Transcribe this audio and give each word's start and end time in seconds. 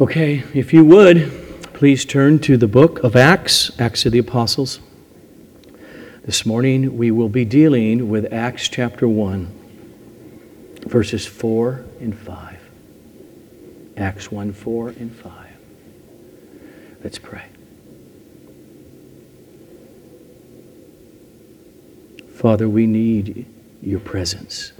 Okay, 0.00 0.42
if 0.54 0.72
you 0.72 0.86
would, 0.86 1.30
please 1.74 2.06
turn 2.06 2.38
to 2.40 2.56
the 2.56 2.66
book 2.66 3.00
of 3.00 3.14
Acts, 3.14 3.78
Acts 3.78 4.06
of 4.06 4.12
the 4.12 4.18
Apostles. 4.18 4.80
This 6.24 6.46
morning 6.46 6.96
we 6.96 7.10
will 7.10 7.28
be 7.28 7.44
dealing 7.44 8.08
with 8.08 8.32
Acts 8.32 8.68
chapter 8.70 9.06
1, 9.06 10.80
verses 10.86 11.26
4 11.26 11.84
and 12.00 12.18
5. 12.18 12.58
Acts 13.98 14.32
1 14.32 14.54
4 14.54 14.88
and 14.88 15.14
5. 15.14 15.32
Let's 17.04 17.18
pray. 17.18 17.44
Father, 22.32 22.66
we 22.66 22.86
need 22.86 23.44
your 23.82 24.00
presence 24.00 24.72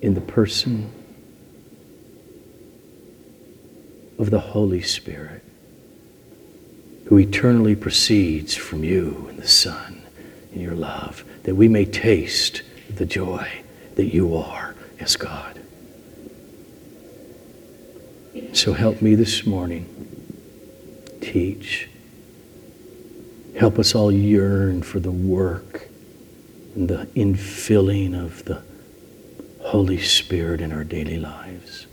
in 0.00 0.14
the 0.14 0.20
person 0.20 0.92
of 4.22 4.30
the 4.30 4.38
Holy 4.38 4.80
Spirit, 4.80 5.42
who 7.06 7.18
eternally 7.18 7.74
proceeds 7.74 8.54
from 8.54 8.84
you 8.84 9.26
and 9.28 9.36
the 9.36 9.48
Son 9.48 10.00
in 10.52 10.60
your 10.60 10.76
love, 10.76 11.24
that 11.42 11.56
we 11.56 11.66
may 11.66 11.84
taste 11.84 12.62
the 12.88 13.04
joy 13.04 13.64
that 13.96 14.14
you 14.14 14.36
are 14.36 14.76
as 15.00 15.16
God. 15.16 15.60
So 18.52 18.74
help 18.74 19.02
me 19.02 19.16
this 19.16 19.44
morning. 19.44 19.88
Teach. 21.20 21.88
Help 23.58 23.76
us 23.76 23.92
all 23.92 24.12
yearn 24.12 24.84
for 24.84 25.00
the 25.00 25.10
work 25.10 25.88
and 26.76 26.88
the 26.88 27.06
infilling 27.16 28.14
of 28.14 28.44
the 28.44 28.62
Holy 29.62 29.98
Spirit 29.98 30.60
in 30.60 30.70
our 30.70 30.84
daily 30.84 31.18
lives 31.18 31.86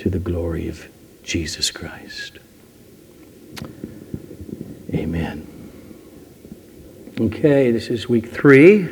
to 0.00 0.08
the 0.08 0.18
glory 0.18 0.66
of 0.66 0.88
Jesus 1.22 1.70
Christ. 1.70 2.38
Amen. 4.94 5.46
Okay, 7.20 7.70
this 7.70 7.88
is 7.88 8.08
week 8.08 8.28
three 8.28 8.88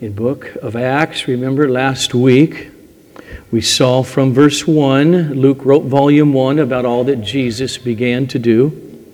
in 0.00 0.14
book 0.14 0.52
of 0.56 0.74
Acts. 0.74 1.28
Remember 1.28 1.68
last 1.68 2.12
week 2.12 2.72
we 3.52 3.60
saw 3.60 4.02
from 4.02 4.34
verse 4.34 4.66
1, 4.66 5.34
Luke 5.34 5.64
wrote 5.64 5.84
volume 5.84 6.32
1 6.32 6.58
about 6.58 6.84
all 6.84 7.04
that 7.04 7.20
Jesus 7.20 7.78
began 7.78 8.26
to 8.26 8.38
do 8.40 9.06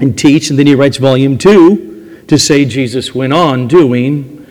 and 0.00 0.18
teach, 0.18 0.50
and 0.50 0.58
then 0.58 0.66
he 0.66 0.74
writes 0.74 0.96
volume 0.96 1.38
2 1.38 2.24
to 2.26 2.36
say 2.36 2.64
Jesus 2.64 3.14
went 3.14 3.32
on 3.32 3.68
doing 3.68 4.44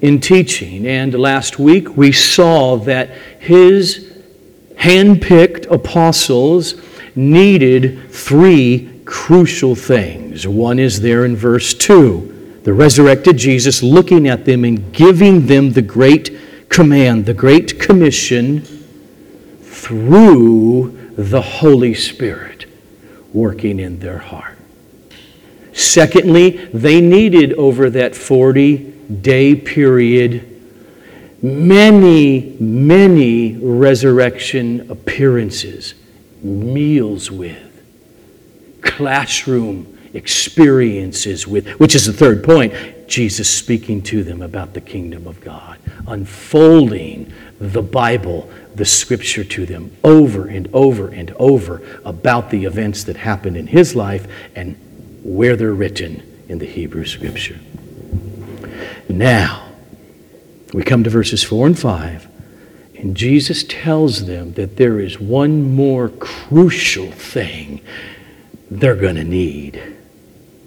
in 0.00 0.20
teaching. 0.20 0.86
And 0.86 1.12
last 1.14 1.58
week 1.58 1.96
we 1.96 2.12
saw 2.12 2.76
that 2.76 3.10
his 3.40 4.09
hand-picked 4.80 5.66
apostles 5.66 6.74
needed 7.14 8.10
three 8.10 9.02
crucial 9.04 9.74
things. 9.74 10.48
One 10.48 10.78
is 10.78 11.02
there 11.02 11.26
in 11.26 11.36
verse 11.36 11.74
2 11.74 12.60
the 12.62 12.72
resurrected 12.72 13.36
Jesus 13.36 13.82
looking 13.82 14.26
at 14.26 14.46
them 14.46 14.64
and 14.64 14.90
giving 14.92 15.46
them 15.46 15.72
the 15.72 15.82
great 15.82 16.34
command, 16.70 17.26
the 17.26 17.34
great 17.34 17.78
commission 17.78 18.62
through 19.62 21.12
the 21.16 21.42
Holy 21.42 21.92
Spirit 21.92 22.64
working 23.34 23.80
in 23.80 23.98
their 23.98 24.18
heart. 24.18 24.56
Secondly, 25.74 26.50
they 26.72 27.02
needed 27.02 27.52
over 27.54 27.90
that 27.90 28.14
40 28.14 28.76
day 29.20 29.54
period 29.54 30.49
many, 31.42 32.56
many 32.60 33.56
resurrection 33.56 34.90
appearances, 34.90 35.94
meals 36.42 37.30
with, 37.30 37.66
classroom 38.82 39.98
experiences 40.12 41.46
with, 41.46 41.68
which 41.78 41.94
is 41.94 42.06
the 42.06 42.12
third 42.12 42.42
point. 42.42 42.72
Jesus 43.06 43.50
speaking 43.50 44.02
to 44.02 44.22
them 44.22 44.40
about 44.40 44.72
the 44.72 44.80
kingdom 44.80 45.26
of 45.26 45.40
God, 45.40 45.78
unfolding 46.06 47.32
the 47.58 47.82
Bible, 47.82 48.48
the 48.76 48.84
scripture 48.84 49.42
to 49.42 49.66
them 49.66 49.94
over 50.04 50.46
and 50.46 50.68
over 50.72 51.08
and 51.08 51.32
over 51.32 51.82
about 52.04 52.50
the 52.50 52.64
events 52.64 53.04
that 53.04 53.16
happened 53.16 53.56
in 53.56 53.66
his 53.66 53.96
life 53.96 54.28
and 54.54 54.76
where 55.24 55.56
they're 55.56 55.72
written 55.72 56.22
in 56.48 56.58
the 56.58 56.66
Hebrew 56.66 57.04
scripture. 57.04 57.58
Now, 59.08 59.69
we 60.72 60.82
come 60.82 61.04
to 61.04 61.10
verses 61.10 61.42
4 61.42 61.68
and 61.68 61.78
5, 61.78 62.28
and 62.96 63.16
Jesus 63.16 63.64
tells 63.64 64.26
them 64.26 64.52
that 64.54 64.76
there 64.76 65.00
is 65.00 65.18
one 65.18 65.74
more 65.74 66.10
crucial 66.10 67.10
thing 67.10 67.80
they're 68.70 68.94
going 68.94 69.16
to 69.16 69.24
need 69.24 69.82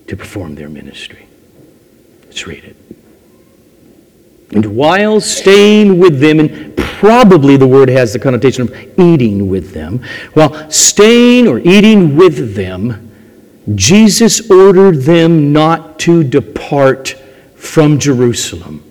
to 0.07 0.17
perform 0.17 0.55
their 0.55 0.67
ministry. 0.67 1.25
Let's 2.25 2.45
read 2.45 2.63
it. 2.63 2.75
And 4.51 4.75
while 4.75 5.21
staying 5.21 5.99
with 5.99 6.19
them, 6.19 6.39
and 6.39 6.75
probably 6.75 7.55
the 7.55 7.67
word 7.67 7.89
has 7.89 8.13
the 8.13 8.19
connotation 8.19 8.63
of 8.63 8.99
eating 8.99 9.47
with 9.47 9.71
them, 9.71 10.03
while 10.33 10.69
staying 10.69 11.47
or 11.47 11.59
eating 11.59 12.17
with 12.17 12.55
them, 12.55 13.11
Jesus 13.73 14.51
ordered 14.51 15.03
them 15.03 15.53
not 15.53 15.97
to 15.99 16.23
depart 16.23 17.15
from 17.55 17.97
Jerusalem 17.97 18.82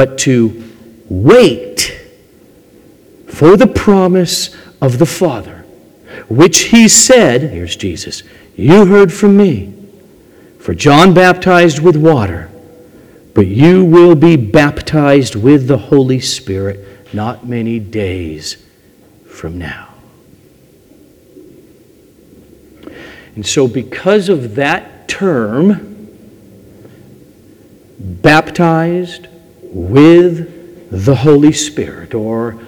but 0.00 0.16
to 0.16 0.64
wait 1.10 1.94
for 3.28 3.54
the 3.54 3.66
promise 3.66 4.56
of 4.80 4.98
the 4.98 5.04
Father, 5.04 5.66
which 6.26 6.60
he 6.60 6.88
said, 6.88 7.42
here's 7.42 7.76
Jesus, 7.76 8.22
you 8.56 8.86
heard 8.86 9.12
from 9.12 9.36
me. 9.36 9.74
For 10.58 10.72
John 10.72 11.12
baptized 11.12 11.80
with 11.80 11.96
water, 11.96 12.50
but 13.34 13.46
you 13.46 13.84
will 13.84 14.14
be 14.14 14.36
baptized 14.36 15.34
with 15.34 15.68
the 15.68 15.76
Holy 15.76 16.18
Spirit 16.18 17.14
not 17.14 17.46
many 17.46 17.78
days 17.78 18.56
from 19.28 19.58
now. 19.58 19.92
And 23.34 23.44
so, 23.44 23.68
because 23.68 24.30
of 24.30 24.54
that 24.54 25.08
term, 25.08 26.08
baptized 27.98 29.26
with 29.72 30.90
the 30.90 31.16
Holy 31.16 31.52
Spirit 31.52 32.14
or 32.14 32.60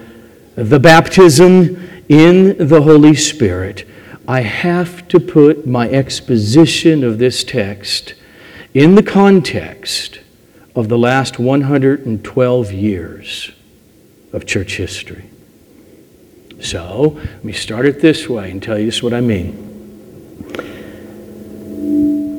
the 0.55 0.79
baptism 0.79 1.89
in 2.09 2.69
the 2.69 2.83
Holy 2.83 3.15
Spirit, 3.15 3.87
I 4.29 4.43
have 4.43 5.09
to 5.09 5.19
put 5.19 5.67
my 5.67 5.89
exposition 5.89 7.03
of 7.03 7.19
this 7.19 7.43
text 7.43 8.15
in 8.73 8.95
the 8.95 9.03
context 9.03 10.21
of 10.75 10.89
the 10.89 10.99
last 10.99 11.39
112 11.39 12.73
years 12.73 13.51
of 14.33 14.47
church 14.47 14.77
history. 14.77 15.29
So, 16.61 17.19
let 17.21 17.45
me 17.45 17.53
start 17.53 17.87
it 17.87 18.01
this 18.01 18.29
way 18.29 18.51
and 18.51 18.63
tell 18.63 18.79
you 18.79 18.87
this 18.87 19.03
what 19.03 19.13
I 19.13 19.21
mean. 19.21 19.71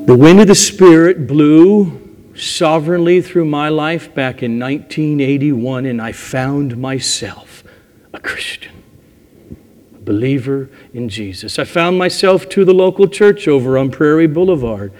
The 0.06 0.16
wind 0.16 0.40
of 0.40 0.46
the 0.46 0.54
Spirit 0.54 1.26
blew 1.26 2.03
sovereignly 2.34 3.22
through 3.22 3.44
my 3.44 3.68
life 3.68 4.14
back 4.14 4.42
in 4.42 4.58
1981, 4.58 5.86
and 5.86 6.02
I 6.02 6.12
found 6.12 6.76
myself 6.76 7.64
a 8.12 8.20
Christian, 8.20 8.82
a 9.94 10.00
believer 10.00 10.68
in 10.92 11.08
Jesus. 11.08 11.58
I 11.58 11.64
found 11.64 11.98
myself 11.98 12.48
to 12.50 12.64
the 12.64 12.74
local 12.74 13.06
church 13.06 13.46
over 13.48 13.78
on 13.78 13.90
Prairie 13.90 14.26
Boulevard 14.26 14.92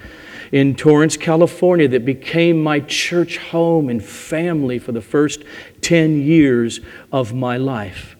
in 0.51 0.75
Torrance, 0.75 1.17
California, 1.17 1.87
that 1.89 2.05
became 2.05 2.61
my 2.61 2.79
church 2.79 3.37
home 3.37 3.89
and 3.89 4.03
family 4.03 4.79
for 4.79 4.91
the 4.91 5.01
first 5.01 5.43
10 5.81 6.21
years 6.21 6.79
of 7.11 7.33
my 7.33 7.57
life. 7.57 8.15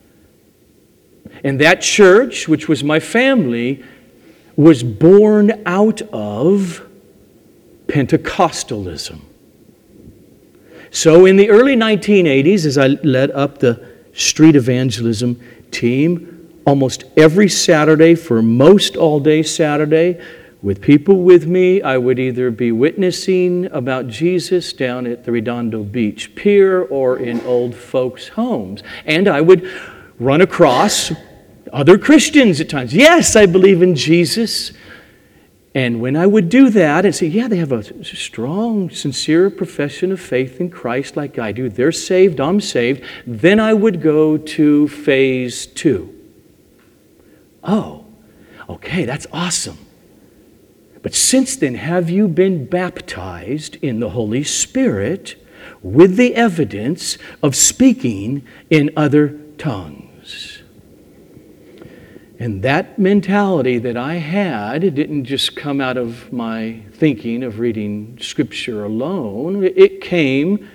And 1.44 1.59
that 1.61 1.81
church, 1.81 2.47
which 2.47 2.68
was 2.68 2.83
my 2.83 3.00
family, 3.00 3.83
was 4.56 4.83
born 4.83 5.61
out 5.65 6.01
of 6.13 6.84
Pentecostalism. 7.87 9.21
So, 10.91 11.25
in 11.25 11.35
the 11.35 11.49
early 11.49 11.75
1980s, 11.75 12.65
as 12.65 12.77
I 12.77 12.87
led 12.87 13.31
up 13.31 13.57
the 13.57 13.85
street 14.13 14.55
evangelism 14.55 15.41
team, 15.71 16.61
almost 16.65 17.03
every 17.17 17.49
Saturday, 17.49 18.15
for 18.15 18.41
most 18.41 18.95
all 18.95 19.19
day 19.19 19.43
Saturday, 19.43 20.21
with 20.61 20.81
people 20.81 21.21
with 21.21 21.45
me, 21.45 21.81
I 21.81 21.97
would 21.97 22.17
either 22.17 22.49
be 22.49 22.71
witnessing 22.71 23.67
about 23.67 24.07
Jesus 24.07 24.73
down 24.73 25.05
at 25.05 25.23
the 25.23 25.31
Redondo 25.31 25.83
Beach 25.83 26.33
Pier 26.33 26.81
or 26.81 27.17
in 27.19 27.39
old 27.41 27.75
folks' 27.75 28.29
homes. 28.29 28.81
And 29.05 29.27
I 29.27 29.41
would 29.41 29.69
run 30.17 30.41
across 30.41 31.11
other 31.71 31.99
Christians 31.99 32.59
at 32.61 32.69
times. 32.69 32.95
Yes, 32.95 33.35
I 33.35 33.45
believe 33.45 33.81
in 33.81 33.95
Jesus. 33.95 34.71
And 35.75 36.00
when 36.00 36.16
I 36.16 36.25
would 36.25 36.48
do 36.48 36.69
that 36.69 37.06
and 37.06 37.13
say, 37.13 37.27
yeah, 37.27 37.50
they 37.50 37.57
have 37.57 37.74
a 37.74 37.83
strong, 38.06 38.89
sincere 38.89 39.50
profession 39.50 40.13
of 40.13 40.22
faith 40.22 40.62
in 40.62 40.69
Christ 40.69 41.18
like 41.18 41.38
I 41.38 41.51
do, 41.51 41.68
they're 41.68 41.92
saved, 41.92 42.39
I'm 42.39 42.62
saved, 42.62 43.04
then 43.27 43.60
I 43.60 43.74
would 43.74 44.01
go 44.01 44.38
to 44.38 44.88
phase 44.88 45.68
two. 45.68 46.16
Oh, 47.62 48.06
okay, 48.69 49.04
that's 49.04 49.27
awesome. 49.33 49.77
But 51.01 51.13
since 51.13 51.57
then, 51.57 51.75
have 51.75 52.10
you 52.10 52.30
been 52.30 52.66
baptized 52.68 53.75
in 53.81 54.00
the 54.00 54.12
Holy 54.12 54.45
Spirit 54.45 55.36
with 55.81 56.16
the 56.16 56.36
evidence 56.36 57.18
of 57.44 57.54
speaking 57.54 58.48
in 58.69 58.92
other 58.95 59.38
tongues? 59.57 60.05
And 62.37 62.61
that 62.63 62.99
mentality 62.99 63.77
that 63.77 63.95
I 63.95 64.15
had 64.15 64.93
didn't 64.93 65.23
just 65.25 65.55
come 65.55 65.79
out 65.79 65.95
of 65.95 66.33
my 66.33 66.81
thinking 66.93 67.43
of 67.43 67.59
reading 67.59 68.17
Scripture 68.19 68.83
alone, 68.83 69.63
it 69.63 70.01
came 70.01 70.67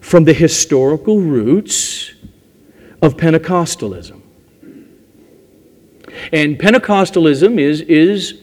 from 0.00 0.24
the 0.24 0.32
historical 0.32 1.20
roots 1.20 2.12
of 3.02 3.16
Pentecostalism. 3.16 4.20
And 6.32 6.58
Pentecostalism 6.58 7.58
is, 7.58 7.82
is 7.82 8.40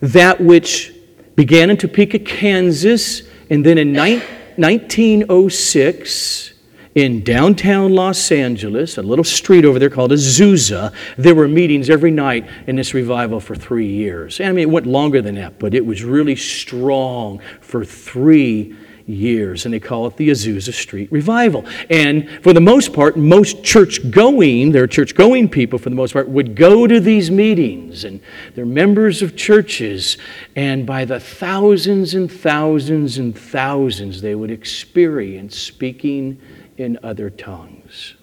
that 0.00 0.40
which 0.40 0.94
began 1.34 1.70
in 1.70 1.76
Topeka, 1.76 2.20
Kansas, 2.20 3.22
and 3.50 3.64
then 3.64 3.78
in 3.78 3.92
1906 3.94 6.53
in 6.94 7.24
downtown 7.24 7.94
Los 7.94 8.30
Angeles, 8.30 8.98
a 8.98 9.02
little 9.02 9.24
street 9.24 9.64
over 9.64 9.78
there 9.78 9.90
called 9.90 10.12
Azusa, 10.12 10.92
there 11.16 11.34
were 11.34 11.48
meetings 11.48 11.90
every 11.90 12.10
night 12.10 12.48
in 12.66 12.76
this 12.76 12.94
revival 12.94 13.40
for 13.40 13.54
three 13.54 13.88
years. 13.88 14.40
I 14.40 14.48
mean, 14.52 14.58
it 14.60 14.70
went 14.70 14.86
longer 14.86 15.20
than 15.20 15.34
that, 15.34 15.58
but 15.58 15.74
it 15.74 15.84
was 15.84 16.04
really 16.04 16.36
strong 16.36 17.40
for 17.60 17.84
three 17.84 18.76
years, 19.06 19.64
and 19.64 19.74
they 19.74 19.80
call 19.80 20.06
it 20.06 20.16
the 20.16 20.30
Azusa 20.30 20.72
Street 20.72 21.10
Revival. 21.12 21.66
And 21.90 22.28
for 22.42 22.52
the 22.52 22.60
most 22.60 22.92
part, 22.92 23.16
most 23.16 23.62
church 23.62 24.10
going, 24.10 24.72
their 24.72 24.86
church 24.86 25.14
going 25.14 25.48
people 25.48 25.78
for 25.78 25.90
the 25.90 25.96
most 25.96 26.12
part, 26.12 26.28
would 26.28 26.54
go 26.54 26.86
to 26.86 27.00
these 27.00 27.30
meetings, 27.30 28.04
and 28.04 28.20
they're 28.54 28.64
members 28.64 29.20
of 29.20 29.36
churches, 29.36 30.16
and 30.56 30.86
by 30.86 31.04
the 31.04 31.20
thousands 31.20 32.14
and 32.14 32.30
thousands 32.32 33.18
and 33.18 33.36
thousands, 33.36 34.22
they 34.22 34.34
would 34.34 34.50
experience 34.50 35.58
speaking 35.58 36.40
in 36.76 36.98
other 37.02 37.30
tongues. 37.30 38.14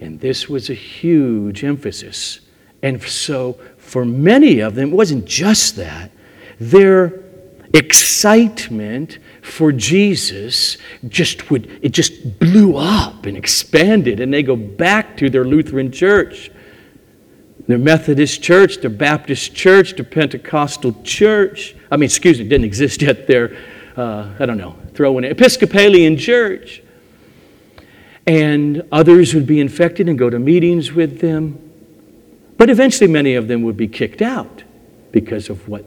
And 0.00 0.20
this 0.20 0.48
was 0.48 0.70
a 0.70 0.74
huge 0.74 1.64
emphasis. 1.64 2.40
And 2.82 3.02
so, 3.02 3.58
for 3.78 4.04
many 4.04 4.60
of 4.60 4.74
them, 4.74 4.90
it 4.90 4.96
wasn't 4.96 5.24
just 5.24 5.76
that. 5.76 6.10
Their 6.58 7.22
excitement 7.74 9.18
for 9.40 9.72
Jesus 9.72 10.76
just 11.08 11.50
would, 11.50 11.78
it 11.82 11.90
just 11.90 12.38
blew 12.38 12.76
up 12.76 13.26
and 13.26 13.36
expanded, 13.36 14.20
and 14.20 14.32
they 14.32 14.42
go 14.42 14.56
back 14.56 15.16
to 15.18 15.30
their 15.30 15.44
Lutheran 15.44 15.90
church, 15.90 16.50
their 17.66 17.78
Methodist 17.78 18.42
church, 18.42 18.78
their 18.80 18.90
Baptist 18.90 19.54
church, 19.54 19.94
their 19.94 20.04
Pentecostal 20.04 20.94
church. 21.02 21.74
I 21.90 21.96
mean, 21.96 22.04
excuse 22.04 22.38
me, 22.38 22.48
didn't 22.48 22.64
exist 22.64 23.02
yet 23.02 23.26
their, 23.26 23.56
uh, 23.96 24.32
I 24.38 24.46
don't 24.46 24.58
know, 24.58 24.76
throw 24.94 25.16
in 25.18 25.24
Episcopalian 25.24 26.16
church. 26.16 26.82
And 28.26 28.86
others 28.92 29.34
would 29.34 29.46
be 29.46 29.60
infected 29.60 30.08
and 30.08 30.18
go 30.18 30.30
to 30.30 30.38
meetings 30.38 30.92
with 30.92 31.20
them. 31.20 31.58
But 32.56 32.70
eventually, 32.70 33.10
many 33.10 33.34
of 33.34 33.48
them 33.48 33.62
would 33.62 33.76
be 33.76 33.88
kicked 33.88 34.22
out 34.22 34.62
because 35.10 35.50
of 35.50 35.68
what 35.68 35.84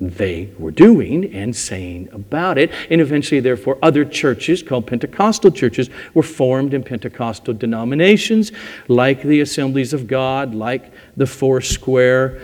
they 0.00 0.50
were 0.58 0.70
doing 0.70 1.32
and 1.34 1.54
saying 1.54 2.08
about 2.10 2.56
it. 2.56 2.72
And 2.88 3.00
eventually, 3.00 3.40
therefore, 3.40 3.78
other 3.82 4.04
churches 4.04 4.62
called 4.62 4.86
Pentecostal 4.86 5.50
churches 5.50 5.90
were 6.14 6.22
formed 6.22 6.72
in 6.72 6.82
Pentecostal 6.82 7.54
denominations, 7.54 8.50
like 8.88 9.22
the 9.22 9.40
Assemblies 9.40 9.92
of 9.92 10.06
God, 10.06 10.54
like 10.54 10.90
the 11.16 11.26
Foursquare 11.26 12.40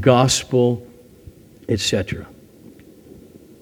Gospel, 0.00 0.84
etc. 1.68 2.26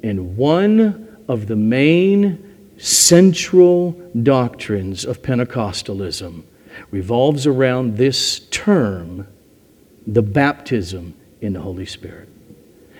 And 0.02 0.36
one 0.36 1.18
of 1.28 1.46
the 1.46 1.56
main 1.56 2.55
central 2.78 3.92
doctrines 4.22 5.04
of 5.04 5.22
Pentecostalism 5.22 6.42
revolves 6.90 7.46
around 7.46 7.96
this 7.96 8.40
term, 8.50 9.26
the 10.06 10.22
baptism 10.22 11.14
in 11.40 11.54
the 11.54 11.60
Holy 11.60 11.86
Spirit. 11.86 12.28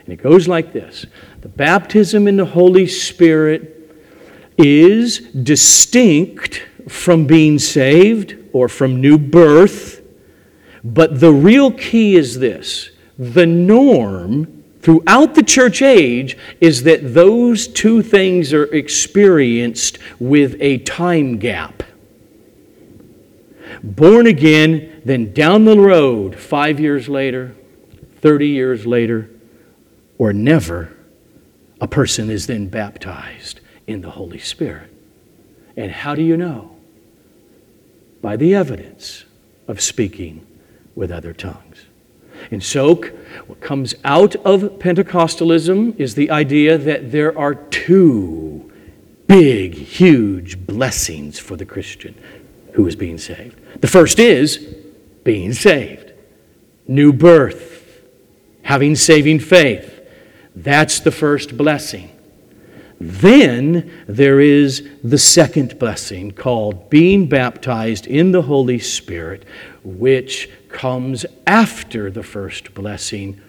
And 0.05 0.13
it 0.13 0.23
goes 0.23 0.49
like 0.49 0.73
this 0.73 1.07
The 1.41 1.49
baptism 1.49 2.29
in 2.29 2.37
the 2.37 2.45
Holy 2.45 2.87
Spirit 2.87 3.73
is 4.57 5.19
distinct 5.19 6.63
from 6.89 7.27
being 7.27 7.59
saved 7.59 8.37
or 8.53 8.69
from 8.69 9.01
new 9.01 9.19
birth, 9.19 10.03
but 10.83 11.21
the 11.21 11.33
real 11.33 11.73
key 11.73 12.17
is 12.17 12.39
this 12.39 12.91
the 13.19 13.47
norm 13.47 14.56
throughout 14.87 15.35
the 15.35 15.43
church 15.43 15.83
age 15.83 16.39
is 16.61 16.85
that 16.85 17.13
those 17.13 17.67
two 17.67 18.03
things 18.03 18.53
are 18.53 18.73
experienced 18.73 19.99
with 20.21 20.55
a 20.61 20.79
time 20.79 21.39
gap. 21.39 21.83
Born 23.83 24.29
again, 24.29 25.03
then 25.05 25.33
down 25.33 25.65
the 25.65 25.77
road, 25.77 26.37
five 26.39 26.79
years 26.79 27.09
later, 27.09 27.57
30 28.21 28.47
years 28.47 28.87
later, 28.87 29.29
or 30.19 30.33
never, 30.33 30.97
a 31.81 31.89
person 31.89 32.31
is 32.31 32.47
then 32.47 32.69
baptized 32.69 33.59
in 33.89 34.03
the 34.03 34.11
Holy 34.11 34.39
Spirit. 34.39 34.95
And 35.77 35.91
how 35.91 36.15
do 36.15 36.23
you 36.23 36.37
know? 36.37 36.77
By 38.23 38.37
the 38.37 38.55
evidence 38.55 39.25
of 39.67 39.81
speaking 39.81 40.47
with 40.95 41.11
other 41.11 41.33
tongues. 41.33 41.66
And 42.51 42.63
so, 42.63 42.95
what 43.47 43.61
comes 43.61 43.95
out 44.05 44.37
of 44.37 44.63
Pentecostalism 44.79 45.99
is 45.99 46.15
the 46.15 46.31
idea 46.31 46.79
that 46.79 47.13
there 47.13 47.37
are 47.39 47.55
two 47.55 48.71
big, 49.27 49.75
huge 49.75 50.67
blessings 50.67 51.39
for 51.39 51.57
the 51.57 51.67
Christian 51.67 52.15
who 52.73 52.87
is 52.87 52.97
being 52.97 53.19
saved. 53.19 53.59
The 53.81 53.89
first 53.89 54.19
is 54.19 54.59
being 55.25 55.53
saved, 55.53 56.13
new 56.87 57.13
birth, 57.13 58.01
having 58.63 58.95
saving 58.95 59.41
faith. 59.41 60.01
That's 60.55 61.01
the 61.01 61.11
first 61.11 61.57
blessing. 61.57 62.13
Then 62.99 64.05
there 64.07 64.41
is 64.41 64.89
the 65.05 65.19
second 65.19 65.79
blessing 65.79 66.31
called 66.31 66.89
being 66.89 67.29
baptized 67.29 68.07
in 68.07 68.33
the 68.33 68.43
Holy 68.43 68.79
Spirit, 68.79 69.45
which 69.85 70.49
comes 70.69 71.27
after 71.47 72.11
the 72.11 72.23
first 72.23 72.75
blessing 72.75 73.41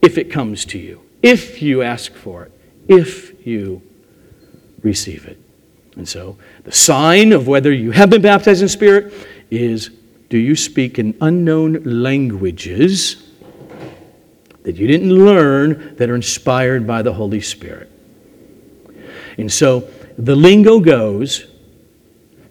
if 0.00 0.18
it 0.18 0.30
comes 0.30 0.64
to 0.66 0.78
you, 0.78 1.00
if 1.22 1.62
you 1.62 1.82
ask 1.82 2.12
for 2.12 2.44
it, 2.44 2.52
if 2.88 3.46
you 3.46 3.82
receive 4.82 5.26
it. 5.26 5.38
And 5.96 6.08
so 6.08 6.38
the 6.64 6.72
sign 6.72 7.32
of 7.32 7.46
whether 7.46 7.72
you 7.72 7.92
have 7.92 8.10
been 8.10 8.22
baptized 8.22 8.62
in 8.62 8.68
Spirit 8.68 9.12
is 9.50 9.90
do 10.28 10.38
you 10.38 10.56
speak 10.56 10.98
in 10.98 11.16
unknown 11.20 11.82
languages? 11.84 13.32
that 14.62 14.76
you 14.76 14.86
didn't 14.86 15.12
learn 15.12 15.96
that 15.96 16.08
are 16.08 16.14
inspired 16.14 16.86
by 16.86 17.02
the 17.02 17.12
Holy 17.12 17.40
Spirit. 17.40 17.90
And 19.38 19.50
so 19.50 19.88
the 20.18 20.36
lingo 20.36 20.78
goes 20.80 21.46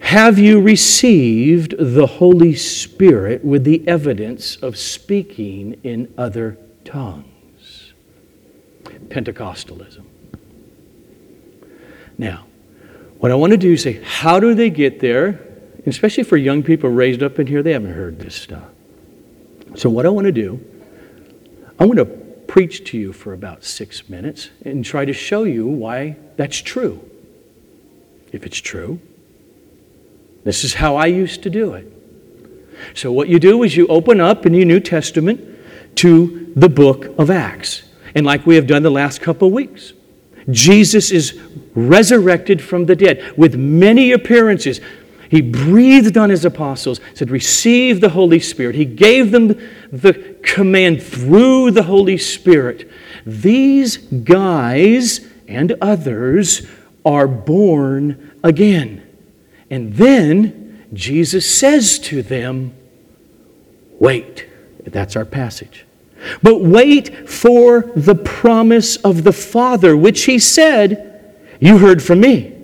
Have 0.02 0.38
you 0.38 0.60
received 0.60 1.76
the 1.78 2.06
Holy 2.06 2.54
Spirit 2.54 3.46
with 3.46 3.64
the 3.64 3.88
evidence 3.88 4.58
of 4.58 4.78
speaking 4.78 5.80
in 5.84 6.14
other 6.18 6.58
tongues? 6.84 7.94
Pentecostalism. 9.08 10.04
Now, 12.18 12.46
what 13.20 13.32
I 13.32 13.36
want 13.36 13.52
to 13.52 13.58
do 13.58 13.74
is 13.74 13.84
say, 13.84 14.02
how 14.04 14.40
do 14.40 14.54
they 14.54 14.70
get 14.70 15.00
there? 15.00 15.40
Especially 15.86 16.24
for 16.24 16.36
young 16.36 16.62
people 16.62 16.90
raised 16.90 17.24
up 17.24 17.40
in 17.40 17.48
here, 17.48 17.64
they 17.64 17.72
haven't 17.72 17.94
heard 17.94 18.20
this 18.20 18.36
stuff. 18.36 18.68
So, 19.76 19.90
what 19.90 20.06
I 20.06 20.10
want 20.10 20.26
to 20.26 20.34
do 20.34 20.60
I 21.80 21.86
want 21.86 21.98
to 21.98 22.06
preach 22.06 22.84
to 22.92 22.98
you 22.98 23.14
for 23.14 23.34
about 23.34 23.64
six 23.64 24.10
minutes 24.10 24.50
and 24.66 24.84
try 24.84 25.06
to 25.06 25.14
show 25.14 25.46
you 25.46 25.66
why 25.66 26.18
that's 26.36 26.58
true. 26.58 27.10
If 28.32 28.46
it's 28.46 28.60
true, 28.60 29.00
this 30.44 30.64
is 30.64 30.76
how 30.76 30.96
I 30.96 31.06
used 31.08 31.44
to 31.44 31.50
do 31.50 31.74
it. 31.74 31.92
So, 32.94 33.12
what 33.12 33.28
you 33.28 33.40
do 33.40 33.64
is 33.64 33.78
you 33.78 33.88
open 33.88 34.20
up 34.20 34.46
in 34.46 34.54
your 34.54 34.66
New 34.66 34.80
Testament 34.80 35.40
to 35.96 36.52
the 36.56 36.70
book 36.70 37.18
of 37.20 37.30
Acts. 37.30 37.84
And 38.16 38.26
like 38.26 38.46
we 38.46 38.56
have 38.56 38.68
done 38.68 38.84
the 38.84 38.90
last 38.90 39.22
couple 39.22 39.48
of 39.48 39.54
weeks, 39.54 39.94
Jesus 40.50 41.12
is 41.12 41.40
resurrected 41.76 42.62
from 42.62 42.86
the 42.86 42.96
dead 42.96 43.38
with 43.38 43.56
many 43.56 44.12
appearances. 44.12 44.82
He 45.30 45.42
breathed 45.42 46.18
on 46.18 46.30
his 46.30 46.44
apostles, 46.44 47.00
said, 47.14 47.30
Receive 47.30 48.02
the 48.02 48.10
Holy 48.10 48.40
Spirit. 48.40 48.76
He 48.76 48.84
gave 48.84 49.32
them 49.32 49.48
the 49.92 50.36
command 50.44 51.02
through 51.02 51.72
the 51.72 51.84
Holy 51.84 52.18
Spirit. 52.18 52.90
These 53.26 53.98
guys 53.98 55.22
and 55.48 55.76
others 55.82 56.68
are 57.06 57.28
born 57.28 58.32
again. 58.44 59.08
And 59.72 59.96
then 59.96 60.86
Jesus 60.94 61.50
says 61.50 61.98
to 62.00 62.22
them, 62.22 62.76
Wait. 64.00 64.48
That's 64.86 65.16
our 65.16 65.26
passage. 65.26 65.86
But 66.42 66.62
wait 66.62 67.30
for 67.30 67.92
the 67.96 68.16
promise 68.16 68.98
of 68.98 69.24
the 69.24 69.34
Father, 69.34 69.96
which 69.96 70.24
he 70.24 70.40
said, 70.40 71.36
You 71.60 71.78
heard 71.78 72.02
from 72.02 72.20
me. 72.20 72.56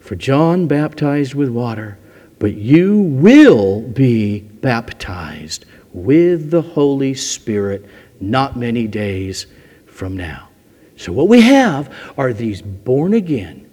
For 0.00 0.14
John 0.14 0.66
baptized 0.66 1.34
with 1.34 1.48
water, 1.48 1.98
but 2.38 2.54
you 2.54 3.00
will 3.00 3.80
be 3.80 4.40
baptized 4.40 5.64
with 5.92 6.50
the 6.50 6.62
Holy 6.62 7.14
Spirit 7.14 7.84
not 8.20 8.56
many 8.56 8.86
days 8.86 9.46
from 9.86 10.16
now. 10.16 10.48
So, 10.96 11.12
what 11.12 11.28
we 11.28 11.40
have 11.42 11.92
are 12.16 12.32
these 12.32 12.62
born 12.62 13.14
again, 13.14 13.68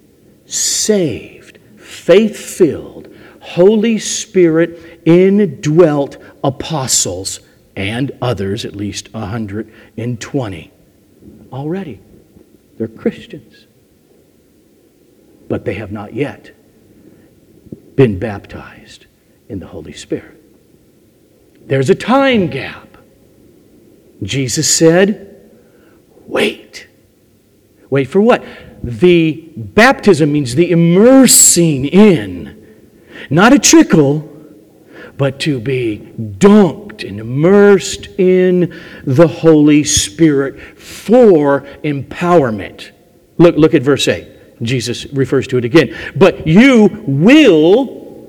saved, 0.46 1.33
faith 2.04 2.36
filled, 2.36 3.08
Holy 3.40 3.98
Spirit 3.98 5.00
indwelt 5.06 6.18
apostles 6.42 7.40
and 7.74 8.12
others, 8.20 8.66
at 8.66 8.76
least 8.76 9.12
120 9.14 10.72
already. 11.50 12.00
They're 12.76 12.88
Christians. 12.88 13.66
But 15.48 15.64
they 15.64 15.74
have 15.74 15.92
not 15.92 16.12
yet 16.12 16.52
been 17.96 18.18
baptized 18.18 19.06
in 19.48 19.60
the 19.60 19.66
Holy 19.66 19.92
Spirit. 19.94 20.42
There's 21.66 21.88
a 21.88 21.94
time 21.94 22.48
gap. 22.48 22.98
Jesus 24.22 24.72
said, 24.74 25.50
wait. 26.26 26.86
Wait 27.88 28.04
for 28.04 28.20
what? 28.20 28.44
The 28.84 29.50
baptism 29.56 30.30
means 30.30 30.54
the 30.54 30.70
immersing 30.70 31.86
in, 31.86 32.76
not 33.30 33.54
a 33.54 33.58
trickle, 33.58 34.30
but 35.16 35.40
to 35.40 35.58
be 35.58 36.12
dunked 36.18 37.08
and 37.08 37.18
immersed 37.18 38.08
in 38.18 38.78
the 39.06 39.26
Holy 39.26 39.84
Spirit 39.84 40.60
for 40.78 41.62
empowerment. 41.82 42.90
Look, 43.38 43.56
look 43.56 43.72
at 43.72 43.80
verse 43.80 44.06
8. 44.06 44.62
Jesus 44.62 45.06
refers 45.06 45.46
to 45.48 45.56
it 45.56 45.64
again. 45.64 45.96
But 46.14 46.46
you 46.46 47.04
will, 47.06 48.28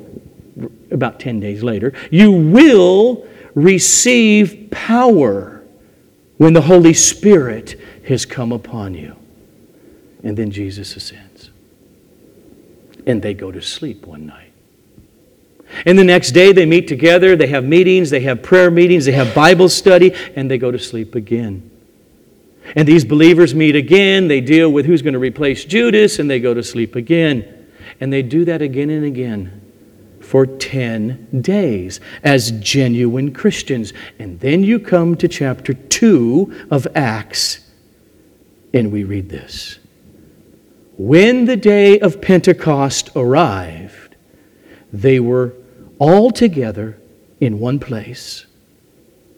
about 0.89 1.19
10 1.19 1.41
days 1.41 1.63
later, 1.63 1.91
you 2.11 2.31
will 2.31 3.27
receive 3.55 4.69
power 4.71 5.63
when 6.37 6.53
the 6.53 6.61
Holy 6.61 6.93
Spirit 6.93 7.77
has 8.07 8.25
come 8.25 8.53
upon 8.53 8.93
you. 8.93 9.17
And 10.25 10.35
then 10.35 10.49
Jesus 10.49 10.95
ascends. 10.95 11.51
And 13.05 13.21
they 13.21 13.35
go 13.35 13.51
to 13.51 13.61
sleep 13.61 14.07
one 14.07 14.25
night. 14.25 14.51
And 15.85 15.97
the 15.97 16.03
next 16.03 16.31
day 16.31 16.51
they 16.51 16.65
meet 16.65 16.87
together, 16.87 17.35
they 17.35 17.47
have 17.47 17.63
meetings, 17.63 18.09
they 18.09 18.21
have 18.21 18.41
prayer 18.41 18.71
meetings, 18.71 19.05
they 19.05 19.11
have 19.11 19.35
Bible 19.35 19.69
study, 19.69 20.13
and 20.35 20.49
they 20.49 20.57
go 20.57 20.71
to 20.71 20.79
sleep 20.79 21.13
again. 21.13 21.69
And 22.75 22.87
these 22.87 23.05
believers 23.05 23.53
meet 23.53 23.75
again, 23.75 24.27
they 24.27 24.41
deal 24.41 24.71
with 24.71 24.87
who's 24.87 25.03
going 25.03 25.13
to 25.13 25.19
replace 25.19 25.63
Judas, 25.63 26.17
and 26.17 26.27
they 26.27 26.39
go 26.39 26.55
to 26.55 26.63
sleep 26.63 26.95
again. 26.95 27.67
And 27.99 28.11
they 28.11 28.23
do 28.23 28.45
that 28.45 28.63
again 28.63 28.89
and 28.89 29.05
again 29.05 29.61
for 30.21 30.47
10 30.47 31.41
days 31.41 31.99
as 32.23 32.51
genuine 32.51 33.31
Christians. 33.31 33.93
And 34.17 34.39
then 34.39 34.63
you 34.63 34.79
come 34.79 35.15
to 35.17 35.27
chapter 35.27 35.75
2 35.75 36.67
of 36.71 36.87
Acts, 36.95 37.59
and 38.73 38.91
we 38.91 39.03
read 39.03 39.29
this. 39.29 39.77
When 40.97 41.43
the 41.43 41.57
day 41.57 41.99
of 41.99 42.21
Pentecost 42.21 43.09
arrived, 43.17 44.15
they 44.93 45.19
were 45.19 45.53
all 45.99 46.31
together 46.31 46.97
in 47.41 47.59
one 47.59 47.79
place. 47.79 48.45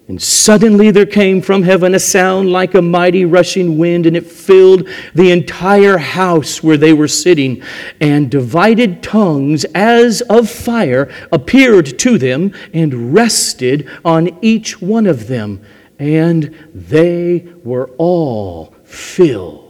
And 0.08 0.22
suddenly 0.22 0.92
there 0.92 1.08
came 1.08 1.42
from 1.42 1.64
heaven 1.64 1.96
a 1.96 2.00
sound 2.00 2.52
like 2.52 2.76
a 2.76 2.82
mighty 2.82 3.26
rushing 3.26 3.80
wind, 3.80 4.06
and 4.06 4.16
it 4.16 4.28
filled 4.28 4.88
the 5.16 5.32
entire 5.32 5.98
house 5.98 6.62
where 6.62 6.78
they 6.78 6.94
were 6.94 7.08
sitting. 7.08 7.64
And 8.00 8.30
divided 8.30 9.02
tongues 9.02 9.66
as 9.74 10.22
of 10.22 10.50
fire 10.50 11.12
appeared 11.32 11.98
to 12.00 12.20
them 12.20 12.54
and 12.72 13.14
rested 13.16 13.90
on 14.06 14.38
each 14.44 14.80
one 14.80 15.08
of 15.08 15.28
them. 15.28 15.62
And 15.98 16.56
they 16.74 17.48
were 17.64 17.90
all 17.98 18.76
filled 18.86 19.67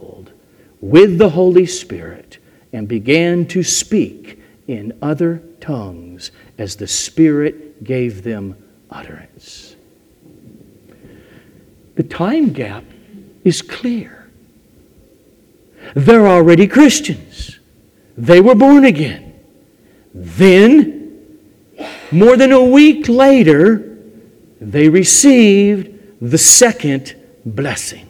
with 0.80 1.18
the 1.18 1.30
Holy 1.30 1.66
Spirit 1.66 2.38
and 2.72 2.86
began 2.86 3.46
to 3.46 3.62
speak 3.62 4.40
in 4.66 4.96
other 5.00 5.42
tongues 5.60 6.30
as 6.58 6.76
the 6.76 6.86
Spirit 6.86 7.82
gave 7.82 8.22
them 8.22 8.56
utterance. 8.90 9.76
The 11.96 12.02
time 12.02 12.52
gap 12.52 12.84
is 13.44 13.62
clear. 13.62 14.30
They're 15.94 16.28
already 16.28 16.66
Christians, 16.66 17.58
they 18.16 18.40
were 18.40 18.54
born 18.54 18.84
again. 18.84 19.34
Then, 20.12 21.38
more 22.10 22.36
than 22.36 22.52
a 22.52 22.62
week 22.62 23.08
later, 23.08 23.96
they 24.60 24.88
received 24.88 26.20
the 26.20 26.38
second 26.38 27.14
blessing 27.44 28.06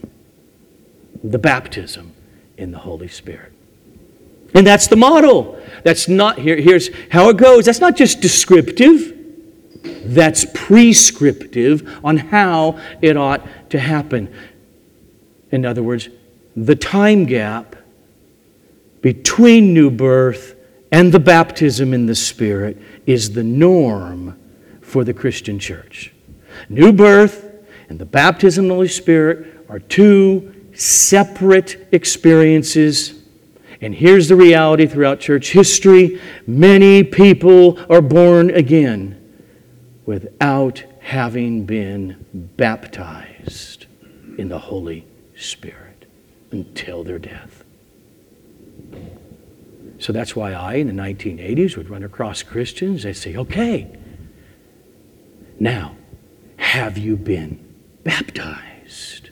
the 1.22 1.38
baptism 1.38 2.12
in 2.58 2.72
the 2.72 2.78
Holy 2.78 3.08
Spirit. 3.08 3.52
And 4.54 4.66
that's 4.66 4.88
the 4.88 4.96
model. 4.96 5.60
That's 5.84 6.08
not, 6.08 6.38
here, 6.38 6.56
here's 6.56 6.90
how 7.10 7.30
it 7.30 7.36
goes. 7.36 7.64
That's 7.64 7.80
not 7.80 7.96
just 7.96 8.20
descriptive, 8.20 9.14
that's 10.04 10.44
prescriptive 10.52 12.00
on 12.04 12.16
how 12.16 12.78
it 13.00 13.16
ought 13.16 13.70
to 13.70 13.78
happen. 13.78 14.34
In 15.50 15.64
other 15.64 15.82
words, 15.82 16.08
the 16.56 16.74
time 16.74 17.24
gap 17.24 17.76
between 19.00 19.72
new 19.72 19.90
birth 19.90 20.56
and 20.90 21.12
the 21.12 21.20
baptism 21.20 21.94
in 21.94 22.06
the 22.06 22.14
Spirit 22.14 22.78
is 23.06 23.32
the 23.32 23.44
norm 23.44 24.38
for 24.80 25.04
the 25.04 25.14
Christian 25.14 25.58
church. 25.58 26.12
New 26.68 26.92
birth 26.92 27.44
and 27.88 27.98
the 27.98 28.06
baptism 28.06 28.64
in 28.64 28.68
the 28.68 28.74
Holy 28.74 28.88
Spirit 28.88 29.64
are 29.68 29.78
two 29.78 30.57
separate 30.78 31.88
experiences 31.92 33.14
and 33.80 33.94
here's 33.94 34.28
the 34.28 34.36
reality 34.36 34.86
throughout 34.86 35.20
church 35.20 35.52
history 35.52 36.20
many 36.46 37.04
people 37.04 37.78
are 37.90 38.02
born 38.02 38.50
again 38.50 39.14
without 40.04 40.82
having 41.00 41.64
been 41.64 42.26
baptized 42.32 43.86
in 44.36 44.48
the 44.48 44.58
Holy 44.58 45.06
Spirit 45.36 46.06
until 46.50 47.02
their 47.02 47.18
death. 47.18 47.64
So 49.98 50.12
that's 50.12 50.36
why 50.36 50.52
I, 50.52 50.74
in 50.74 50.86
the 50.86 50.92
1980s, 50.92 51.76
would 51.76 51.90
run 51.90 52.04
across 52.04 52.42
Christians. 52.42 53.02
They'd 53.02 53.14
say, 53.14 53.36
okay, 53.36 53.90
now, 55.58 55.96
have 56.56 56.96
you 56.96 57.16
been 57.16 57.74
baptized 58.04 59.27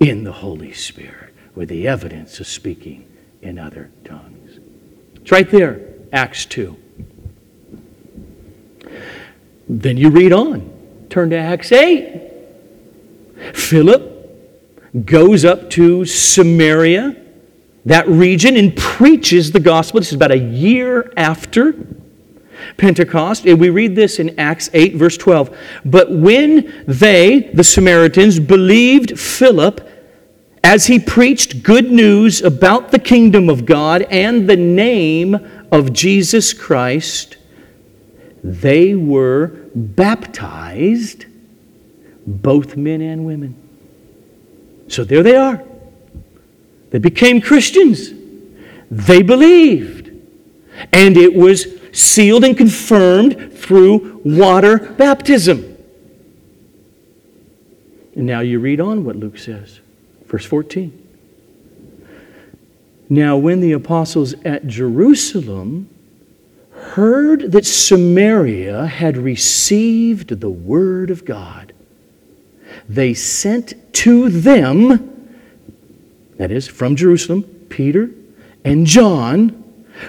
in 0.00 0.24
the 0.24 0.32
Holy 0.32 0.72
Spirit 0.72 1.34
with 1.54 1.68
the 1.68 1.88
evidence 1.88 2.40
of 2.40 2.46
speaking 2.46 3.06
in 3.42 3.58
other 3.58 3.90
tongues. 4.04 4.58
It's 5.16 5.32
right 5.32 5.50
there, 5.50 5.80
Acts 6.12 6.46
2. 6.46 6.76
Then 9.68 9.96
you 9.96 10.10
read 10.10 10.32
on. 10.32 10.72
Turn 11.10 11.30
to 11.30 11.36
Acts 11.36 11.72
8. 11.72 12.30
Philip 13.54 15.04
goes 15.04 15.44
up 15.44 15.70
to 15.70 16.04
Samaria, 16.04 17.16
that 17.84 18.08
region, 18.08 18.56
and 18.56 18.76
preaches 18.76 19.52
the 19.52 19.60
gospel. 19.60 20.00
This 20.00 20.08
is 20.08 20.14
about 20.14 20.30
a 20.32 20.38
year 20.38 21.12
after 21.16 21.74
Pentecost. 22.76 23.46
And 23.46 23.60
we 23.60 23.70
read 23.70 23.94
this 23.96 24.18
in 24.18 24.38
Acts 24.38 24.70
8, 24.72 24.96
verse 24.96 25.16
12. 25.16 25.56
But 25.84 26.10
when 26.10 26.84
they, 26.86 27.50
the 27.54 27.64
Samaritans, 27.64 28.38
believed 28.38 29.18
Philip, 29.18 29.88
as 30.62 30.86
he 30.86 30.98
preached 30.98 31.62
good 31.62 31.90
news 31.90 32.42
about 32.42 32.90
the 32.90 32.98
kingdom 32.98 33.48
of 33.48 33.64
God 33.64 34.02
and 34.02 34.48
the 34.48 34.56
name 34.56 35.36
of 35.72 35.92
Jesus 35.92 36.52
Christ, 36.52 37.36
they 38.42 38.94
were 38.94 39.68
baptized, 39.74 41.26
both 42.26 42.76
men 42.76 43.00
and 43.00 43.24
women. 43.24 43.56
So 44.88 45.04
there 45.04 45.22
they 45.22 45.36
are. 45.36 45.62
They 46.90 46.98
became 46.98 47.40
Christians. 47.40 48.10
They 48.90 49.22
believed. 49.22 50.10
And 50.92 51.16
it 51.16 51.34
was 51.34 51.77
sealed 51.92 52.44
and 52.44 52.56
confirmed 52.56 53.52
through 53.52 54.20
water 54.24 54.78
baptism. 54.78 55.76
And 58.14 58.26
now 58.26 58.40
you 58.40 58.58
read 58.58 58.80
on 58.80 59.04
what 59.04 59.16
Luke 59.16 59.38
says. 59.38 59.80
Verse 60.26 60.44
14. 60.44 61.06
Now, 63.08 63.36
when 63.36 63.60
the 63.60 63.72
apostles 63.72 64.34
at 64.44 64.66
Jerusalem 64.66 65.88
heard 66.72 67.52
that 67.52 67.64
Samaria 67.64 68.86
had 68.86 69.16
received 69.16 70.40
the 70.40 70.50
word 70.50 71.10
of 71.10 71.24
God, 71.24 71.72
they 72.88 73.14
sent 73.14 73.74
to 73.94 74.28
them, 74.28 75.30
that 76.36 76.50
is, 76.50 76.66
from 76.68 76.96
Jerusalem, 76.96 77.44
Peter 77.68 78.10
and 78.64 78.84
John, 78.86 79.64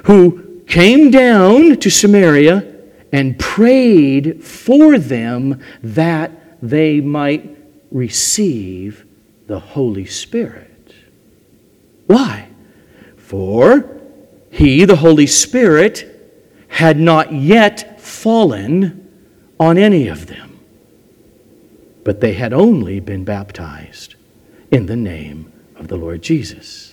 who 0.05 0.48
came 0.69 1.09
down 1.09 1.75
to 1.77 1.89
Samaria 1.89 2.75
and 3.11 3.37
prayed 3.37 4.43
for 4.43 4.97
them 4.97 5.59
that 5.81 6.31
they 6.61 7.01
might 7.01 7.57
receive 7.91 9.05
the 9.47 9.59
Holy 9.59 10.05
Spirit. 10.05 10.93
Why? 12.05 12.47
For 13.17 13.99
he, 14.51 14.85
the 14.85 14.95
Holy 14.95 15.27
Spirit, 15.27 16.05
had 16.67 16.99
not 16.99 17.33
yet 17.33 17.99
fallen 17.99 19.07
on 19.59 19.77
any 19.77 20.07
of 20.07 20.27
them, 20.27 20.59
but 22.03 22.21
they 22.21 22.33
had 22.33 22.53
only 22.53 22.99
been 22.99 23.25
baptized 23.25 24.15
in 24.69 24.85
the 24.85 24.95
name 24.95 25.51
of 25.75 25.87
the 25.87 25.97
Lord 25.97 26.21
Jesus. 26.21 26.88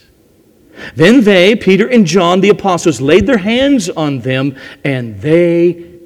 Then 0.95 1.23
they, 1.23 1.57
Peter 1.57 1.89
and 1.89 2.07
John, 2.07 2.41
the 2.41 2.51
apostles, 2.51 3.01
laid 3.01 3.27
their 3.27 3.39
hands 3.39 3.89
on 3.89 4.21
them, 4.21 4.57
and 4.85 5.21
they, 5.21 5.97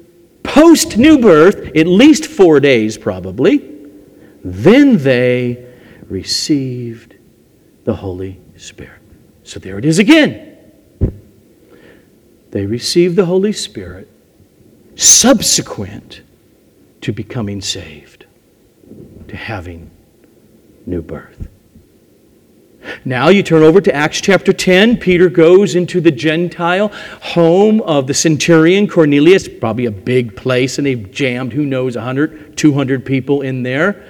post 0.43 0.97
new 0.97 1.19
birth, 1.19 1.75
at 1.75 1.87
least 1.87 2.25
four 2.25 2.59
days 2.59 2.97
probably, 2.97 3.69
then 4.43 4.97
they 4.97 5.65
received 6.07 7.15
the 7.83 7.95
Holy 7.95 8.39
Spirit. 8.57 9.01
So 9.43 9.59
there 9.59 9.77
it 9.77 9.85
is 9.85 9.99
again. 9.99 10.57
They 12.51 12.65
received 12.65 13.15
the 13.15 13.25
Holy 13.25 13.53
Spirit 13.53 14.09
subsequent 14.95 16.21
to 17.01 17.13
becoming 17.13 17.61
saved, 17.61 18.25
to 19.27 19.35
having 19.35 19.89
new 20.85 21.01
birth. 21.01 21.47
Now 23.05 23.29
you 23.29 23.43
turn 23.43 23.63
over 23.63 23.81
to 23.81 23.93
Acts 23.93 24.21
chapter 24.21 24.53
10. 24.53 24.97
Peter 24.97 25.29
goes 25.29 25.75
into 25.75 26.01
the 26.01 26.11
Gentile 26.11 26.89
home 27.21 27.81
of 27.81 28.07
the 28.07 28.13
centurion 28.13 28.87
Cornelius, 28.87 29.47
probably 29.47 29.85
a 29.85 29.91
big 29.91 30.35
place, 30.35 30.77
and 30.77 30.87
they've 30.87 31.11
jammed, 31.11 31.53
who 31.53 31.65
knows, 31.65 31.95
100, 31.95 32.57
200 32.57 33.05
people 33.05 33.41
in 33.41 33.63
there 33.63 34.05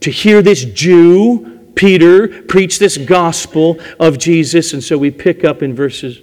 to 0.00 0.10
hear 0.10 0.42
this 0.42 0.64
Jew, 0.64 1.70
Peter, 1.74 2.42
preach 2.42 2.78
this 2.78 2.98
gospel 2.98 3.80
of 3.98 4.18
Jesus. 4.18 4.74
And 4.74 4.84
so 4.84 4.98
we 4.98 5.10
pick 5.10 5.44
up 5.44 5.62
in 5.62 5.74
verses 5.74 6.20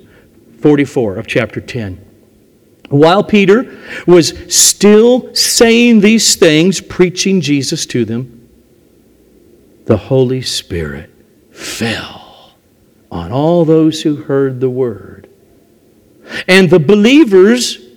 44 0.60 1.18
of 1.18 1.28
chapter 1.28 1.60
10. 1.60 1.96
While 2.90 3.24
Peter 3.24 3.76
was 4.06 4.34
still 4.54 5.34
saying 5.34 6.02
these 6.02 6.36
things, 6.36 6.80
preaching 6.82 7.42
Jesus 7.42 7.86
to 7.88 8.06
them, 8.06 8.50
the 9.86 9.98
Holy 9.98 10.42
Spirit 10.42 11.10
fell 11.62 12.53
on 13.12 13.32
all 13.32 13.65
those 13.65 14.01
who 14.01 14.15
heard 14.15 14.60
the 14.60 14.70
word. 14.70 15.30
And 16.48 16.70
the 16.70 16.80
believers 16.80 17.88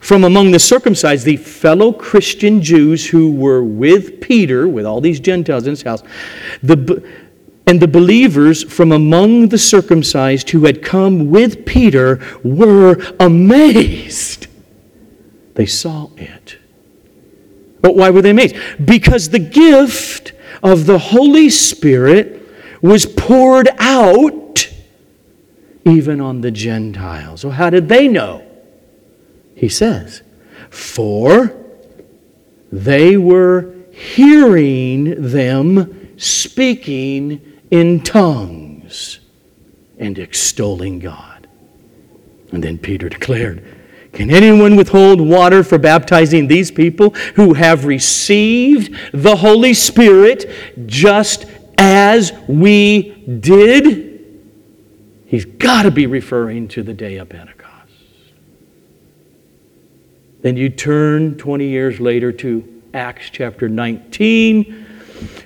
from 0.00 0.24
among 0.24 0.52
the 0.52 0.58
circumcised, 0.58 1.26
the 1.26 1.36
fellow 1.36 1.92
Christian 1.92 2.62
Jews 2.62 3.06
who 3.06 3.32
were 3.32 3.62
with 3.62 4.20
Peter, 4.20 4.66
with 4.66 4.86
all 4.86 5.00
these 5.00 5.20
Gentiles 5.20 5.64
in 5.66 5.70
his 5.70 5.82
house, 5.82 6.02
the, 6.62 7.06
and 7.66 7.80
the 7.80 7.88
believers 7.88 8.64
from 8.64 8.92
among 8.92 9.48
the 9.48 9.58
circumcised 9.58 10.50
who 10.50 10.64
had 10.64 10.82
come 10.82 11.30
with 11.30 11.66
Peter 11.66 12.20
were 12.42 12.96
amazed. 13.20 14.46
They 15.54 15.66
saw 15.66 16.08
it. 16.16 16.56
But 17.82 17.96
why 17.96 18.10
were 18.10 18.22
they 18.22 18.30
amazed? 18.30 18.56
Because 18.84 19.28
the 19.28 19.38
gift 19.38 20.32
of 20.62 20.86
the 20.86 20.98
Holy 20.98 21.50
Spirit 21.50 22.39
was 22.82 23.06
poured 23.06 23.68
out 23.78 24.70
even 25.84 26.20
on 26.20 26.40
the 26.40 26.50
Gentiles. 26.50 27.40
So, 27.40 27.50
how 27.50 27.70
did 27.70 27.88
they 27.88 28.08
know? 28.08 28.46
he 29.60 29.68
says, 29.68 30.22
For 30.70 31.54
they 32.72 33.18
were 33.18 33.74
hearing 33.92 35.30
them 35.30 36.16
speaking 36.16 37.60
in 37.70 38.00
tongues 38.00 39.20
and 39.98 40.18
extolling 40.18 40.98
God. 40.98 41.46
And 42.52 42.64
then 42.64 42.78
Peter 42.78 43.10
declared, 43.10 43.62
Can 44.14 44.30
anyone 44.30 44.76
withhold 44.76 45.20
water 45.20 45.62
for 45.62 45.76
baptizing 45.76 46.46
these 46.46 46.70
people 46.70 47.10
who 47.36 47.52
have 47.52 47.84
received 47.84 48.96
the 49.12 49.36
Holy 49.36 49.74
Spirit 49.74 50.50
just 50.86 51.44
as 51.80 52.32
we 52.46 53.24
did? 53.40 54.10
He's 55.26 55.46
got 55.46 55.84
to 55.84 55.90
be 55.90 56.06
referring 56.06 56.68
to 56.68 56.82
the 56.82 56.92
day 56.92 57.16
of 57.16 57.30
Pentecost. 57.30 57.70
Then 60.42 60.56
you 60.56 60.68
turn 60.68 61.36
20 61.38 61.66
years 61.66 61.98
later 61.98 62.32
to 62.32 62.82
Acts 62.92 63.30
chapter 63.30 63.68
19. 63.68 64.86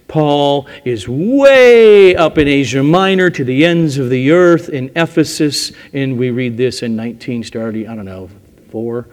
Paul 0.08 0.68
is 0.84 1.08
way 1.08 2.16
up 2.16 2.38
in 2.38 2.48
Asia 2.48 2.82
Minor 2.82 3.30
to 3.30 3.44
the 3.44 3.64
ends 3.64 3.98
of 3.98 4.10
the 4.10 4.32
earth 4.32 4.68
in 4.68 4.90
Ephesus, 4.96 5.72
and 5.92 6.18
we 6.18 6.30
read 6.30 6.56
this 6.56 6.82
in 6.82 6.96
19, 6.96 7.44
starting, 7.44 7.88
I 7.88 7.94
don't 7.94 8.04
know, 8.04 8.28
4. 8.70 9.08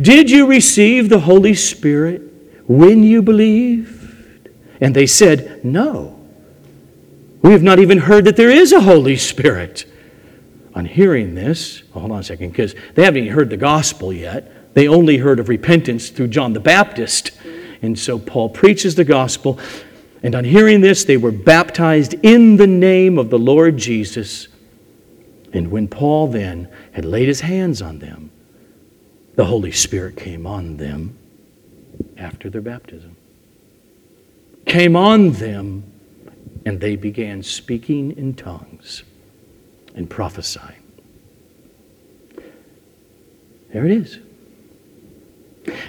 Did 0.00 0.30
you 0.30 0.46
receive 0.46 1.10
the 1.10 1.20
Holy 1.20 1.54
Spirit 1.54 2.22
when 2.66 3.02
you 3.02 3.20
believed? 3.20 4.48
And 4.80 4.94
they 4.94 5.06
said, 5.06 5.64
No. 5.64 6.13
We 7.44 7.52
have 7.52 7.62
not 7.62 7.78
even 7.78 7.98
heard 7.98 8.24
that 8.24 8.36
there 8.36 8.48
is 8.48 8.72
a 8.72 8.80
Holy 8.80 9.18
Spirit. 9.18 9.84
On 10.74 10.86
hearing 10.86 11.34
this, 11.34 11.82
hold 11.92 12.10
on 12.10 12.20
a 12.20 12.22
second, 12.22 12.52
because 12.52 12.74
they 12.94 13.04
haven't 13.04 13.24
even 13.24 13.34
heard 13.34 13.50
the 13.50 13.58
gospel 13.58 14.14
yet. 14.14 14.72
They 14.72 14.88
only 14.88 15.18
heard 15.18 15.38
of 15.38 15.50
repentance 15.50 16.08
through 16.08 16.28
John 16.28 16.54
the 16.54 16.60
Baptist. 16.60 17.32
And 17.82 17.98
so 17.98 18.18
Paul 18.18 18.48
preaches 18.48 18.94
the 18.94 19.04
gospel. 19.04 19.58
And 20.22 20.34
on 20.34 20.44
hearing 20.44 20.80
this, 20.80 21.04
they 21.04 21.18
were 21.18 21.30
baptized 21.30 22.14
in 22.22 22.56
the 22.56 22.66
name 22.66 23.18
of 23.18 23.28
the 23.28 23.38
Lord 23.38 23.76
Jesus. 23.76 24.48
And 25.52 25.70
when 25.70 25.86
Paul 25.86 26.28
then 26.28 26.70
had 26.92 27.04
laid 27.04 27.28
his 27.28 27.42
hands 27.42 27.82
on 27.82 27.98
them, 27.98 28.30
the 29.34 29.44
Holy 29.44 29.70
Spirit 29.70 30.16
came 30.16 30.46
on 30.46 30.78
them 30.78 31.18
after 32.16 32.48
their 32.48 32.62
baptism. 32.62 33.16
Came 34.64 34.96
on 34.96 35.32
them, 35.32 35.84
and 36.66 36.80
they 36.80 36.96
began 36.96 37.42
speaking 37.42 38.16
in 38.16 38.34
tongues 38.34 39.02
and 39.94 40.08
prophesying. 40.08 40.82
There 43.72 43.84
it 43.84 43.90
is. 43.90 44.18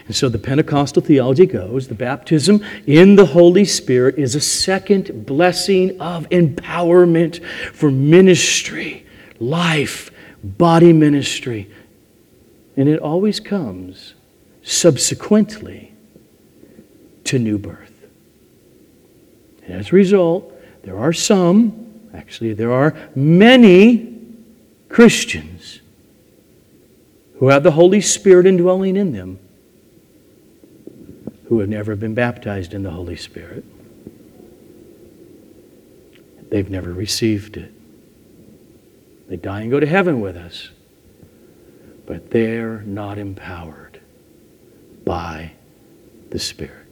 And 0.07 0.15
so 0.15 0.29
the 0.29 0.39
Pentecostal 0.39 1.01
theology 1.01 1.45
goes 1.45 1.88
the 1.88 1.95
baptism 1.95 2.63
in 2.88 3.15
the 3.15 3.25
Holy 3.25 3.65
Spirit 3.65 4.17
is 4.17 4.35
a 4.35 4.41
second 4.41 5.25
blessing 5.25 5.99
of 5.99 6.29
empowerment 6.29 7.43
for 7.73 7.91
ministry, 7.91 9.05
life, 9.39 10.11
body 10.43 10.93
ministry. 10.93 11.69
And 12.77 12.88
it 12.88 12.99
always 12.99 13.39
comes 13.39 14.13
subsequently 14.63 15.93
to 17.25 17.39
new 17.39 17.57
birth. 17.57 17.91
And 19.65 19.73
as 19.73 19.91
a 19.91 19.95
result, 19.95 20.54
there 20.85 20.97
are 20.97 21.11
some, 21.11 22.09
actually, 22.13 22.53
there 22.53 22.71
are 22.71 22.95
many 23.15 24.21
Christians 24.87 25.81
who 27.39 27.49
have 27.49 27.63
the 27.63 27.71
Holy 27.71 28.01
Spirit 28.01 28.45
indwelling 28.45 28.95
in 28.95 29.11
them 29.11 29.39
who 31.47 31.59
have 31.59 31.69
never 31.69 31.95
been 31.95 32.13
baptized 32.13 32.73
in 32.73 32.83
the 32.83 32.91
Holy 32.91 33.15
Spirit. 33.15 33.65
They've 36.49 36.69
never 36.69 36.93
received 36.93 37.57
it. 37.57 37.71
They 39.27 39.37
die 39.37 39.61
and 39.61 39.71
go 39.71 39.79
to 39.79 39.87
heaven 39.87 40.21
with 40.21 40.37
us, 40.37 40.69
but 42.05 42.29
they're 42.29 42.81
not 42.81 43.17
empowered 43.17 43.99
by 45.03 45.53
the 46.29 46.39
Spirit. 46.39 46.84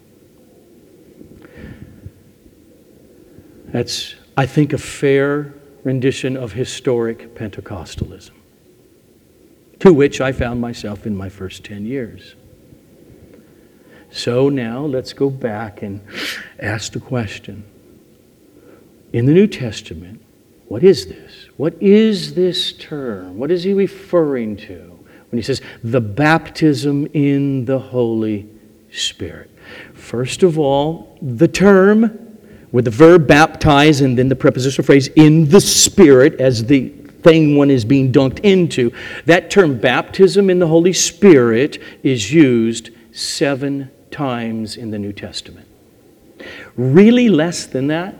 That's, 3.73 4.13
I 4.37 4.45
think, 4.45 4.71
a 4.71 4.77
fair 4.77 5.51
rendition 5.83 6.37
of 6.37 6.53
historic 6.53 7.35
Pentecostalism 7.35 8.31
to 9.79 9.91
which 9.91 10.21
I 10.21 10.31
found 10.31 10.61
myself 10.61 11.05
in 11.05 11.13
my 11.13 11.27
first 11.27 11.65
10 11.65 11.85
years. 11.85 12.35
So 14.11 14.47
now 14.47 14.85
let's 14.85 15.11
go 15.11 15.29
back 15.29 15.81
and 15.81 15.99
ask 16.59 16.93
the 16.93 17.01
question. 17.01 17.65
In 19.11 19.25
the 19.25 19.33
New 19.33 19.47
Testament, 19.47 20.21
what 20.67 20.83
is 20.83 21.07
this? 21.07 21.49
What 21.57 21.73
is 21.81 22.35
this 22.35 22.71
term? 22.73 23.37
What 23.37 23.51
is 23.51 23.63
he 23.63 23.73
referring 23.73 24.55
to 24.57 24.99
when 25.31 25.37
he 25.37 25.41
says 25.41 25.61
the 25.83 25.99
baptism 25.99 27.07
in 27.13 27.65
the 27.65 27.79
Holy 27.79 28.47
Spirit? 28.91 29.49
First 29.93 30.43
of 30.43 30.57
all, 30.59 31.17
the 31.21 31.47
term 31.47 32.22
with 32.73 32.85
the 32.85 32.91
verb 32.91 33.25
baptize 33.27 34.01
and 34.01 34.17
then 34.17 34.27
the 34.27 34.35
prepositional 34.35 34.85
phrase 34.85 35.07
in 35.09 35.47
the 35.49 35.61
Spirit 35.61 36.41
as 36.41 36.65
the 36.65 36.89
thing 36.89 37.55
one 37.55 37.71
is 37.71 37.85
being 37.85 38.11
dunked 38.11 38.39
into. 38.41 38.91
That 39.25 39.49
term 39.49 39.79
baptism 39.79 40.49
in 40.49 40.59
the 40.59 40.67
Holy 40.67 40.91
Spirit 40.91 41.81
is 42.01 42.33
used 42.33 42.89
seven 43.13 43.89
times 44.11 44.75
in 44.75 44.91
the 44.91 44.99
New 44.99 45.13
Testament. 45.13 45.67
Really 46.75 47.29
less 47.29 47.67
than 47.67 47.87
that? 47.87 48.15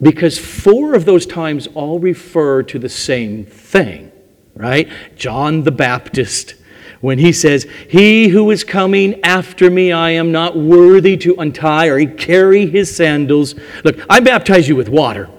Because 0.00 0.38
four 0.38 0.94
of 0.94 1.06
those 1.06 1.24
times 1.24 1.66
all 1.68 1.98
refer 1.98 2.62
to 2.64 2.78
the 2.78 2.90
same 2.90 3.46
thing, 3.46 4.12
right? 4.54 4.90
John 5.16 5.62
the 5.62 5.72
Baptist 5.72 6.54
when 7.00 7.18
he 7.18 7.32
says, 7.32 7.66
He 7.88 8.28
who 8.28 8.50
is 8.50 8.64
coming 8.64 9.22
after 9.22 9.70
me, 9.70 9.92
I 9.92 10.10
am 10.10 10.32
not 10.32 10.56
worthy 10.56 11.16
to 11.18 11.34
untie 11.36 11.86
or 11.86 12.04
carry 12.06 12.66
his 12.66 12.94
sandals. 12.94 13.54
Look, 13.84 13.98
I 14.08 14.20
baptize 14.20 14.68
you 14.68 14.76
with 14.76 14.88
water. 14.88 15.30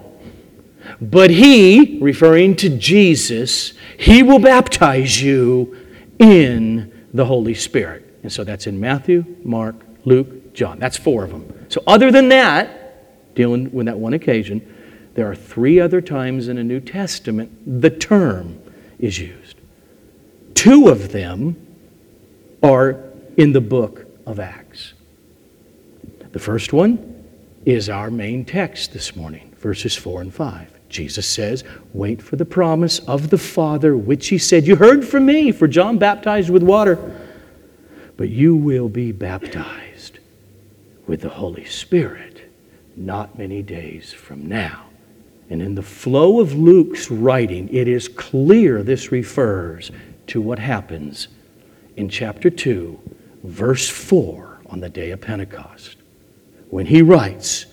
But 0.99 1.29
he, 1.29 1.99
referring 2.01 2.55
to 2.57 2.69
Jesus, 2.69 3.73
he 3.97 4.23
will 4.23 4.39
baptize 4.39 5.21
you 5.21 5.77
in 6.19 7.07
the 7.13 7.25
Holy 7.25 7.53
Spirit. 7.53 8.19
And 8.23 8.31
so 8.31 8.43
that's 8.43 8.67
in 8.67 8.79
Matthew, 8.79 9.23
Mark, 9.43 9.75
Luke, 10.05 10.53
John. 10.53 10.79
That's 10.79 10.97
four 10.97 11.23
of 11.23 11.31
them. 11.31 11.65
So, 11.69 11.83
other 11.85 12.11
than 12.11 12.29
that, 12.29 13.35
dealing 13.35 13.71
with 13.71 13.85
that 13.85 13.99
one 13.99 14.13
occasion, 14.13 14.75
there 15.13 15.29
are 15.29 15.35
three 15.35 15.79
other 15.79 16.01
times 16.01 16.47
in 16.47 16.55
the 16.57 16.63
New 16.63 16.79
Testament 16.79 17.81
the 17.81 17.89
term 17.89 18.59
is 18.99 19.19
used. 19.19 19.46
Two 20.57 20.87
of 20.87 21.11
them 21.11 21.55
are 22.63 22.99
in 23.37 23.53
the 23.53 23.61
book 23.61 24.07
of 24.25 24.39
Acts. 24.39 24.93
The 26.31 26.39
first 26.39 26.73
one 26.73 27.23
is 27.63 27.89
our 27.89 28.09
main 28.09 28.43
text 28.43 28.91
this 28.91 29.15
morning, 29.15 29.53
verses 29.59 29.95
4 29.95 30.21
and 30.21 30.33
5. 30.33 30.73
Jesus 30.89 31.27
says, 31.27 31.63
Wait 31.93 32.23
for 32.23 32.37
the 32.37 32.43
promise 32.43 32.97
of 32.97 33.29
the 33.29 33.37
Father, 33.37 33.95
which 33.95 34.29
he 34.29 34.39
said, 34.39 34.65
You 34.65 34.77
heard 34.77 35.07
from 35.07 35.27
me, 35.27 35.51
for 35.51 35.67
John 35.67 35.99
baptized 35.99 36.49
with 36.49 36.63
water, 36.63 37.21
but 38.17 38.29
you 38.29 38.55
will 38.55 38.89
be 38.89 39.11
baptized 39.11 40.17
with 41.05 41.21
the 41.21 41.29
Holy 41.29 41.65
Spirit 41.65 42.49
not 42.95 43.37
many 43.37 43.61
days 43.61 44.11
from 44.11 44.47
now. 44.47 44.87
And 45.51 45.61
in 45.61 45.75
the 45.75 45.83
flow 45.83 46.39
of 46.39 46.55
Luke's 46.55 47.11
writing, 47.11 47.69
it 47.71 47.87
is 47.87 48.07
clear 48.07 48.81
this 48.81 49.11
refers 49.11 49.91
to 50.27 50.41
what 50.41 50.59
happens 50.59 51.27
in 51.95 52.09
chapter 52.09 52.49
2, 52.49 52.99
verse 53.43 53.89
4 53.89 54.59
on 54.67 54.79
the 54.79 54.89
day 54.89 55.11
of 55.11 55.21
Pentecost, 55.21 55.97
when 56.69 56.85
he 56.85 57.01
writes, 57.01 57.65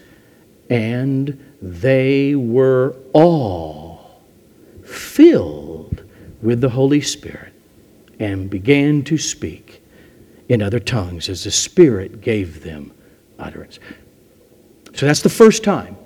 And 0.70 1.56
they 1.60 2.34
were 2.34 2.96
all 3.12 4.20
filled 4.84 6.02
with 6.42 6.60
the 6.60 6.70
Holy 6.70 7.00
Spirit 7.00 7.52
and 8.18 8.48
began 8.48 9.02
to 9.04 9.18
speak 9.18 9.82
in 10.48 10.62
other 10.62 10.78
tongues 10.78 11.28
as 11.28 11.44
the 11.44 11.50
Spirit 11.50 12.20
gave 12.20 12.62
them 12.62 12.92
utterance. 13.38 13.78
So 14.94 15.06
that's 15.06 15.22
the 15.22 15.28
first 15.28 15.64
time, 15.64 15.96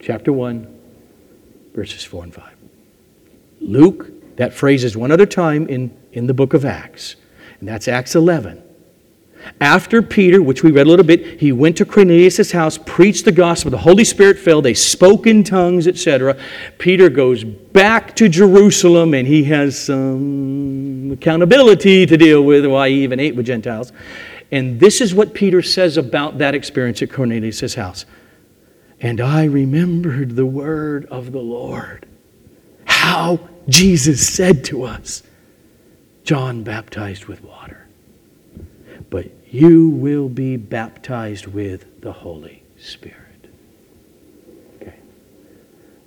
chapter 0.00 0.32
1, 0.32 0.80
verses 1.74 2.04
4 2.04 2.24
and 2.24 2.34
5. 2.34 2.56
Luke 3.60 4.17
that 4.38 4.54
phrase 4.54 4.82
is 4.82 4.96
one 4.96 5.12
other 5.12 5.26
time 5.26 5.68
in, 5.68 5.96
in 6.12 6.26
the 6.26 6.34
book 6.34 6.54
of 6.54 6.64
Acts, 6.64 7.16
and 7.60 7.68
that's 7.68 7.86
Acts 7.86 8.14
11. 8.14 8.62
After 9.60 10.02
Peter, 10.02 10.42
which 10.42 10.62
we 10.62 10.70
read 10.70 10.86
a 10.86 10.90
little 10.90 11.04
bit, 11.04 11.40
he 11.40 11.52
went 11.52 11.76
to 11.78 11.84
Cornelius' 11.84 12.52
house, 12.52 12.78
preached 12.78 13.24
the 13.24 13.32
gospel, 13.32 13.70
the 13.70 13.78
Holy 13.78 14.04
Spirit 14.04 14.38
fell, 14.38 14.62
they 14.62 14.74
spoke 14.74 15.26
in 15.26 15.42
tongues, 15.42 15.86
etc. 15.86 16.36
Peter 16.78 17.08
goes 17.08 17.44
back 17.44 18.14
to 18.16 18.28
Jerusalem 18.28 19.14
and 19.14 19.26
he 19.26 19.44
has 19.44 19.78
some 19.78 21.12
accountability 21.12 22.06
to 22.06 22.16
deal 22.16 22.42
with, 22.42 22.66
why 22.66 22.88
he 22.88 23.02
even 23.02 23.20
ate 23.20 23.36
with 23.36 23.46
Gentiles. 23.46 23.92
And 24.50 24.80
this 24.80 25.00
is 25.00 25.14
what 25.14 25.34
Peter 25.34 25.62
says 25.62 25.96
about 25.96 26.38
that 26.38 26.54
experience 26.54 27.02
at 27.02 27.10
Cornelius' 27.10 27.74
house. 27.74 28.06
And 29.00 29.20
I 29.20 29.44
remembered 29.44 30.36
the 30.36 30.46
word 30.46 31.06
of 31.06 31.32
the 31.32 31.40
Lord. 31.40 32.06
How 32.84 33.48
Jesus 33.68 34.26
said 34.26 34.64
to 34.66 34.84
us, 34.84 35.22
John 36.24 36.62
baptized 36.62 37.26
with 37.26 37.42
water, 37.42 37.86
but 39.10 39.30
you 39.50 39.90
will 39.90 40.28
be 40.28 40.56
baptized 40.56 41.46
with 41.46 42.00
the 42.00 42.12
Holy 42.12 42.62
Spirit. 42.78 43.48
Okay. 44.76 44.96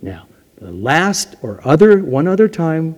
Now, 0.01 0.27
the 0.57 0.71
last 0.71 1.35
or 1.41 1.59
other 1.67 2.03
one 2.03 2.27
other 2.27 2.47
time 2.47 2.95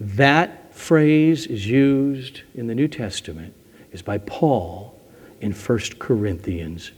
that 0.00 0.74
phrase 0.74 1.46
is 1.46 1.66
used 1.66 2.42
in 2.54 2.66
the 2.66 2.74
New 2.74 2.88
Testament 2.88 3.54
is 3.92 4.02
by 4.02 4.18
Paul 4.18 4.98
in 5.40 5.52
1 5.52 5.78
Corinthians 5.98 6.92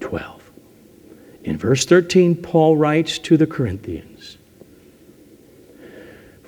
12. 0.00 0.50
In 1.44 1.58
verse 1.58 1.84
13, 1.84 2.36
Paul 2.36 2.76
writes 2.76 3.18
to 3.20 3.36
the 3.36 3.46
Corinthians 3.46 4.11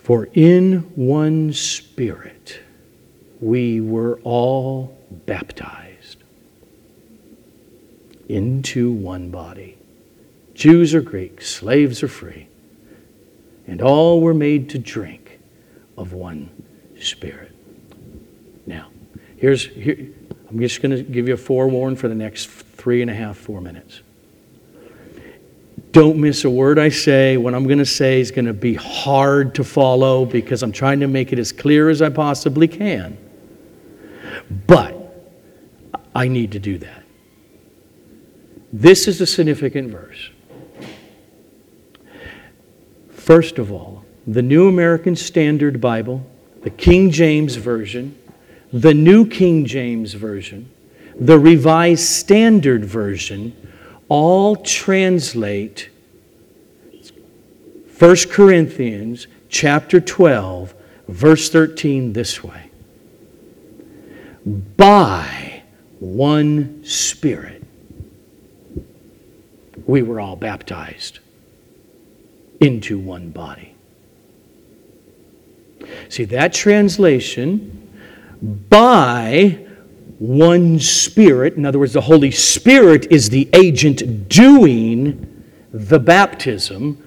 for 0.04 0.28
in 0.34 0.80
one 0.96 1.50
Spirit 1.50 2.60
we 3.40 3.80
were 3.80 4.20
all 4.22 4.94
baptized 5.10 6.18
into 8.28 8.92
one 8.92 9.30
body. 9.30 9.78
Jews 10.52 10.94
or 10.94 11.00
Greeks, 11.00 11.48
slaves 11.48 12.02
or 12.02 12.08
free, 12.08 12.48
and 13.66 13.80
all 13.80 14.20
were 14.20 14.34
made 14.34 14.68
to 14.70 14.78
drink 14.78 15.40
of 15.96 16.12
one 16.12 16.50
Spirit. 17.00 17.52
Now, 18.66 18.90
here's 19.38 19.66
here, 19.66 20.06
I'm 20.50 20.60
just 20.60 20.82
going 20.82 20.96
to 20.96 21.02
give 21.02 21.28
you 21.28 21.34
a 21.34 21.38
forewarn 21.38 21.96
for 21.96 22.08
the 22.08 22.14
next 22.14 22.50
three 22.50 23.00
and 23.00 23.10
a 23.10 23.14
half, 23.14 23.38
four 23.38 23.62
minutes. 23.62 24.02
Don't 25.94 26.18
miss 26.18 26.44
a 26.44 26.50
word 26.50 26.76
I 26.80 26.88
say. 26.88 27.36
What 27.36 27.54
I'm 27.54 27.68
going 27.68 27.78
to 27.78 27.86
say 27.86 28.20
is 28.20 28.32
going 28.32 28.46
to 28.46 28.52
be 28.52 28.74
hard 28.74 29.54
to 29.54 29.62
follow 29.62 30.24
because 30.24 30.64
I'm 30.64 30.72
trying 30.72 30.98
to 30.98 31.06
make 31.06 31.32
it 31.32 31.38
as 31.38 31.52
clear 31.52 31.88
as 31.88 32.02
I 32.02 32.08
possibly 32.08 32.66
can. 32.66 33.16
But 34.66 34.96
I 36.12 36.26
need 36.26 36.50
to 36.50 36.58
do 36.58 36.78
that. 36.78 37.04
This 38.72 39.06
is 39.06 39.20
a 39.20 39.26
significant 39.26 39.92
verse. 39.92 40.30
First 43.10 43.60
of 43.60 43.70
all, 43.70 44.04
the 44.26 44.42
New 44.42 44.66
American 44.66 45.14
Standard 45.14 45.80
Bible, 45.80 46.26
the 46.62 46.70
King 46.70 47.12
James 47.12 47.54
Version, 47.54 48.18
the 48.72 48.94
New 48.94 49.28
King 49.28 49.64
James 49.64 50.14
Version, 50.14 50.68
the 51.14 51.38
Revised 51.38 52.02
Standard 52.02 52.84
Version, 52.84 53.56
all 54.08 54.56
translate 54.56 55.90
1 57.98 58.16
Corinthians 58.30 59.26
chapter 59.48 60.00
12 60.00 60.74
verse 61.08 61.50
13 61.50 62.12
this 62.12 62.42
way. 62.42 62.70
By 64.44 65.62
one 66.00 66.84
spirit 66.84 67.62
we 69.86 70.02
were 70.02 70.20
all 70.20 70.36
baptized 70.36 71.20
into 72.60 72.98
one 72.98 73.30
body. 73.30 73.74
See 76.08 76.24
that 76.24 76.52
translation 76.52 77.90
by 78.68 79.63
one 80.24 80.78
Spirit. 80.78 81.54
In 81.54 81.66
other 81.66 81.78
words, 81.78 81.92
the 81.92 82.00
Holy 82.00 82.30
Spirit 82.30 83.12
is 83.12 83.28
the 83.28 83.48
agent 83.52 84.28
doing 84.28 85.44
the 85.70 85.98
baptism, 85.98 87.02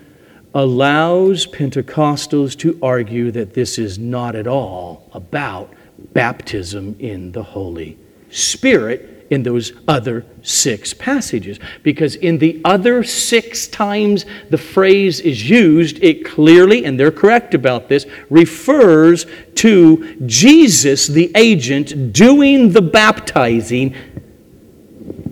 allows 0.53 1.47
Pentecostals 1.47 2.55
to 2.59 2.77
argue 2.81 3.31
that 3.31 3.53
this 3.53 3.79
is 3.79 3.97
not 3.97 4.35
at 4.35 4.45
all 4.45 5.09
about 5.13 5.73
baptism 6.13 6.95
in 6.99 7.31
the 7.31 7.41
Holy 7.41 7.97
Spirit 8.29 9.16
in 9.29 9.43
those 9.43 9.73
other 9.87 10.25
six 10.41 10.93
passages. 10.93 11.59
Because 11.83 12.15
in 12.15 12.37
the 12.37 12.61
other 12.63 13.03
six 13.03 13.67
times 13.67 14.25
the 14.49 14.57
phrase 14.57 15.19
is 15.19 15.49
used, 15.49 16.03
it 16.03 16.25
clearly, 16.25 16.85
and 16.85 16.99
they're 16.99 17.11
correct 17.11 17.53
about 17.53 17.89
this, 17.89 18.05
refers 18.29 19.25
to 19.55 20.15
Jesus, 20.25 21.07
the 21.07 21.31
agent, 21.35 22.13
doing 22.13 22.71
the 22.71 22.81
baptizing 22.81 23.95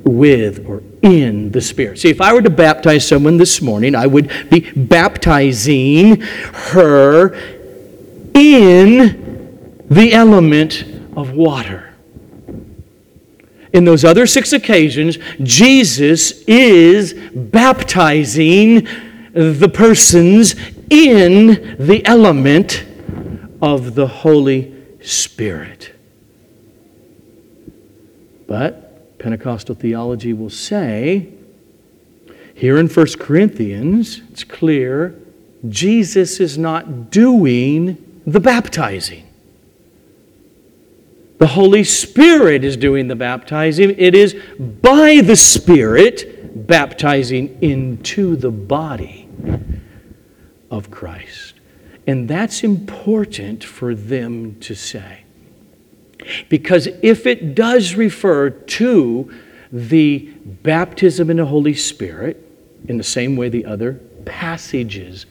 with 0.04 0.66
or 0.68 0.84
in 1.02 1.52
the 1.52 1.62
Spirit. 1.62 2.00
See, 2.00 2.10
if 2.10 2.22
I 2.22 2.34
were 2.34 2.42
to 2.42 2.50
baptize 2.50 3.08
someone 3.08 3.38
this 3.38 3.62
morning, 3.62 3.96
I 3.96 4.08
would 4.08 4.32
be 4.50 4.72
baptizing 4.72 6.22
her 6.22 7.36
in 8.34 9.86
the 9.90 10.14
element 10.14 10.84
of 11.16 11.32
water. 11.32 11.85
In 13.76 13.84
those 13.84 14.06
other 14.06 14.26
six 14.26 14.54
occasions, 14.54 15.18
Jesus 15.44 16.44
is 16.48 17.14
baptizing 17.34 18.88
the 19.34 19.68
persons 19.68 20.56
in 20.90 21.76
the 21.78 22.02
element 22.06 22.86
of 23.62 23.94
the 23.96 24.08
Holy 24.08 24.74
Spirit. 25.02 25.92
But 28.48 29.20
Pentecostal 29.20 29.76
theology 29.76 30.32
will 30.32 30.50
say, 30.50 31.34
here 32.54 32.78
in 32.78 32.88
1 32.88 33.08
Corinthians, 33.20 34.22
it's 34.32 34.46
clear 34.46 35.20
Jesus 35.68 36.40
is 36.40 36.58
not 36.58 37.12
doing 37.12 38.22
the 38.26 38.40
baptizing. 38.40 39.25
The 41.38 41.48
Holy 41.48 41.84
Spirit 41.84 42.64
is 42.64 42.78
doing 42.78 43.08
the 43.08 43.16
baptizing. 43.16 43.96
It 43.98 44.16
is 44.16 44.36
by 44.60 45.22
the 45.22 45.36
Spirit 45.36 46.68
baptizing 46.68 47.58
into 47.62 48.36
the 48.36 48.52
body 48.52 49.28
of 50.72 50.90
Christ. 50.90 51.56
And 52.08 52.28
that's 52.30 52.64
important 52.64 53.64
for 53.64 53.96
them 53.96 54.60
to 54.62 54.76
say. 54.76 55.24
Because 56.50 56.88
if 57.02 57.26
it 57.26 57.56
does 57.56 57.96
refer 57.96 58.50
to 58.50 59.34
the 59.72 60.20
baptism 60.64 61.30
in 61.30 61.38
the 61.38 61.46
Holy 61.46 61.74
Spirit, 61.74 62.42
in 62.88 62.98
the 62.98 63.04
same 63.04 63.36
way 63.36 63.50
the 63.50 63.66
other 63.66 63.94
passages 64.26 65.26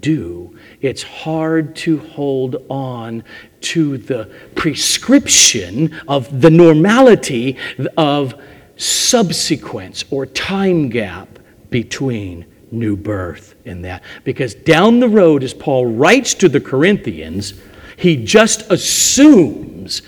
do, 0.00 0.56
it's 0.80 1.02
hard 1.02 1.74
to 1.74 1.98
hold 1.98 2.56
on 2.68 3.24
to 3.60 3.98
the 3.98 4.30
prescription 4.54 5.98
of 6.08 6.40
the 6.40 6.50
normality 6.50 7.56
of 7.96 8.40
subsequence 8.76 10.04
or 10.10 10.26
time 10.26 10.88
gap 10.88 11.38
between 11.68 12.46
new 12.70 12.96
birth 12.96 13.54
and 13.64 13.84
that. 13.84 14.02
Because 14.24 14.54
down 14.54 15.00
the 15.00 15.08
road, 15.08 15.42
as 15.42 15.54
Paul 15.54 15.86
writes 15.86 16.34
to 16.34 16.48
the 16.48 16.60
Corinthians, 16.60 17.54
he 17.96 18.22
just 18.24 18.70
assumes 18.70 20.02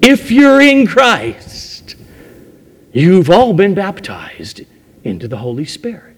if 0.00 0.30
you're 0.30 0.60
in 0.60 0.86
Christ, 0.86 1.96
you've 2.92 3.30
all 3.30 3.52
been 3.52 3.74
baptized 3.74 4.62
into 5.04 5.28
the 5.28 5.36
Holy 5.36 5.64
Spirit. 5.64 6.16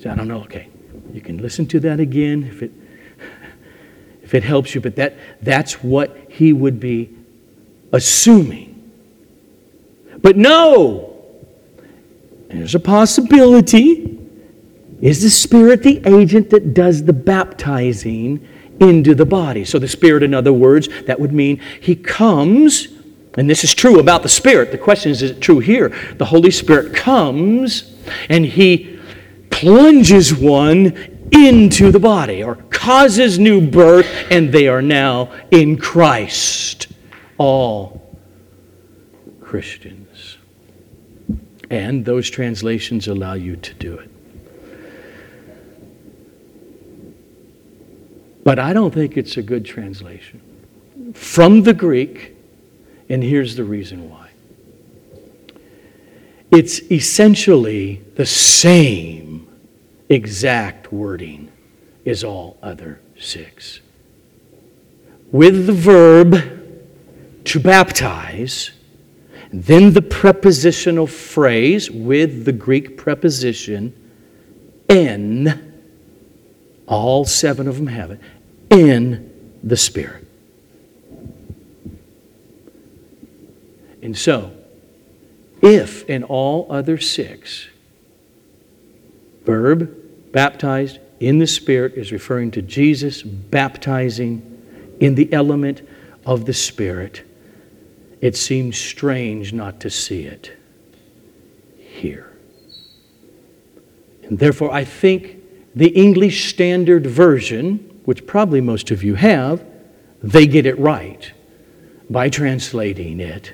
So 0.00 0.10
I 0.10 0.14
don't 0.14 0.28
know, 0.28 0.42
okay. 0.42 0.68
You 1.12 1.20
can 1.20 1.38
listen 1.38 1.66
to 1.68 1.80
that 1.80 2.00
again 2.00 2.44
if 2.44 2.62
it 2.62 2.72
it 4.34 4.42
helps 4.42 4.74
you, 4.74 4.80
but 4.80 4.96
that 4.96 5.16
that's 5.42 5.82
what 5.82 6.16
he 6.28 6.52
would 6.52 6.80
be 6.80 7.10
assuming. 7.92 8.70
But 10.20 10.36
no, 10.36 11.22
there's 12.48 12.74
a 12.74 12.80
possibility. 12.80 14.18
Is 15.00 15.22
the 15.22 15.30
Spirit 15.30 15.82
the 15.82 16.00
agent 16.06 16.50
that 16.50 16.72
does 16.72 17.04
the 17.04 17.12
baptizing 17.12 18.46
into 18.80 19.14
the 19.14 19.26
body? 19.26 19.64
So, 19.64 19.78
the 19.78 19.88
Spirit, 19.88 20.22
in 20.22 20.32
other 20.32 20.52
words, 20.52 20.88
that 21.04 21.20
would 21.20 21.32
mean 21.32 21.60
He 21.80 21.94
comes, 21.94 22.88
and 23.36 23.50
this 23.50 23.64
is 23.64 23.74
true 23.74 23.98
about 24.00 24.22
the 24.22 24.28
Spirit. 24.28 24.72
The 24.72 24.78
question 24.78 25.10
is, 25.10 25.22
is 25.22 25.32
it 25.32 25.40
true 25.40 25.58
here? 25.58 25.94
The 26.16 26.24
Holy 26.24 26.50
Spirit 26.50 26.94
comes 26.94 27.94
and 28.28 28.46
He 28.46 28.98
plunges 29.50 30.34
one 30.34 31.13
into 31.34 31.90
the 31.90 32.00
body 32.00 32.42
or 32.42 32.56
causes 32.70 33.38
new 33.38 33.60
birth, 33.60 34.06
and 34.30 34.52
they 34.52 34.68
are 34.68 34.82
now 34.82 35.32
in 35.50 35.76
Christ. 35.76 36.88
All 37.38 38.18
Christians. 39.40 40.38
And 41.70 42.04
those 42.04 42.30
translations 42.30 43.08
allow 43.08 43.34
you 43.34 43.56
to 43.56 43.74
do 43.74 43.98
it. 43.98 44.10
But 48.44 48.58
I 48.58 48.72
don't 48.72 48.92
think 48.92 49.16
it's 49.16 49.36
a 49.38 49.42
good 49.42 49.64
translation. 49.64 50.40
From 51.14 51.62
the 51.62 51.72
Greek, 51.72 52.36
and 53.08 53.22
here's 53.22 53.56
the 53.56 53.64
reason 53.64 54.10
why 54.10 54.24
it's 56.50 56.80
essentially 56.90 58.00
the 58.14 58.26
same 58.26 59.23
exact 60.08 60.92
wording 60.92 61.50
is 62.04 62.22
all 62.22 62.58
other 62.62 63.00
six. 63.18 63.80
With 65.32 65.66
the 65.66 65.72
verb 65.72 67.44
to 67.44 67.60
baptize, 67.60 68.70
then 69.52 69.92
the 69.92 70.02
prepositional 70.02 71.06
phrase 71.06 71.90
with 71.90 72.44
the 72.44 72.52
Greek 72.52 72.96
preposition 72.96 73.94
in, 74.88 75.72
all 76.86 77.24
seven 77.24 77.68
of 77.68 77.76
them 77.76 77.86
have 77.86 78.10
it, 78.10 78.20
in 78.70 79.58
the 79.62 79.76
Spirit. 79.76 80.26
And 84.02 84.16
so, 84.16 84.52
if 85.62 86.08
in 86.10 86.24
all 86.24 86.66
other 86.68 86.98
six, 86.98 87.68
verb, 89.44 90.32
baptized 90.32 90.98
in 91.20 91.38
the 91.38 91.46
Spirit 91.46 91.94
is 91.94 92.12
referring 92.12 92.50
to 92.52 92.62
Jesus 92.62 93.22
baptizing 93.22 94.50
in 95.00 95.14
the 95.14 95.32
element 95.32 95.82
of 96.26 96.44
the 96.44 96.52
Spirit, 96.52 97.22
it 98.20 98.36
seems 98.36 98.78
strange 98.78 99.52
not 99.52 99.80
to 99.80 99.90
see 99.90 100.24
it 100.24 100.52
here. 101.78 102.32
And 104.22 104.38
therefore, 104.38 104.72
I 104.72 104.84
think 104.84 105.36
the 105.74 105.88
English 105.88 106.50
Standard 106.50 107.06
Version, 107.06 108.00
which 108.04 108.26
probably 108.26 108.60
most 108.60 108.90
of 108.90 109.02
you 109.02 109.14
have, 109.16 109.64
they 110.22 110.46
get 110.46 110.64
it 110.64 110.78
right 110.78 111.32
by 112.08 112.30
translating 112.30 113.20
it 113.20 113.52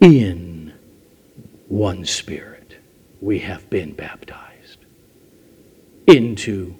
in 0.00 0.72
one 1.68 2.04
Spirit. 2.04 2.49
We 3.20 3.40
have 3.40 3.68
been 3.70 3.92
baptized 3.92 4.78
into 6.06 6.76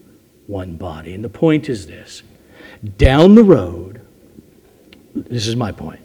one 0.47 0.77
body. 0.77 1.15
And 1.15 1.25
the 1.25 1.29
point 1.29 1.69
is 1.69 1.87
this 1.87 2.23
down 2.97 3.35
the 3.35 3.45
road, 3.45 4.01
this 5.15 5.47
is 5.47 5.57
my 5.57 5.73
point. 5.73 6.01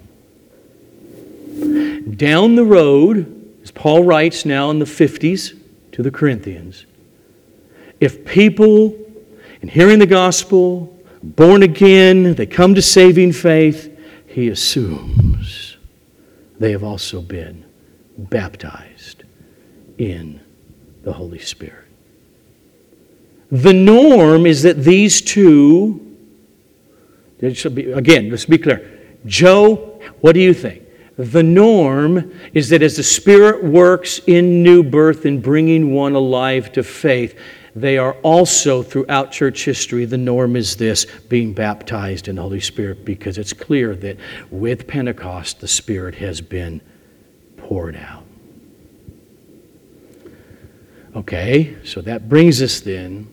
Down 2.17 2.56
the 2.56 2.65
road, 2.65 3.60
as 3.63 3.71
Paul 3.71 4.04
writes 4.04 4.45
now 4.45 4.69
in 4.71 4.80
the 4.80 4.86
50s 4.86 5.58
to 5.93 6.04
the 6.04 6.12
Corinthians, 6.12 6.86
if 8.00 8.26
people, 8.26 8.95
in 9.62 9.69
hearing 9.69 10.00
the 10.00 10.06
gospel, 10.06 10.95
born 11.24 11.63
again, 11.63 12.36
they 12.36 12.45
come 12.45 12.76
to 12.76 12.82
saving 12.82 13.32
faith, 13.32 13.91
he 14.28 14.50
assumes 14.50 15.78
they 16.60 16.71
have 16.71 16.84
also 16.84 17.21
been 17.21 17.63
baptized 18.17 18.94
in 19.97 20.41
the 21.03 21.13
Holy 21.13 21.39
Spirit. 21.39 21.86
The 23.51 23.73
norm 23.73 24.45
is 24.45 24.63
that 24.63 24.84
these 24.84 25.21
two, 25.21 26.17
be, 27.39 27.91
again, 27.91 28.29
let's 28.29 28.45
be 28.45 28.58
clear. 28.58 29.17
Joe, 29.25 30.01
what 30.21 30.34
do 30.34 30.41
you 30.41 30.53
think? 30.53 30.84
The 31.17 31.43
norm 31.43 32.34
is 32.53 32.69
that 32.69 32.81
as 32.81 32.97
the 32.97 33.03
Spirit 33.03 33.63
works 33.63 34.19
in 34.27 34.63
new 34.63 34.84
birth 34.84 35.25
and 35.25 35.41
bringing 35.41 35.93
one 35.93 36.13
alive 36.13 36.73
to 36.73 36.84
faith, 36.84 37.39
they 37.75 37.97
are 37.97 38.13
also 38.15 38.84
throughout 38.84 39.31
church 39.31 39.63
history, 39.63 40.05
the 40.05 40.17
norm 40.17 40.55
is 40.55 40.75
this 40.75 41.05
being 41.29 41.53
baptized 41.53 42.27
in 42.27 42.36
the 42.36 42.41
Holy 42.41 42.60
Spirit 42.60 43.05
because 43.05 43.38
it's 43.38 43.53
clear 43.53 43.95
that 43.97 44.17
with 44.49 44.88
Pentecost, 44.88 45.62
the 45.62 45.67
Spirit 45.67 46.15
has 46.15 46.41
been 46.41 46.81
poured 47.58 47.95
out. 47.95 48.24
Okay, 51.15 51.78
so 51.86 52.01
that 52.01 52.28
brings 52.28 52.62
us 52.62 52.82
then 52.82 53.32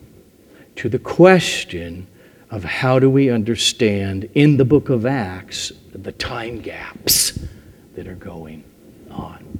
to 0.76 0.88
the 0.88 1.00
question 1.00 2.06
of 2.48 2.62
how 2.62 3.00
do 3.00 3.10
we 3.10 3.28
understand 3.28 4.30
in 4.34 4.56
the 4.56 4.64
book 4.64 4.88
of 4.88 5.04
Acts 5.04 5.72
the 5.92 6.12
time 6.12 6.60
gaps 6.60 7.40
that 7.96 8.06
are 8.06 8.14
going 8.14 8.62
on. 9.10 9.58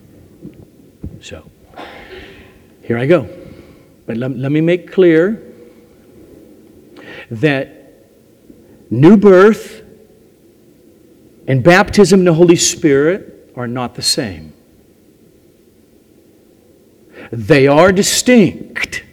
So, 1.20 1.50
here 2.84 2.96
I 2.96 3.06
go. 3.06 3.28
But 4.06 4.18
let, 4.18 4.36
let 4.36 4.52
me 4.52 4.60
make 4.60 4.92
clear 4.92 5.42
that 7.28 8.08
new 8.88 9.16
birth 9.16 9.82
and 11.48 11.64
baptism 11.64 12.20
in 12.20 12.24
the 12.26 12.34
Holy 12.34 12.56
Spirit 12.56 13.52
are 13.56 13.66
not 13.66 13.96
the 13.96 14.02
same. 14.02 14.51
They 17.32 17.66
are 17.66 17.90
distinct. 17.92 19.04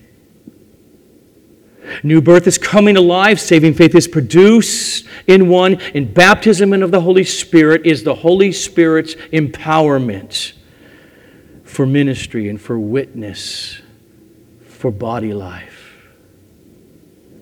New 2.03 2.21
birth 2.21 2.47
is 2.47 2.57
coming 2.57 2.97
alive. 2.97 3.39
Saving 3.39 3.73
faith 3.73 3.95
is 3.95 4.09
produced 4.09 5.07
in 5.25 5.47
one. 5.47 5.79
And 5.95 6.13
baptism 6.13 6.73
and 6.73 6.83
of 6.83 6.91
the 6.91 6.99
Holy 7.01 7.23
Spirit 7.23 7.85
is 7.85 8.03
the 8.03 8.15
Holy 8.15 8.51
Spirit's 8.51 9.15
empowerment 9.31 10.51
for 11.63 11.85
ministry 11.85 12.49
and 12.49 12.59
for 12.59 12.77
witness, 12.77 13.81
for 14.67 14.91
body 14.91 15.33
life. 15.33 15.97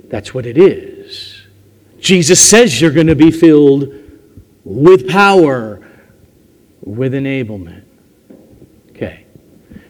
That's 0.06 0.34
what 0.34 0.46
it 0.46 0.60
is. 0.60 1.42
Jesus 2.00 2.40
says 2.40 2.80
you're 2.80 2.92
going 2.92 3.08
to 3.08 3.16
be 3.16 3.32
filled 3.32 3.92
with 4.64 5.10
power, 5.10 5.86
with 6.82 7.14
enablement. 7.14 7.84
Okay. 8.92 9.26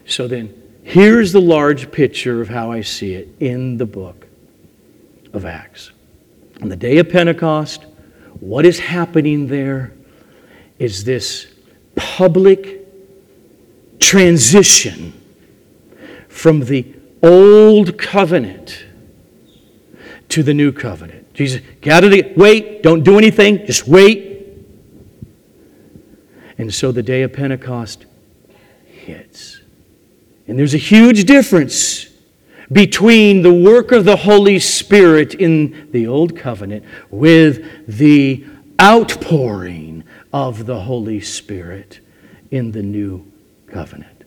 So 0.06 0.26
then, 0.26 0.54
here's 0.88 1.32
the 1.32 1.40
large 1.40 1.90
picture 1.90 2.40
of 2.40 2.48
how 2.48 2.72
I 2.72 2.80
see 2.80 3.12
it 3.12 3.28
in 3.40 3.76
the 3.76 3.84
book 3.84 4.26
of 5.34 5.44
Acts. 5.44 5.92
On 6.62 6.70
the 6.70 6.76
day 6.76 6.96
of 6.96 7.10
Pentecost, 7.10 7.84
what 8.40 8.64
is 8.64 8.78
happening 8.78 9.48
there 9.48 9.92
is 10.78 11.04
this 11.04 11.46
public 11.94 12.86
transition 14.00 15.12
from 16.28 16.60
the 16.60 16.94
old 17.22 17.98
covenant 17.98 18.86
to 20.30 20.42
the 20.42 20.54
new 20.54 20.72
covenant. 20.72 21.34
Jesus, 21.34 21.60
gather 21.82 22.08
the 22.08 22.32
wait, 22.34 22.82
don't 22.82 23.02
do 23.02 23.18
anything, 23.18 23.66
just 23.66 23.86
wait. 23.86 24.26
And 26.56 26.72
so 26.72 26.92
the 26.92 27.02
day 27.02 27.22
of 27.22 27.32
Pentecost 27.34 28.06
hits. 28.86 29.57
And 30.48 30.58
there's 30.58 30.74
a 30.74 30.78
huge 30.78 31.24
difference 31.24 32.08
between 32.72 33.42
the 33.42 33.52
work 33.52 33.92
of 33.92 34.04
the 34.04 34.16
Holy 34.16 34.58
Spirit 34.58 35.34
in 35.34 35.88
the 35.92 36.06
Old 36.06 36.36
Covenant 36.36 36.84
with 37.10 37.86
the 37.86 38.44
outpouring 38.80 40.04
of 40.32 40.66
the 40.66 40.80
Holy 40.80 41.20
Spirit 41.20 42.00
in 42.50 42.72
the 42.72 42.82
New 42.82 43.30
Covenant. 43.66 44.24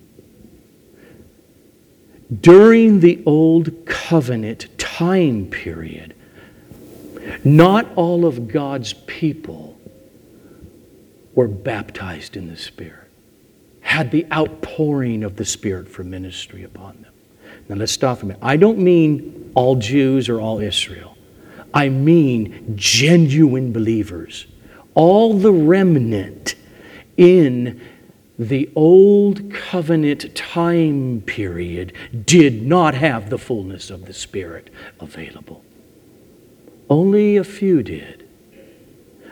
During 2.39 3.01
the 3.01 3.21
Old 3.25 3.85
Covenant 3.85 4.67
time 4.77 5.47
period, 5.47 6.15
not 7.43 7.87
all 7.95 8.25
of 8.25 8.47
God's 8.47 8.93
people 8.93 9.77
were 11.33 11.47
baptized 11.47 12.35
in 12.35 12.47
the 12.47 12.57
Spirit, 12.57 13.00
had 13.91 14.09
the 14.11 14.25
outpouring 14.31 15.21
of 15.21 15.35
the 15.35 15.43
Spirit 15.43 15.89
for 15.89 16.01
ministry 16.01 16.63
upon 16.63 17.01
them. 17.01 17.11
Now 17.67 17.75
let's 17.75 17.91
stop 17.91 18.23
a 18.23 18.25
minute. 18.25 18.41
I 18.41 18.55
don't 18.55 18.79
mean 18.79 19.51
all 19.53 19.75
Jews 19.75 20.29
or 20.29 20.39
all 20.39 20.61
Israel. 20.61 21.17
I 21.73 21.89
mean 21.89 22.73
genuine 22.77 23.73
believers. 23.73 24.47
All 24.93 25.33
the 25.33 25.51
remnant 25.51 26.55
in 27.17 27.81
the 28.39 28.69
old 28.75 29.53
covenant 29.53 30.33
time 30.35 31.21
period 31.25 31.91
did 32.25 32.63
not 32.63 32.93
have 32.93 33.29
the 33.29 33.37
fullness 33.37 33.89
of 33.89 34.05
the 34.05 34.13
Spirit 34.13 34.69
available. 35.01 35.65
Only 36.89 37.35
a 37.35 37.43
few 37.43 37.83
did. 37.83 38.25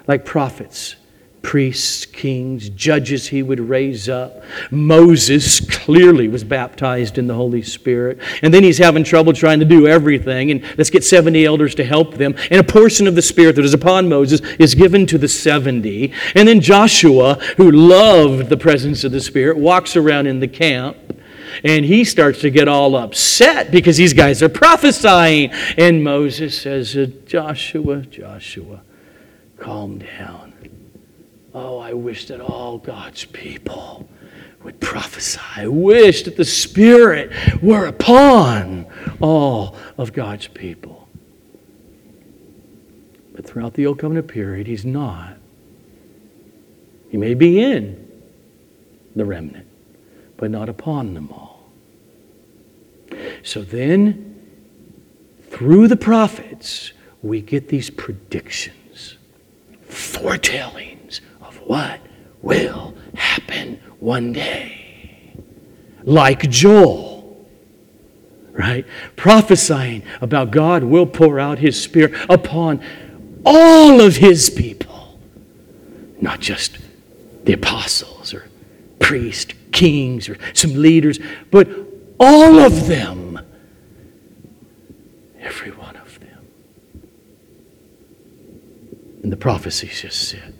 Like 0.05 0.25
prophets 0.25 0.97
priests, 1.41 2.05
kings, 2.05 2.69
judges 2.69 3.27
he 3.27 3.41
would 3.41 3.59
raise 3.59 4.09
up. 4.09 4.43
Moses 4.71 5.59
clearly 5.59 6.27
was 6.27 6.43
baptized 6.43 7.17
in 7.17 7.27
the 7.27 7.33
Holy 7.33 7.61
Spirit. 7.61 8.19
And 8.41 8.53
then 8.53 8.63
he's 8.63 8.77
having 8.77 9.03
trouble 9.03 9.33
trying 9.33 9.59
to 9.59 9.65
do 9.65 9.87
everything. 9.87 10.51
And 10.51 10.63
let's 10.77 10.89
get 10.89 11.03
70 11.03 11.45
elders 11.45 11.75
to 11.75 11.83
help 11.83 12.15
them. 12.15 12.35
And 12.51 12.59
a 12.59 12.63
portion 12.63 13.07
of 13.07 13.15
the 13.15 13.21
Spirit 13.21 13.55
that 13.55 13.65
is 13.65 13.73
upon 13.73 14.09
Moses 14.09 14.41
is 14.59 14.75
given 14.75 15.05
to 15.07 15.17
the 15.17 15.27
70. 15.27 16.13
And 16.35 16.47
then 16.47 16.61
Joshua, 16.61 17.35
who 17.57 17.71
loved 17.71 18.49
the 18.49 18.57
presence 18.57 19.03
of 19.03 19.11
the 19.11 19.21
Spirit, 19.21 19.57
walks 19.57 19.95
around 19.95 20.27
in 20.27 20.39
the 20.39 20.47
camp. 20.47 20.97
And 21.63 21.83
he 21.83 22.03
starts 22.03 22.41
to 22.41 22.51
get 22.51 22.67
all 22.67 22.95
upset 22.95 23.71
because 23.71 23.97
these 23.97 24.13
guys 24.13 24.43
are 24.43 24.49
prophesying. 24.49 25.51
And 25.77 26.03
Moses 26.03 26.61
says, 26.61 26.95
uh, 26.95 27.07
Joshua, 27.25 28.01
Joshua, 28.01 28.81
calm 29.57 29.97
down 29.97 30.48
Oh, 31.61 31.77
I 31.77 31.91
wish 31.91 32.27
that 32.27 32.39
all 32.39 32.77
God's 32.77 33.25
people 33.25 34.07
would 34.63 34.79
prophesy. 34.79 35.41
I 35.57 35.67
wish 35.67 36.23
that 36.23 36.37
the 36.37 36.45
Spirit 36.45 37.31
were 37.61 37.85
upon 37.85 38.85
all 39.19 39.75
of 39.97 40.13
God's 40.13 40.47
people. 40.47 41.09
But 43.35 43.45
throughout 43.45 43.73
the 43.73 43.85
Old 43.87 43.99
Covenant 43.99 44.29
period, 44.29 44.67
He's 44.67 44.85
not. 44.85 45.35
He 47.09 47.17
may 47.17 47.33
be 47.33 47.59
in 47.59 48.07
the 49.17 49.25
remnant, 49.25 49.67
but 50.37 50.51
not 50.51 50.69
upon 50.69 51.13
them 51.13 51.29
all. 51.29 51.69
So 53.43 53.63
then, 53.63 54.45
through 55.49 55.89
the 55.89 55.97
prophets, 55.97 56.93
we 57.21 57.41
get 57.41 57.67
these 57.67 57.89
predictions, 57.89 59.17
foretelling 59.81 60.98
what 61.69 62.01
will 62.41 62.95
happen 63.13 63.79
one 63.99 64.33
day. 64.33 65.35
Like 66.01 66.49
Joel, 66.49 67.47
right? 68.53 68.87
Prophesying 69.15 70.01
about 70.19 70.49
God 70.49 70.83
will 70.83 71.05
pour 71.05 71.39
out 71.39 71.59
his 71.59 71.79
Spirit 71.79 72.15
upon 72.27 72.81
all 73.45 74.01
of 74.01 74.15
his 74.15 74.49
people, 74.49 75.19
not 76.19 76.39
just 76.39 76.79
the 77.43 77.53
apostles 77.53 78.33
or 78.33 78.49
priests, 78.97 79.53
kings, 79.71 80.27
or 80.27 80.39
some 80.55 80.73
leaders, 80.73 81.19
but 81.51 81.69
all 82.19 82.57
of 82.57 82.87
them. 82.87 83.39
Every 85.39 85.69
one 85.69 85.95
of 85.97 86.19
them. 86.19 86.47
And 89.21 89.31
the 89.31 89.37
prophecies 89.37 90.01
just 90.01 90.29
said 90.29 90.55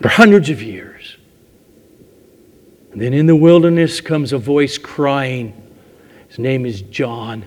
for 0.00 0.08
hundreds 0.08 0.48
of 0.50 0.62
years. 0.62 1.16
And 2.92 3.00
then 3.00 3.12
in 3.14 3.26
the 3.26 3.36
wilderness 3.36 4.00
comes 4.00 4.32
a 4.32 4.38
voice 4.38 4.78
crying. 4.78 5.54
His 6.28 6.38
name 6.38 6.66
is 6.66 6.82
John, 6.82 7.44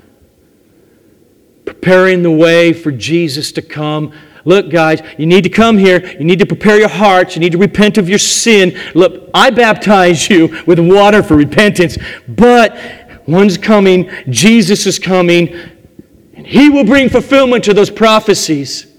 preparing 1.66 2.24
the 2.24 2.32
way 2.32 2.74
for 2.74 2.92
Jesus 2.92 3.52
to 3.54 3.62
come. 3.62 4.14
Look, 4.46 4.70
guys, 4.70 5.02
you 5.18 5.26
need 5.26 5.44
to 5.44 5.50
come 5.50 5.78
here. 5.78 6.06
You 6.06 6.26
need 6.26 6.40
to 6.40 6.46
prepare 6.46 6.78
your 6.78 6.90
hearts. 6.90 7.36
You 7.36 7.40
need 7.40 7.54
to 7.54 7.58
repent 7.58 7.98
of 7.98 8.10
your 8.10 8.20
sin. 8.20 8.78
Look, 8.94 9.30
I 9.34 9.50
baptize 9.50 10.30
you 10.30 10.62
with 10.66 10.80
water 10.80 11.24
for 11.24 11.36
repentance, 11.36 11.98
but 12.28 12.78
one's 13.26 13.58
coming. 13.58 14.10
Jesus 14.30 14.86
is 14.86 15.00
coming, 15.00 15.56
and 16.34 16.46
he 16.46 16.70
will 16.70 16.84
bring 16.84 17.10
fulfillment 17.10 17.64
to 17.66 17.74
those 17.74 17.90
prophecies. 17.90 18.93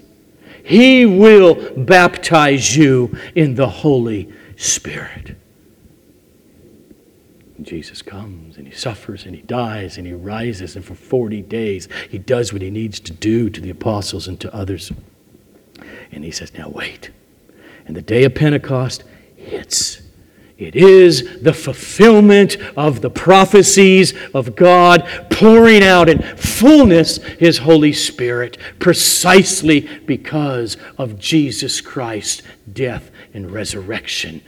He 0.64 1.05
will 1.05 1.74
baptize 1.77 2.74
you 2.74 3.14
in 3.35 3.55
the 3.55 3.68
Holy 3.68 4.33
Spirit. 4.57 5.37
Jesus 7.61 8.00
comes 8.00 8.57
and 8.57 8.66
he 8.66 8.74
suffers 8.74 9.27
and 9.27 9.35
he 9.35 9.42
dies 9.42 9.98
and 9.98 10.07
he 10.07 10.14
rises, 10.14 10.74
and 10.74 10.83
for 10.83 10.94
40 10.94 11.42
days 11.42 11.87
he 12.09 12.16
does 12.16 12.53
what 12.53 12.62
he 12.62 12.70
needs 12.70 12.98
to 13.00 13.12
do 13.12 13.50
to 13.50 13.61
the 13.61 13.68
apostles 13.68 14.27
and 14.27 14.40
to 14.40 14.55
others. 14.55 14.90
And 16.11 16.24
he 16.24 16.31
says, 16.31 16.55
Now 16.55 16.70
wait. 16.70 17.11
And 17.87 17.94
the 17.94 18.03
day 18.03 18.24
of 18.24 18.35
Pentecost 18.35 19.05
hits. 19.37 20.00
It 20.56 20.76
is 20.76 21.40
the 21.42 21.52
fulfillment 21.52 22.56
of 22.76 23.00
the 23.00 23.10
prophecies 23.10 24.14
of 24.32 24.54
God 24.54 25.06
pouring 25.31 25.83
out 25.83 26.08
in 26.08 26.22
fullness 26.37 27.16
His 27.16 27.58
Holy 27.58 27.92
Spirit 27.92 28.56
precisely 28.79 29.81
because 30.06 30.76
of 30.96 31.18
Jesus 31.18 31.81
Christ's 31.81 32.42
death 32.72 33.10
and 33.33 33.50
resurrection. 33.50 34.42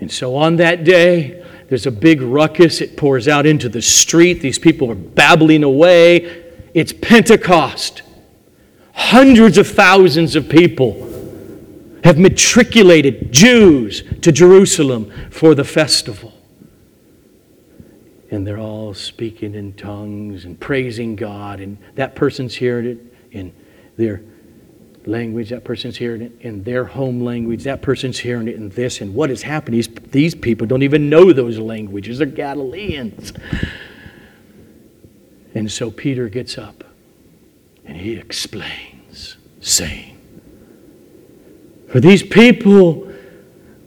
And 0.00 0.10
so 0.10 0.36
on 0.36 0.56
that 0.56 0.84
day, 0.84 1.44
there's 1.68 1.86
a 1.86 1.90
big 1.90 2.22
ruckus. 2.22 2.80
It 2.80 2.96
pours 2.96 3.28
out 3.28 3.44
into 3.44 3.68
the 3.68 3.82
street. 3.82 4.40
These 4.40 4.58
people 4.58 4.90
are 4.90 4.94
babbling 4.94 5.64
away 5.64 6.44
it's 6.76 6.92
Pentecost. 6.92 8.02
Hundreds 8.92 9.56
of 9.56 9.66
thousands 9.66 10.36
of 10.36 10.46
people 10.46 10.92
have 12.06 12.18
matriculated 12.18 13.32
Jews 13.32 14.04
to 14.22 14.30
Jerusalem 14.30 15.12
for 15.28 15.56
the 15.56 15.64
festival. 15.64 16.32
And 18.30 18.46
they're 18.46 18.60
all 18.60 18.94
speaking 18.94 19.56
in 19.56 19.72
tongues 19.72 20.44
and 20.44 20.58
praising 20.58 21.16
God, 21.16 21.58
and 21.58 21.78
that 21.96 22.14
person's 22.14 22.54
hearing 22.54 22.86
it 22.86 22.98
in 23.32 23.52
their 23.96 24.22
language, 25.04 25.50
that 25.50 25.64
person's 25.64 25.96
hearing 25.96 26.22
it 26.22 26.32
in 26.42 26.62
their 26.62 26.84
home 26.84 27.22
language, 27.22 27.64
that 27.64 27.82
person's 27.82 28.20
hearing 28.20 28.46
it 28.46 28.54
in 28.54 28.68
this. 28.68 29.00
And 29.00 29.12
what 29.12 29.30
has 29.30 29.42
happened 29.42 29.74
is 29.76 29.88
these 30.12 30.34
people 30.36 30.68
don't 30.68 30.84
even 30.84 31.10
know 31.10 31.32
those 31.32 31.58
languages, 31.58 32.18
they're 32.18 32.28
Galileans. 32.28 33.32
And 35.56 35.72
so 35.72 35.90
Peter 35.90 36.28
gets 36.28 36.56
up 36.56 36.84
and 37.84 37.96
he 37.96 38.12
explains, 38.12 39.38
saying, 39.60 40.15
For 41.88 42.00
these 42.00 42.22
people 42.22 43.12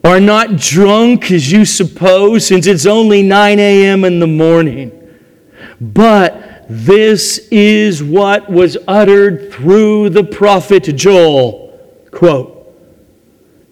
are 0.04 0.20
not 0.20 0.56
drunk 0.56 1.32
as 1.32 1.52
you 1.52 1.66
suppose, 1.66 2.48
since 2.48 2.68
it's 2.68 2.86
only 2.86 3.22
9 3.22 3.60
a.m. 3.60 4.06
in 4.06 4.20
the 4.20 4.28
morning, 4.28 4.92
but 5.82 6.66
this 6.70 7.48
is 7.52 8.04
what 8.04 8.50
was 8.50 8.78
uttered 8.88 9.52
through 9.52 10.10
the 10.12 10.24
prophet 10.24 10.84
Joel. 10.84 11.78
Quote, 12.12 12.76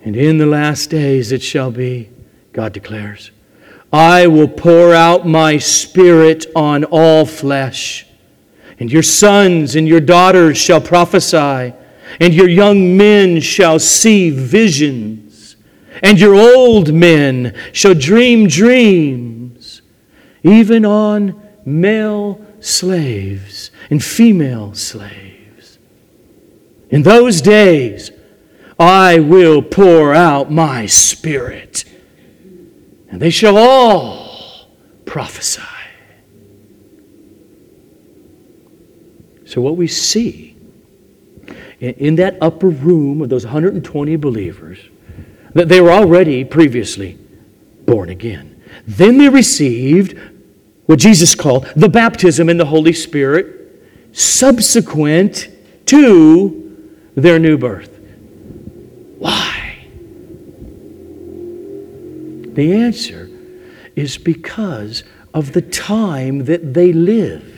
And 0.04 0.16
in 0.16 0.38
the 0.38 0.46
last 0.46 0.90
days 0.90 1.32
it 1.32 1.42
shall 1.42 1.72
be, 1.72 2.10
God 2.54 2.74
declares, 2.74 3.32
I 3.94 4.28
will 4.28 4.48
pour 4.48 4.94
out 4.94 5.26
my 5.26 5.58
spirit 5.60 6.46
on 6.56 6.84
all 6.86 7.26
flesh, 7.26 8.06
and 8.80 8.92
your 8.92 9.04
sons 9.04 9.76
and 9.76 9.88
your 9.88 10.02
daughters 10.02 10.58
shall 10.58 10.82
prophesy, 10.82 11.74
and 12.20 12.34
your 12.34 12.50
young 12.50 12.98
men 12.98 13.40
shall 13.42 13.80
see 13.80 14.30
visions, 14.30 15.56
and 16.04 16.20
your 16.20 16.36
old 16.36 16.94
men 16.94 17.56
shall 17.72 17.94
dream 17.94 18.48
dreams, 18.48 19.82
even 20.44 20.86
on 20.86 21.42
male 21.66 22.40
slaves 22.60 23.72
and 23.90 24.04
female 24.04 24.74
slaves. 24.74 25.80
In 26.90 27.04
those 27.04 27.42
days, 27.42 28.12
I 28.80 29.20
will 29.20 29.62
pour 29.62 30.14
out 30.14 30.52
my 30.52 30.86
spirit, 30.86 31.84
and 33.10 33.22
they 33.22 33.32
shall 33.32 33.58
all 33.58 34.68
prophesy. 35.06 35.62
So, 39.46 39.62
what 39.62 39.78
we 39.78 39.88
see 39.88 40.47
in 41.80 42.16
that 42.16 42.38
upper 42.42 42.70
room 42.70 43.22
of 43.22 43.30
those 43.30 43.46
120 43.46 44.16
believers, 44.16 44.80
that 45.54 45.70
they 45.70 45.82
were 45.82 45.92
already 45.92 46.44
previously 46.44 47.18
born 47.86 48.10
again. 48.10 48.62
Then 48.86 49.18
they 49.18 49.30
received 49.30 50.18
what 50.86 51.00
Jesus 51.00 51.36
called 51.36 51.66
the 51.76 51.90
baptism 51.90 52.50
in 52.50 52.58
the 52.58 52.66
Holy 52.66 52.94
Spirit 52.94 53.58
subsequent 54.12 55.50
to 55.86 56.98
their 57.16 57.40
new 57.40 57.58
birth. 57.58 58.00
Why? 59.18 59.86
The 62.54 62.74
answer 62.74 63.30
is 63.96 64.18
because 64.18 65.04
of 65.34 65.54
the 65.54 65.62
time 65.62 66.46
that 66.46 66.74
they 66.74 66.94
lived 66.94 67.57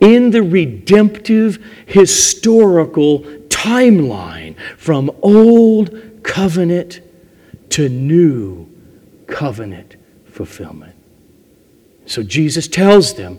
in 0.00 0.30
the 0.30 0.42
redemptive 0.42 1.64
historical 1.86 3.20
timeline 3.48 4.56
from 4.76 5.10
old 5.22 6.22
covenant 6.22 7.00
to 7.70 7.88
new 7.88 8.66
covenant 9.26 9.96
fulfillment. 10.26 10.96
So 12.06 12.22
Jesus 12.22 12.66
tells 12.66 13.14
them, 13.14 13.38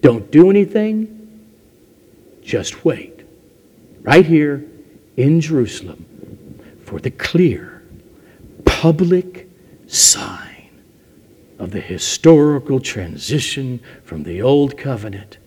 don't 0.00 0.30
do 0.30 0.50
anything, 0.50 1.12
just 2.42 2.84
wait. 2.84 3.20
Right 4.02 4.24
here 4.24 4.64
in 5.16 5.40
Jerusalem 5.40 6.04
for 6.84 7.00
the 7.00 7.10
clear 7.10 7.82
public 8.64 9.48
sign 9.88 10.55
of 11.58 11.70
the 11.70 11.80
historical 11.80 12.80
transition 12.80 13.80
from 14.04 14.22
the 14.22 14.42
old 14.42 14.76
covenant 14.76 15.38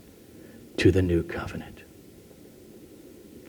to 0.78 0.92
the 0.92 1.02
new 1.02 1.24
covenant. 1.24 1.84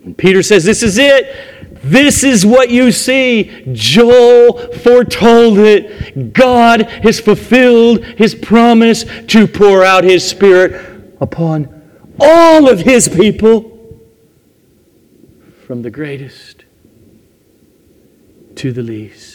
And 0.05 0.17
Peter 0.17 0.43
says, 0.43 0.65
This 0.65 0.83
is 0.83 0.99
it. 0.99 1.81
This 1.83 2.25
is 2.25 2.45
what 2.45 2.71
you 2.71 2.93
see. 2.93 3.65
Joel 3.73 4.73
foretold 4.75 5.59
it. 5.59 6.33
God 6.33 6.83
has 6.83 7.21
fulfilled 7.21 8.05
his 8.05 8.35
promise 8.35 9.05
to 9.29 9.47
pour 9.47 9.85
out 9.85 10.05
his 10.05 10.27
Spirit 10.27 11.15
upon 11.21 11.83
all 12.19 12.69
of 12.69 12.81
his 12.81 13.09
people, 13.09 13.67
from 15.67 15.83
the 15.83 15.91
greatest 15.91 16.65
to 18.57 18.73
the 18.73 18.83
least. 18.83 19.30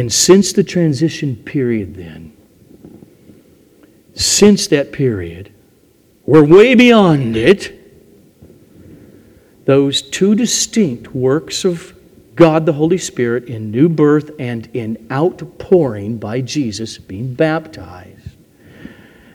And 0.00 0.10
since 0.10 0.54
the 0.54 0.64
transition 0.64 1.36
period, 1.36 1.94
then, 1.94 2.32
since 4.14 4.66
that 4.68 4.92
period, 4.92 5.52
we're 6.24 6.42
way 6.42 6.74
beyond 6.74 7.36
it 7.36 7.76
those 9.66 10.00
two 10.00 10.34
distinct 10.34 11.14
works 11.14 11.66
of 11.66 11.94
God 12.34 12.64
the 12.64 12.72
Holy 12.72 12.96
Spirit 12.96 13.44
in 13.44 13.70
new 13.70 13.90
birth 13.90 14.30
and 14.38 14.70
in 14.72 15.06
outpouring 15.12 16.16
by 16.16 16.40
Jesus, 16.40 16.96
being 16.96 17.34
baptized, 17.34 18.36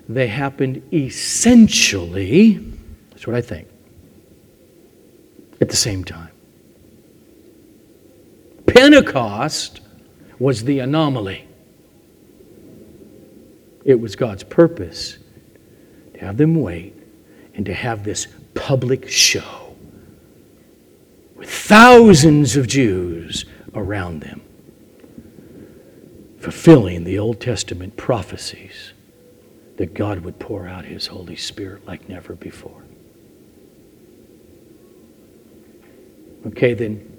they 0.09 0.25
happened 0.25 0.81
essentially, 0.91 2.55
that's 3.11 3.27
what 3.27 3.35
I 3.35 3.41
think, 3.41 3.67
at 5.61 5.69
the 5.69 5.75
same 5.75 6.03
time. 6.03 6.31
Pentecost 8.65 9.81
was 10.39 10.63
the 10.63 10.79
anomaly. 10.79 11.47
It 13.83 13.99
was 13.99 14.15
God's 14.15 14.43
purpose 14.43 15.17
to 16.15 16.19
have 16.19 16.37
them 16.37 16.55
wait 16.55 16.95
and 17.53 17.65
to 17.65 17.73
have 17.73 18.03
this 18.03 18.27
public 18.53 19.07
show 19.07 19.75
with 21.35 21.49
thousands 21.49 22.55
of 22.55 22.67
Jews 22.67 23.45
around 23.73 24.21
them, 24.21 24.41
fulfilling 26.39 27.03
the 27.03 27.19
Old 27.19 27.39
Testament 27.39 27.97
prophecies 27.97 28.93
that 29.77 29.93
God 29.93 30.21
would 30.21 30.39
pour 30.39 30.67
out 30.67 30.85
His 30.85 31.07
Holy 31.07 31.35
Spirit 31.35 31.85
like 31.85 32.07
never 32.07 32.33
before. 32.33 32.81
Okay, 36.47 36.73
then, 36.73 37.11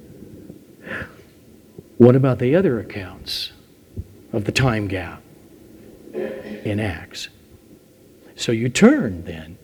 what 1.99 2.15
about 2.15 2.39
the 2.39 2.55
other 2.55 2.79
accounts 2.79 3.53
of 4.33 4.45
the 4.45 4.53
time 4.53 4.87
gap 4.89 5.23
in 6.13 6.79
Acts? 6.81 7.29
So 8.35 8.53
you 8.53 8.69
turn 8.69 9.25
then 9.25 9.57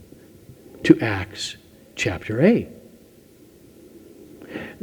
to 0.84 0.98
Acts 1.00 1.56
chapter 1.94 2.42
8. 2.42 2.68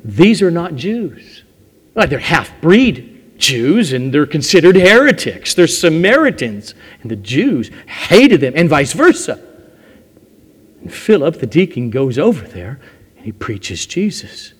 These 0.03 0.41
are 0.41 0.51
not 0.51 0.75
Jews. 0.75 1.43
Uh, 1.95 2.05
they're 2.05 2.19
half 2.19 2.51
breed 2.61 3.39
Jews 3.39 3.93
and 3.93 4.13
they're 4.13 4.27
considered 4.27 4.75
heretics. 4.75 5.53
They're 5.53 5.67
Samaritans. 5.67 6.75
And 7.01 7.09
the 7.09 7.15
Jews 7.15 7.71
hated 7.87 8.41
them, 8.41 8.53
and 8.55 8.69
vice 8.69 8.93
versa. 8.93 9.43
And 10.81 10.93
Philip, 10.93 11.39
the 11.39 11.47
deacon, 11.47 11.89
goes 11.89 12.17
over 12.17 12.47
there 12.47 12.79
and 13.17 13.25
he 13.25 13.31
preaches 13.31 13.85
Jesus. 13.85 14.53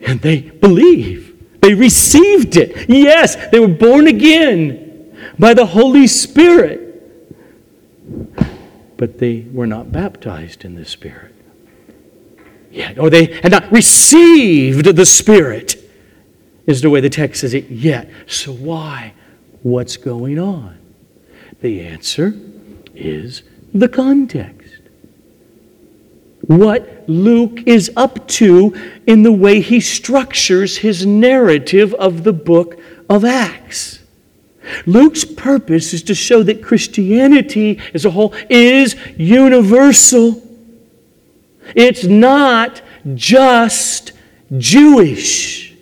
And 0.00 0.20
they 0.20 0.40
believe. 0.40 1.31
They 1.62 1.74
received 1.74 2.56
it. 2.56 2.88
Yes, 2.88 3.36
they 3.50 3.60
were 3.60 3.68
born 3.68 4.06
again 4.08 5.32
by 5.38 5.54
the 5.54 5.64
Holy 5.64 6.06
Spirit. 6.06 6.80
But 8.96 9.18
they 9.18 9.46
were 9.52 9.66
not 9.66 9.90
baptized 9.90 10.64
in 10.64 10.74
the 10.74 10.84
Spirit 10.84 11.32
yet, 12.72 12.98
or 12.98 13.10
they 13.10 13.26
had 13.42 13.52
not 13.52 13.70
received 13.70 14.86
the 14.96 15.06
Spirit, 15.06 15.76
is 16.66 16.80
the 16.80 16.90
way 16.90 17.00
the 17.00 17.10
text 17.10 17.42
says 17.42 17.54
it 17.54 17.68
yet. 17.70 18.10
So 18.26 18.52
why? 18.52 19.14
What's 19.62 19.96
going 19.96 20.38
on? 20.38 20.78
The 21.60 21.80
answer 21.82 22.34
is 22.94 23.42
the 23.72 23.88
context. 23.88 24.61
What 26.42 27.04
Luke 27.08 27.62
is 27.66 27.90
up 27.96 28.26
to 28.28 28.74
in 29.06 29.22
the 29.22 29.32
way 29.32 29.60
he 29.60 29.80
structures 29.80 30.78
his 30.78 31.06
narrative 31.06 31.94
of 31.94 32.24
the 32.24 32.32
book 32.32 32.78
of 33.08 33.24
Acts. 33.24 34.00
Luke's 34.86 35.24
purpose 35.24 35.92
is 35.92 36.02
to 36.04 36.14
show 36.14 36.42
that 36.42 36.62
Christianity 36.62 37.80
as 37.94 38.04
a 38.04 38.10
whole 38.10 38.34
is 38.48 38.96
universal. 39.16 40.42
It's 41.74 42.04
not 42.04 42.82
just 43.14 44.12
Jewish. 44.56 45.74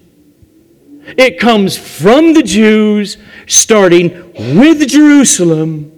It 1.17 1.39
comes 1.41 1.77
from 1.77 2.35
the 2.35 2.43
Jews, 2.43 3.17
starting 3.47 4.33
with 4.57 4.87
Jerusalem, 4.89 5.93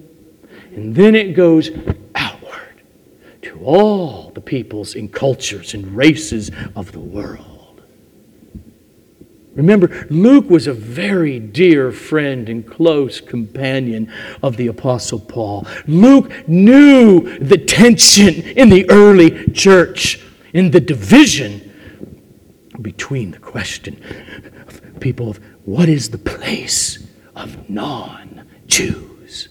and 0.75 0.95
then 0.95 1.15
it 1.15 1.33
goes 1.33 1.69
all 3.63 4.31
the 4.35 4.41
peoples 4.41 4.95
and 4.95 5.11
cultures 5.11 5.73
and 5.73 5.95
races 5.95 6.51
of 6.75 6.91
the 6.91 6.99
world. 6.99 7.53
Remember, 9.55 10.07
Luke 10.09 10.49
was 10.49 10.65
a 10.65 10.73
very 10.73 11.39
dear 11.39 11.91
friend 11.91 12.49
and 12.49 12.67
close 12.67 13.21
companion 13.21 14.11
of 14.41 14.57
the 14.57 14.67
Apostle 14.67 15.19
Paul. 15.19 15.67
Luke 15.85 16.47
knew 16.47 17.37
the 17.37 17.59
tension 17.59 18.33
in 18.33 18.69
the 18.69 18.89
early 18.89 19.51
church, 19.51 20.19
in 20.53 20.71
the 20.71 20.79
division 20.79 21.69
between 22.81 23.31
the 23.31 23.39
question 23.39 24.01
of 24.67 24.99
people 24.99 25.29
of 25.29 25.39
what 25.65 25.87
is 25.87 26.09
the 26.09 26.17
place 26.17 27.07
of 27.35 27.69
non 27.69 28.47
Jews 28.65 29.49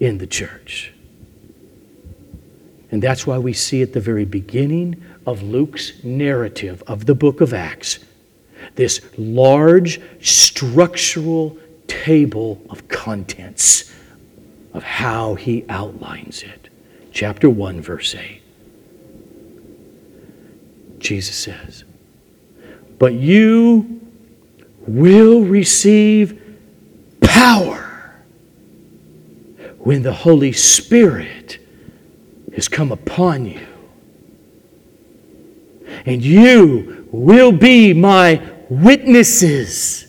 in 0.00 0.18
the 0.18 0.26
church. 0.26 0.92
And 2.96 3.02
that's 3.02 3.26
why 3.26 3.36
we 3.36 3.52
see 3.52 3.82
at 3.82 3.92
the 3.92 4.00
very 4.00 4.24
beginning 4.24 5.04
of 5.26 5.42
Luke's 5.42 6.02
narrative 6.02 6.82
of 6.86 7.04
the 7.04 7.14
book 7.14 7.42
of 7.42 7.52
Acts 7.52 7.98
this 8.76 9.02
large 9.18 10.00
structural 10.22 11.58
table 11.88 12.58
of 12.70 12.88
contents 12.88 13.92
of 14.72 14.82
how 14.82 15.34
he 15.34 15.66
outlines 15.68 16.42
it. 16.42 16.70
Chapter 17.12 17.50
1, 17.50 17.82
verse 17.82 18.14
8. 18.14 18.40
Jesus 20.98 21.36
says, 21.36 21.84
But 22.98 23.12
you 23.12 24.00
will 24.86 25.42
receive 25.42 26.42
power 27.20 28.14
when 29.80 30.02
the 30.02 30.14
Holy 30.14 30.52
Spirit 30.52 31.58
has 32.56 32.68
come 32.68 32.90
upon 32.90 33.44
you. 33.44 33.66
And 36.04 36.24
you 36.24 37.06
will 37.12 37.52
be 37.52 37.94
my 37.94 38.42
witnesses 38.68 40.08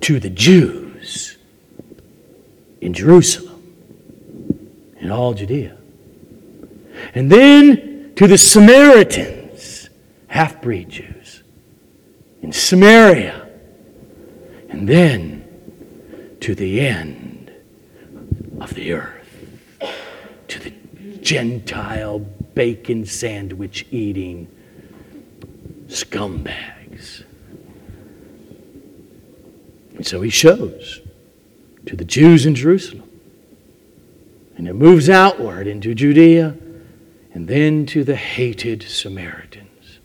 to 0.00 0.18
the 0.18 0.30
Jews 0.30 1.36
in 2.80 2.94
Jerusalem, 2.94 3.60
in 4.98 5.10
all 5.10 5.34
Judea, 5.34 5.76
and 7.14 7.30
then 7.30 8.12
to 8.16 8.26
the 8.26 8.38
Samaritans, 8.38 9.90
half 10.28 10.62
breed 10.62 10.88
Jews, 10.88 11.42
in 12.40 12.52
Samaria, 12.52 13.48
and 14.68 14.88
then 14.88 16.36
to 16.40 16.54
the 16.54 16.80
end 16.80 17.52
of 18.60 18.74
the 18.74 18.92
earth, 18.92 19.19
Gentile 21.30 22.18
bacon 22.54 23.06
sandwich 23.06 23.86
eating 23.92 24.48
scumbags. 25.86 27.22
And 29.94 30.04
so 30.04 30.22
he 30.22 30.30
shows 30.30 31.00
to 31.86 31.94
the 31.94 32.04
Jews 32.04 32.46
in 32.46 32.56
Jerusalem. 32.56 33.08
And 34.56 34.66
it 34.66 34.72
moves 34.72 35.08
outward 35.08 35.68
into 35.68 35.94
Judea 35.94 36.56
and 37.32 37.46
then 37.46 37.86
to 37.86 38.02
the 38.02 38.16
hated 38.16 38.82
Samaritans. 38.82 40.00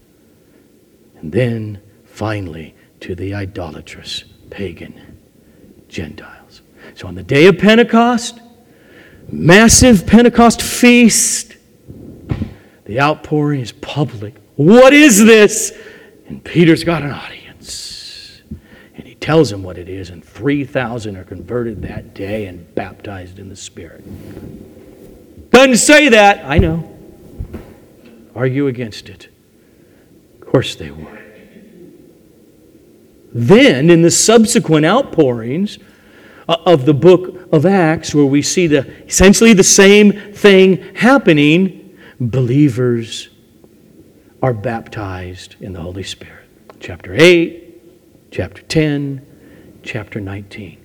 And 1.17 1.31
then 1.31 1.81
finally 2.03 2.75
to 2.99 3.15
the 3.15 3.33
idolatrous 3.33 4.25
pagan 4.51 5.17
Gentiles. 5.87 6.61
So 6.93 7.07
on 7.07 7.15
the 7.15 7.23
day 7.23 7.47
of 7.47 7.57
Pentecost, 7.57 8.41
massive 9.35 10.07
Pentecost 10.07 10.61
feast, 10.61 11.55
the 12.85 12.99
outpouring 12.99 13.61
is 13.61 13.71
public. 13.71 14.35
What 14.55 14.93
is 14.93 15.23
this? 15.23 15.77
And 16.27 16.43
Peter's 16.43 16.83
got 16.83 17.03
an 17.03 17.11
audience 17.11 18.41
And 18.95 19.05
he 19.05 19.15
tells 19.15 19.51
him 19.51 19.63
what 19.63 19.77
it 19.77 19.89
is, 19.89 20.09
and 20.09 20.23
3,000 20.23 21.17
are 21.17 21.23
converted 21.23 21.81
that 21.83 22.13
day 22.13 22.45
and 22.45 22.73
baptized 22.73 23.37
in 23.39 23.49
the 23.49 23.55
Spirit. 23.55 24.03
Doesn't 25.51 25.77
say 25.77 26.09
that. 26.09 26.45
I 26.45 26.57
know. 26.57 26.91
Argue 28.35 28.67
against 28.67 29.09
it. 29.09 29.29
Of 30.41 30.47
course 30.47 30.75
they 30.75 30.91
were. 30.91 31.21
Then, 33.33 33.89
in 33.89 34.01
the 34.01 34.11
subsequent 34.11 34.85
outpourings 34.85 35.77
uh, 36.47 36.57
of 36.65 36.85
the 36.85 36.93
book 36.93 37.44
of 37.51 37.65
Acts, 37.65 38.13
where 38.13 38.25
we 38.25 38.41
see 38.41 38.67
the, 38.67 38.89
essentially 39.05 39.53
the 39.53 39.63
same 39.63 40.33
thing 40.33 40.95
happening, 40.95 41.97
believers 42.19 43.29
are 44.41 44.53
baptized 44.53 45.55
in 45.61 45.73
the 45.73 45.81
Holy 45.81 46.03
Spirit. 46.03 46.47
Chapter 46.79 47.13
8, 47.13 47.81
chapter 48.31 48.61
10, 48.61 49.25
chapter 49.83 50.19
19. 50.19 50.81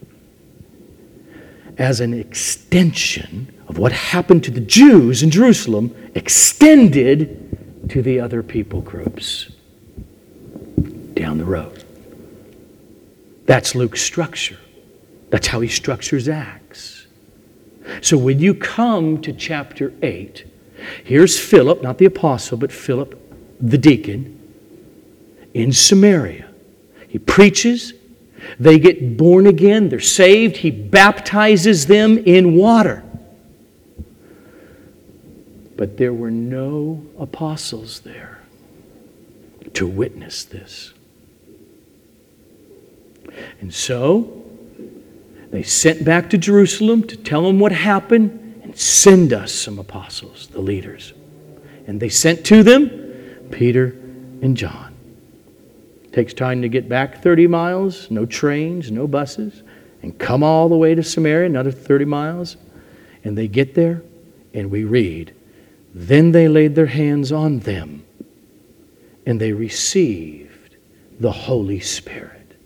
As 1.78 2.00
an 2.00 2.14
extension 2.14 3.52
of 3.68 3.78
what 3.78 3.92
happened 3.92 4.44
to 4.44 4.50
the 4.50 4.60
Jews 4.60 5.22
in 5.22 5.30
Jerusalem, 5.30 5.94
extended 6.14 7.88
to 7.90 8.02
the 8.02 8.20
other 8.20 8.42
people 8.42 8.80
groups 8.80 9.50
down 11.14 11.38
the 11.38 11.44
road. 11.44 11.84
That's 13.46 13.74
Luke's 13.74 14.00
structure. 14.00 14.58
That's 15.30 15.46
how 15.46 15.60
he 15.60 15.68
structures 15.68 16.28
Acts. 16.28 17.06
So 18.02 18.18
when 18.18 18.38
you 18.38 18.54
come 18.54 19.20
to 19.22 19.32
chapter 19.32 19.92
8, 20.02 20.44
here's 21.04 21.38
Philip, 21.38 21.82
not 21.82 21.98
the 21.98 22.04
apostle, 22.04 22.58
but 22.58 22.72
Philip 22.72 23.16
the 23.60 23.78
deacon, 23.78 24.36
in 25.52 25.72
Samaria. 25.72 26.48
He 27.08 27.18
preaches, 27.18 27.92
they 28.58 28.78
get 28.78 29.16
born 29.16 29.46
again, 29.46 29.88
they're 29.88 30.00
saved, 30.00 30.58
he 30.58 30.70
baptizes 30.70 31.86
them 31.86 32.18
in 32.18 32.56
water. 32.56 33.04
But 35.76 35.96
there 35.96 36.12
were 36.12 36.30
no 36.30 37.04
apostles 37.18 38.00
there 38.00 38.40
to 39.74 39.86
witness 39.86 40.44
this. 40.44 40.92
And 43.60 43.72
so 43.72 44.39
they 45.50 45.62
sent 45.62 46.04
back 46.04 46.30
to 46.30 46.38
Jerusalem 46.38 47.02
to 47.08 47.16
tell 47.16 47.42
them 47.42 47.58
what 47.58 47.72
happened 47.72 48.60
and 48.62 48.76
send 48.78 49.32
us 49.32 49.52
some 49.52 49.78
apostles, 49.78 50.48
the 50.48 50.60
leaders. 50.60 51.12
And 51.86 52.00
they 52.00 52.08
sent 52.08 52.44
to 52.46 52.62
them 52.62 52.88
Peter 53.50 53.86
and 54.42 54.56
John. 54.56 54.94
It 56.04 56.12
Takes 56.12 56.34
time 56.34 56.62
to 56.62 56.68
get 56.68 56.88
back 56.88 57.22
30 57.22 57.48
miles, 57.48 58.10
no 58.10 58.26
trains, 58.26 58.90
no 58.92 59.08
buses, 59.08 59.62
and 60.02 60.16
come 60.18 60.42
all 60.42 60.68
the 60.68 60.76
way 60.76 60.94
to 60.94 61.02
Samaria, 61.02 61.46
another 61.46 61.72
30 61.72 62.04
miles. 62.04 62.56
And 63.24 63.36
they 63.36 63.48
get 63.48 63.74
there, 63.74 64.02
and 64.54 64.70
we 64.70 64.84
read, 64.84 65.34
Then 65.92 66.30
they 66.30 66.48
laid 66.48 66.76
their 66.76 66.86
hands 66.86 67.32
on 67.32 67.58
them, 67.60 68.04
and 69.26 69.40
they 69.40 69.52
received 69.52 70.76
the 71.18 71.32
Holy 71.32 71.80
Spirit. 71.80 72.56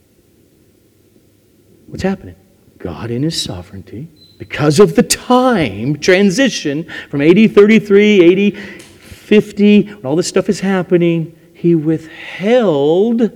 What's 1.87 2.03
happening? 2.03 2.37
God, 2.85 3.11
in 3.11 3.23
His 3.23 3.41
sovereignty, 3.41 4.11
because 4.37 4.79
of 4.79 4.95
the 4.95 5.03
time 5.03 5.99
transition 5.99 6.87
from 7.09 7.23
AD 7.23 7.55
33, 7.55 8.51
AD 8.51 8.59
50, 8.59 9.83
when 9.85 10.05
all 10.05 10.15
this 10.15 10.29
stuff 10.29 10.51
is 10.51 10.61
happening, 10.61 11.35
he 11.55 11.75
withheld 11.75 13.31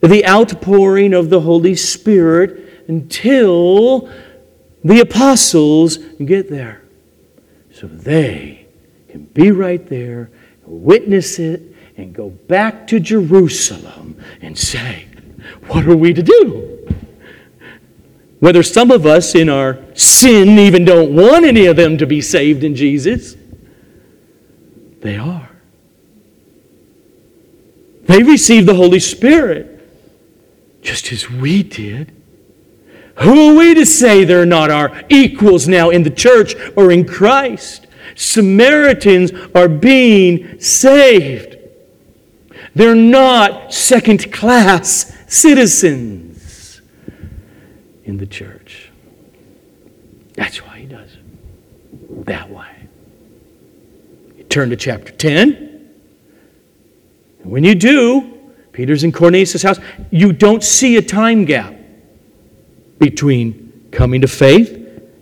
the 0.00 0.24
outpouring 0.24 1.14
of 1.14 1.30
the 1.30 1.40
Holy 1.40 1.74
Spirit 1.74 2.84
until 2.86 4.08
the 4.84 5.00
apostles 5.00 5.96
get 6.24 6.48
there. 6.48 6.84
So 7.72 7.88
they 7.88 8.68
can 9.08 9.24
be 9.24 9.50
right 9.50 9.84
there, 9.88 10.30
witness 10.64 11.40
it, 11.40 11.74
and 11.96 12.14
go 12.14 12.30
back 12.30 12.86
to 12.86 13.00
Jerusalem 13.00 14.22
and 14.40 14.56
say, 14.56 15.08
What 15.66 15.88
are 15.88 15.96
we 15.96 16.14
to 16.14 16.22
do? 16.22 16.77
Whether 18.40 18.62
some 18.62 18.90
of 18.90 19.04
us 19.04 19.34
in 19.34 19.48
our 19.48 19.78
sin 19.94 20.58
even 20.58 20.84
don't 20.84 21.14
want 21.14 21.44
any 21.44 21.66
of 21.66 21.76
them 21.76 21.98
to 21.98 22.06
be 22.06 22.20
saved 22.20 22.62
in 22.62 22.74
Jesus, 22.76 23.36
they 25.00 25.16
are. 25.16 25.48
They 28.04 28.22
received 28.22 28.66
the 28.66 28.74
Holy 28.74 29.00
Spirit 29.00 29.74
just 30.82 31.12
as 31.12 31.28
we 31.28 31.62
did. 31.62 32.12
Who 33.16 33.50
are 33.50 33.58
we 33.58 33.74
to 33.74 33.84
say 33.84 34.24
they're 34.24 34.46
not 34.46 34.70
our 34.70 35.02
equals 35.08 35.66
now 35.66 35.90
in 35.90 36.04
the 36.04 36.10
church 36.10 36.54
or 36.76 36.92
in 36.92 37.04
Christ? 37.04 37.88
Samaritans 38.14 39.32
are 39.54 39.68
being 39.68 40.60
saved. 40.60 41.56
They're 42.76 42.94
not 42.94 43.74
second 43.74 44.32
class 44.32 45.12
citizens 45.26 46.27
in 48.08 48.16
the 48.16 48.26
church. 48.26 48.90
That's 50.34 50.64
why 50.64 50.78
he 50.78 50.86
does 50.86 51.12
it 51.12 52.26
that 52.26 52.50
way. 52.50 52.70
You 54.36 54.44
turn 54.44 54.70
to 54.70 54.76
chapter 54.76 55.12
10. 55.12 55.38
And 57.40 57.50
When 57.50 57.64
you 57.64 57.74
do, 57.74 58.34
Peter's 58.72 59.04
in 59.04 59.12
Cornelius' 59.12 59.62
house, 59.62 59.78
you 60.10 60.32
don't 60.32 60.64
see 60.64 60.96
a 60.96 61.02
time 61.02 61.44
gap 61.44 61.74
between 62.98 63.88
coming 63.92 64.22
to 64.22 64.28
faith 64.28 64.70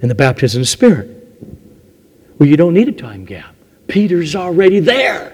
and 0.01 0.11
the 0.11 0.14
baptism 0.14 0.61
of 0.61 0.62
the 0.62 0.70
Spirit. 0.70 1.11
Well, 2.39 2.49
you 2.49 2.57
don't 2.57 2.74
need 2.74 2.89
a 2.89 2.93
time 2.93 3.24
gap. 3.24 3.55
Peter's 3.89 4.37
already 4.37 4.78
there. 4.80 5.32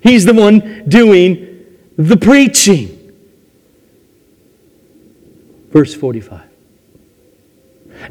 He's 0.00 0.24
the 0.24 0.34
one 0.34 0.84
doing 0.88 1.66
the 1.96 2.16
preaching. 2.16 2.95
Verse 5.76 5.94
45. 5.94 6.40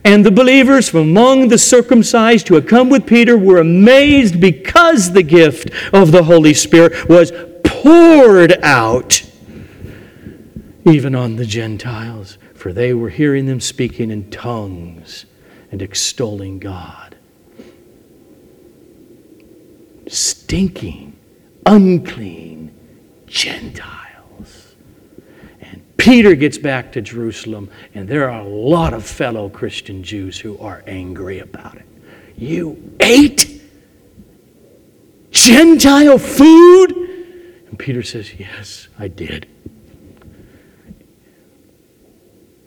And 0.03 0.23
the 0.23 0.29
believers 0.29 0.87
from 0.87 0.99
among 0.99 1.47
the 1.47 1.57
circumcised 1.57 2.47
who 2.47 2.53
had 2.53 2.67
come 2.67 2.91
with 2.91 3.07
Peter 3.07 3.39
were 3.39 3.57
amazed 3.57 4.39
because 4.39 5.13
the 5.13 5.23
gift 5.23 5.71
of 5.91 6.11
the 6.11 6.25
Holy 6.25 6.53
Spirit 6.53 7.09
was 7.09 7.31
poured 7.63 8.53
out 8.61 9.23
even 10.85 11.15
on 11.15 11.37
the 11.37 11.45
Gentiles, 11.47 12.37
for 12.53 12.71
they 12.71 12.93
were 12.93 13.09
hearing 13.09 13.47
them 13.47 13.59
speaking 13.59 14.11
in 14.11 14.29
tongues 14.29 15.25
and 15.71 15.81
extolling 15.81 16.59
God. 16.59 17.15
Stinking, 20.07 21.15
unclean 21.65 22.75
Gentiles. 23.25 24.04
Peter 25.97 26.35
gets 26.35 26.57
back 26.57 26.91
to 26.91 27.01
Jerusalem, 27.01 27.69
and 27.93 28.07
there 28.07 28.29
are 28.29 28.41
a 28.41 28.47
lot 28.47 28.93
of 28.93 29.03
fellow 29.05 29.49
Christian 29.49 30.03
Jews 30.03 30.39
who 30.39 30.57
are 30.59 30.83
angry 30.85 31.39
about 31.39 31.75
it. 31.75 31.85
You 32.37 32.95
ate 32.99 33.61
Gentile 35.31 36.17
food? 36.17 36.91
And 37.69 37.79
Peter 37.79 38.03
says, 38.03 38.33
Yes, 38.33 38.87
I 38.99 39.07
did. 39.07 39.47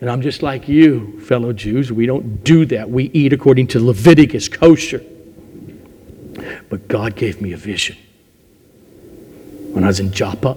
And 0.00 0.08
I'm 0.08 0.22
just 0.22 0.42
like 0.42 0.68
you, 0.68 1.20
fellow 1.20 1.52
Jews. 1.52 1.90
We 1.90 2.06
don't 2.06 2.44
do 2.44 2.64
that. 2.66 2.88
We 2.88 3.04
eat 3.12 3.32
according 3.32 3.66
to 3.68 3.80
Leviticus 3.80 4.48
kosher. 4.48 5.02
But 6.68 6.86
God 6.86 7.16
gave 7.16 7.40
me 7.40 7.52
a 7.52 7.56
vision 7.56 7.96
when 9.72 9.82
I 9.82 9.88
was 9.88 9.98
in 9.98 10.12
Joppa. 10.12 10.56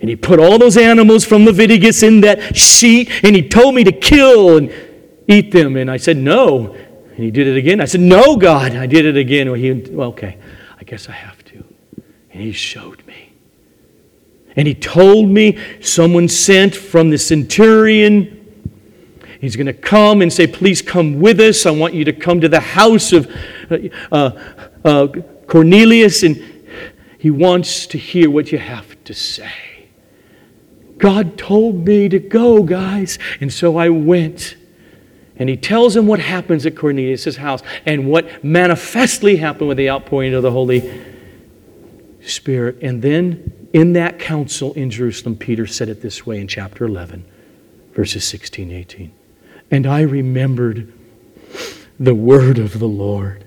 And 0.00 0.08
he 0.08 0.16
put 0.16 0.38
all 0.38 0.58
those 0.58 0.76
animals 0.76 1.24
from 1.24 1.44
Leviticus 1.44 2.02
in 2.02 2.20
that 2.20 2.56
sheet 2.56 3.10
and 3.24 3.34
he 3.34 3.48
told 3.48 3.74
me 3.74 3.82
to 3.84 3.92
kill 3.92 4.56
and 4.56 4.72
eat 5.26 5.50
them. 5.50 5.76
And 5.76 5.90
I 5.90 5.96
said, 5.96 6.16
No. 6.16 6.72
And 6.72 7.24
he 7.24 7.30
did 7.30 7.48
it 7.48 7.56
again. 7.56 7.80
I 7.80 7.84
said, 7.86 8.00
No, 8.00 8.36
God. 8.36 8.76
I 8.76 8.86
did 8.86 9.04
it 9.04 9.16
again. 9.16 9.48
Well, 9.48 9.60
he, 9.60 9.72
well 9.72 10.08
okay, 10.10 10.38
I 10.78 10.84
guess 10.84 11.08
I 11.08 11.12
have 11.12 11.44
to. 11.46 11.64
And 12.30 12.42
he 12.42 12.52
showed 12.52 13.04
me. 13.06 13.32
And 14.54 14.68
he 14.68 14.74
told 14.74 15.28
me 15.28 15.58
someone 15.80 16.28
sent 16.28 16.74
from 16.76 17.10
the 17.10 17.18
centurion. 17.18 18.34
He's 19.40 19.54
going 19.54 19.66
to 19.66 19.72
come 19.72 20.22
and 20.22 20.32
say, 20.32 20.46
Please 20.46 20.80
come 20.80 21.18
with 21.18 21.40
us. 21.40 21.66
I 21.66 21.70
want 21.72 21.94
you 21.94 22.04
to 22.04 22.12
come 22.12 22.40
to 22.40 22.48
the 22.48 22.60
house 22.60 23.12
of 23.12 23.32
uh, 24.12 24.30
uh, 24.84 25.08
Cornelius. 25.48 26.22
And 26.22 26.40
he 27.18 27.30
wants 27.30 27.86
to 27.88 27.98
hear 27.98 28.30
what 28.30 28.52
you 28.52 28.58
have 28.58 29.02
to 29.04 29.14
say. 29.14 29.50
God 30.98 31.38
told 31.38 31.86
me 31.86 32.08
to 32.08 32.18
go, 32.18 32.62
guys. 32.62 33.18
And 33.40 33.52
so 33.52 33.76
I 33.76 33.88
went. 33.88 34.56
And 35.36 35.48
he 35.48 35.56
tells 35.56 35.96
him 35.96 36.06
what 36.06 36.18
happens 36.18 36.66
at 36.66 36.76
Cornelius' 36.76 37.36
house 37.36 37.62
and 37.86 38.08
what 38.08 38.42
manifestly 38.42 39.36
happened 39.36 39.68
with 39.68 39.78
the 39.78 39.88
outpouring 39.88 40.34
of 40.34 40.42
the 40.42 40.50
Holy 40.50 41.02
Spirit. 42.22 42.78
And 42.82 43.00
then 43.02 43.68
in 43.72 43.92
that 43.92 44.18
council 44.18 44.72
in 44.74 44.90
Jerusalem, 44.90 45.36
Peter 45.36 45.66
said 45.66 45.88
it 45.88 46.02
this 46.02 46.26
way 46.26 46.40
in 46.40 46.48
chapter 46.48 46.84
11, 46.84 47.24
verses 47.92 48.24
16 48.24 48.72
18. 48.72 49.12
And 49.70 49.86
I 49.86 50.00
remembered 50.00 50.92
the 52.00 52.14
word 52.14 52.58
of 52.58 52.78
the 52.78 52.88
Lord, 52.88 53.44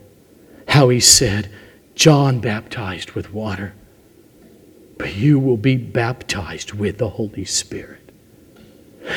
how 0.69 0.89
he 0.89 0.99
said, 0.99 1.51
John 1.95 2.39
baptized 2.39 3.11
with 3.11 3.33
water, 3.33 3.73
you 5.05 5.39
will 5.39 5.57
be 5.57 5.75
baptized 5.75 6.73
with 6.73 6.97
the 6.97 7.09
Holy 7.09 7.45
Spirit. 7.45 8.01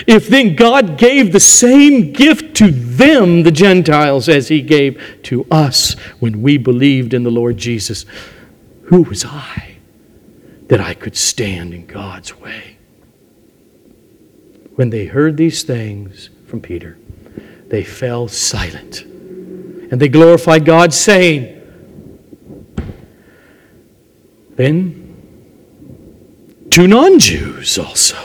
If 0.06 0.28
then 0.28 0.56
God 0.56 0.96
gave 0.96 1.32
the 1.32 1.40
same 1.40 2.12
gift 2.12 2.56
to 2.56 2.70
them, 2.70 3.42
the 3.42 3.50
Gentiles, 3.50 4.28
as 4.28 4.48
he 4.48 4.62
gave 4.62 5.00
to 5.24 5.46
us 5.50 5.94
when 6.20 6.42
we 6.42 6.56
believed 6.56 7.12
in 7.12 7.22
the 7.22 7.30
Lord 7.30 7.58
Jesus, 7.58 8.06
who 8.84 9.02
was 9.02 9.24
I 9.24 9.76
that 10.68 10.80
I 10.80 10.94
could 10.94 11.16
stand 11.16 11.74
in 11.74 11.86
God's 11.86 12.38
way? 12.40 12.78
When 14.74 14.90
they 14.90 15.06
heard 15.06 15.36
these 15.36 15.62
things 15.62 16.30
from 16.46 16.60
Peter, 16.60 16.98
they 17.68 17.84
fell 17.84 18.26
silent. 18.26 19.02
And 19.02 20.00
they 20.00 20.08
glorified 20.08 20.64
God, 20.64 20.92
saying, 20.92 21.60
Then 24.56 25.03
to 26.74 26.88
non 26.88 27.20
Jews 27.20 27.78
also, 27.78 28.16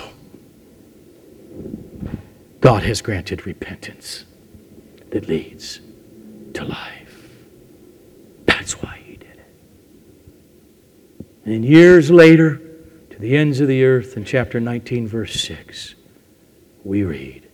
God 2.62 2.82
has 2.82 3.00
granted 3.00 3.46
repentance 3.46 4.26
that 5.12 5.28
leads 5.28 5.82
to 6.56 6.66
life. 6.66 7.30
That's 8.48 8.82
why 8.82 9.02
He 9.06 9.18
did 9.18 9.38
it. 9.38 11.26
And 11.46 11.64
years 11.64 12.10
later, 12.10 12.60
to 13.12 13.20
the 13.20 13.38
ends 13.38 13.60
of 13.60 13.68
the 13.68 13.84
earth, 13.84 14.18
in 14.18 14.26
chapter 14.26 14.60
19, 14.60 15.08
verse 15.08 15.40
6, 15.44 15.94
we 16.84 17.04
read 17.04 17.48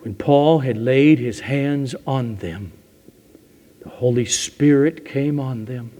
when 0.00 0.14
Paul 0.14 0.60
had 0.60 0.78
laid 0.78 1.18
his 1.18 1.40
hands 1.40 1.94
on 2.06 2.36
them, 2.36 2.72
the 3.82 3.90
Holy 3.90 4.24
Spirit 4.24 5.04
came 5.04 5.38
on 5.38 5.66
them, 5.66 5.92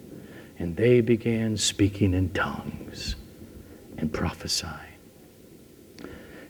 and 0.58 0.74
they 0.74 1.02
began 1.02 1.58
speaking 1.58 2.14
in 2.14 2.30
tongues 2.30 3.14
and 3.98 4.12
prophesying. 4.12 4.74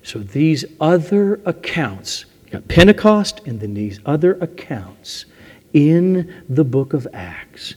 So 0.03 0.21
these 0.21 0.65
other 0.81 1.41
accounts, 1.45 2.25
you 2.47 2.53
got 2.53 2.69
Pentecost 2.69 3.41
and 3.47 3.61
then 3.61 3.75
these 3.75 4.01
other 4.07 4.35
accounts 4.41 5.27
in 5.73 6.45
the 6.49 6.65
book 6.65 6.93
of 6.93 7.07
Acts, 7.13 7.75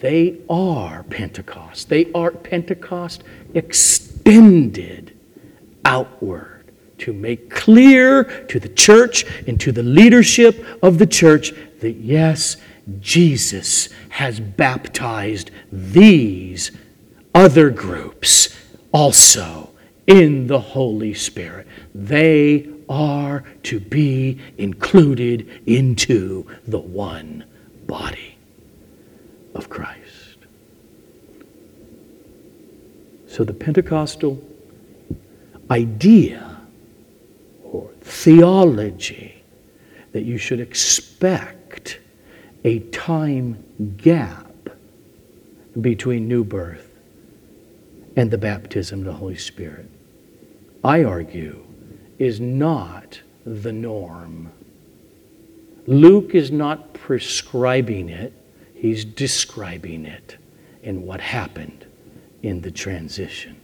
they 0.00 0.38
are 0.48 1.02
Pentecost. 1.04 1.88
They 1.88 2.12
are 2.12 2.30
Pentecost 2.30 3.24
extended 3.54 5.16
outward 5.84 6.72
to 6.98 7.12
make 7.12 7.50
clear 7.50 8.24
to 8.24 8.58
the 8.58 8.68
church 8.68 9.24
and 9.46 9.60
to 9.60 9.72
the 9.72 9.82
leadership 9.82 10.64
of 10.82 10.98
the 10.98 11.06
church 11.06 11.52
that 11.80 11.96
yes, 11.96 12.56
Jesus 13.00 13.88
has 14.10 14.40
baptized 14.40 15.50
these 15.70 16.70
other 17.34 17.70
groups 17.70 18.56
also 18.96 19.68
in 20.06 20.46
the 20.46 20.58
Holy 20.58 21.12
Spirit. 21.12 21.66
They 21.94 22.66
are 22.88 23.44
to 23.64 23.78
be 23.78 24.40
included 24.56 25.46
into 25.66 26.46
the 26.66 26.78
one 26.78 27.44
body 27.86 28.38
of 29.54 29.68
Christ. 29.68 30.38
So 33.26 33.44
the 33.44 33.52
Pentecostal 33.52 34.42
idea 35.70 36.58
or 37.64 37.90
theology 38.00 39.42
that 40.12 40.22
you 40.22 40.38
should 40.38 40.60
expect 40.60 41.98
a 42.64 42.78
time 42.78 43.62
gap 43.98 44.70
between 45.82 46.28
new 46.28 46.44
birth 46.44 46.85
and 48.16 48.30
the 48.30 48.38
baptism 48.38 49.00
of 49.00 49.04
the 49.04 49.12
Holy 49.12 49.36
Spirit, 49.36 49.88
I 50.82 51.04
argue, 51.04 51.64
is 52.18 52.40
not 52.40 53.20
the 53.44 53.72
norm. 53.72 54.50
Luke 55.86 56.34
is 56.34 56.50
not 56.50 56.94
prescribing 56.94 58.08
it, 58.08 58.32
he's 58.74 59.04
describing 59.04 60.06
it 60.06 60.36
in 60.82 61.02
what 61.02 61.20
happened 61.20 61.86
in 62.42 62.62
the 62.62 62.70
transition. 62.70 63.56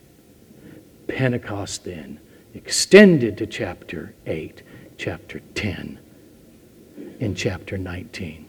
Pentecost 1.09 1.84
then 1.84 2.20
extended 2.55 3.38
to 3.38 3.46
chapter 3.46 4.14
8, 4.26 4.62
chapter 4.98 5.40
10, 5.55 5.98
and 7.20 7.36
chapter 7.36 7.78
19. 7.78 8.48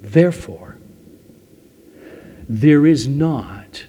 Therefore, 0.00 0.78
there 2.48 2.86
is 2.86 3.08
not 3.08 3.85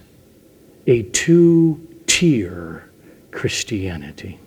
a 0.88 1.04
two 1.04 1.86
tier 2.08 2.90
Christianity. 3.32 4.40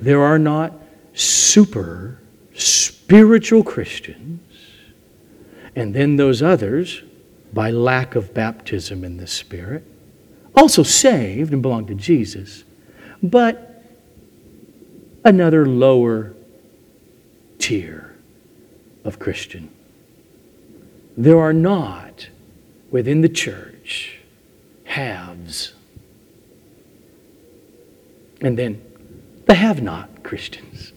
There 0.00 0.20
are 0.20 0.38
not 0.38 0.74
super 1.14 2.20
spiritual 2.54 3.62
Christians, 3.62 4.40
and 5.74 5.94
then 5.94 6.16
those 6.16 6.42
others, 6.42 7.02
by 7.52 7.70
lack 7.70 8.14
of 8.14 8.34
baptism 8.34 9.04
in 9.04 9.16
the 9.16 9.26
Spirit, 9.26 9.84
also 10.54 10.82
saved 10.82 11.52
and 11.52 11.62
belong 11.62 11.86
to 11.86 11.94
Jesus, 11.94 12.64
but 13.22 13.84
another 15.24 15.66
lower 15.66 16.34
tier 17.58 18.14
of 19.04 19.18
Christian. 19.18 19.70
There 21.16 21.38
are 21.38 21.52
not 21.52 22.28
within 22.90 23.22
the 23.22 23.28
church 23.28 24.15
haves. 24.96 25.74
And 28.40 28.58
then 28.58 28.82
the 29.44 29.54
have 29.54 29.82
not 29.82 30.22
Christians. 30.22 30.94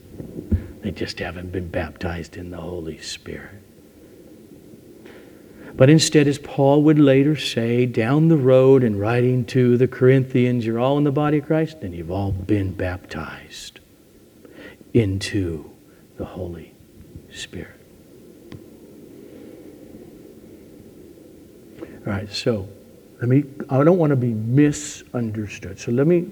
They 0.81 0.91
just 0.91 1.19
haven't 1.19 1.51
been 1.51 1.67
baptized 1.67 2.37
in 2.37 2.49
the 2.49 2.61
Holy 2.61 2.97
Spirit. 2.99 3.61
But 5.75 5.89
instead, 5.89 6.29
as 6.29 6.37
Paul 6.39 6.81
would 6.83 6.97
later 6.97 7.35
say 7.35 7.85
down 7.85 8.29
the 8.29 8.37
road 8.37 8.85
in 8.85 8.97
writing 8.97 9.43
to 9.47 9.75
the 9.75 9.87
Corinthians, 9.87 10.65
you're 10.65 10.79
all 10.79 10.97
in 10.97 11.03
the 11.03 11.11
body 11.11 11.39
of 11.39 11.45
Christ, 11.45 11.79
and 11.81 11.93
you've 11.93 12.09
all 12.09 12.31
been 12.31 12.71
baptized 12.71 13.81
into 14.93 15.69
the 16.15 16.23
Holy 16.23 16.73
Spirit. 17.33 17.79
All 21.81 22.13
right, 22.13 22.31
so 22.31 22.69
let 23.19 23.27
me, 23.27 23.43
I 23.69 23.83
don't 23.83 23.97
want 23.97 24.11
to 24.11 24.15
be 24.15 24.33
misunderstood. 24.33 25.79
So 25.79 25.91
let 25.91 26.07
me 26.07 26.27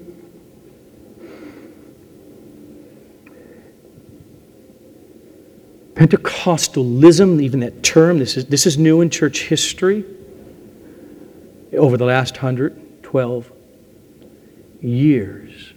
Pentecostalism, 5.98 7.42
even 7.42 7.58
that 7.58 7.82
term, 7.82 8.20
this 8.20 8.36
is, 8.36 8.46
this 8.46 8.66
is 8.66 8.78
new 8.78 9.00
in 9.00 9.10
church 9.10 9.48
history 9.48 10.04
over 11.72 11.96
the 11.96 12.04
last 12.04 12.36
112 12.36 13.50
years. 14.80 15.72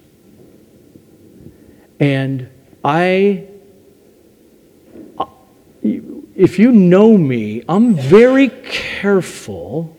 And 1.99 2.47
I, 2.83 3.47
if 6.35 6.59
you 6.59 6.71
know 6.71 7.17
me, 7.17 7.63
I'm 7.67 7.95
very 7.95 8.49
careful 8.63 9.97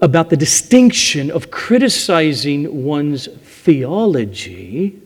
about 0.00 0.30
the 0.30 0.36
distinction 0.36 1.30
of 1.30 1.50
criticizing 1.50 2.84
one's 2.84 3.26
theology 3.26 5.00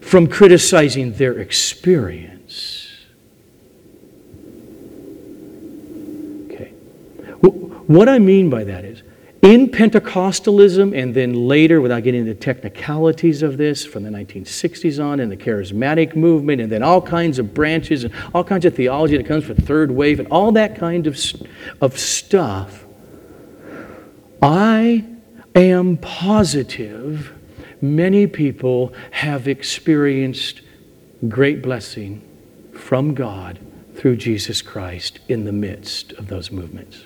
from 0.00 0.26
criticizing 0.26 1.12
their 1.12 1.38
experience. 1.38 2.88
Okay. 6.46 6.70
What 7.40 8.08
I 8.08 8.18
mean 8.18 8.48
by 8.48 8.64
that 8.64 8.84
is, 8.84 9.02
in 9.42 9.68
Pentecostalism, 9.68 10.94
and 10.94 11.14
then 11.14 11.32
later, 11.32 11.80
without 11.80 12.02
getting 12.02 12.20
into 12.20 12.34
technicalities 12.34 13.42
of 13.42 13.56
this, 13.56 13.86
from 13.86 14.02
the 14.02 14.10
1960s 14.10 15.02
on, 15.02 15.18
and 15.20 15.32
the 15.32 15.36
charismatic 15.36 16.14
movement, 16.14 16.60
and 16.60 16.70
then 16.70 16.82
all 16.82 17.00
kinds 17.00 17.38
of 17.38 17.54
branches 17.54 18.04
and 18.04 18.12
all 18.34 18.44
kinds 18.44 18.66
of 18.66 18.74
theology 18.74 19.16
that 19.16 19.26
comes 19.26 19.44
from 19.44 19.56
third 19.56 19.90
wave, 19.90 20.18
and 20.18 20.28
all 20.28 20.52
that 20.52 20.76
kind 20.76 21.06
of, 21.06 21.18
of 21.80 21.98
stuff, 21.98 22.84
I 24.42 25.04
am 25.54 25.96
positive 25.98 27.32
many 27.82 28.26
people 28.26 28.92
have 29.10 29.48
experienced 29.48 30.60
great 31.28 31.62
blessing 31.62 32.22
from 32.72 33.14
God 33.14 33.58
through 33.94 34.16
Jesus 34.16 34.62
Christ 34.62 35.18
in 35.28 35.44
the 35.44 35.52
midst 35.52 36.12
of 36.12 36.28
those 36.28 36.50
movements. 36.50 37.04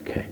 Okay. 0.00 0.26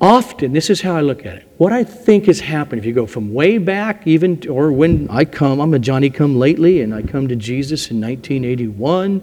Often, 0.00 0.52
this 0.52 0.70
is 0.70 0.80
how 0.80 0.94
I 0.94 1.00
look 1.00 1.26
at 1.26 1.36
it. 1.36 1.48
What 1.58 1.72
I 1.72 1.82
think 1.82 2.26
has 2.26 2.40
happened, 2.40 2.78
if 2.80 2.84
you 2.84 2.92
go 2.92 3.06
from 3.06 3.34
way 3.34 3.58
back, 3.58 4.06
even, 4.06 4.48
or 4.48 4.70
when 4.70 5.08
I 5.10 5.24
come, 5.24 5.60
I'm 5.60 5.74
a 5.74 5.78
Johnny 5.78 6.08
come 6.08 6.38
lately, 6.38 6.82
and 6.82 6.94
I 6.94 7.02
come 7.02 7.26
to 7.28 7.36
Jesus 7.36 7.90
in 7.90 8.00
1981. 8.00 9.22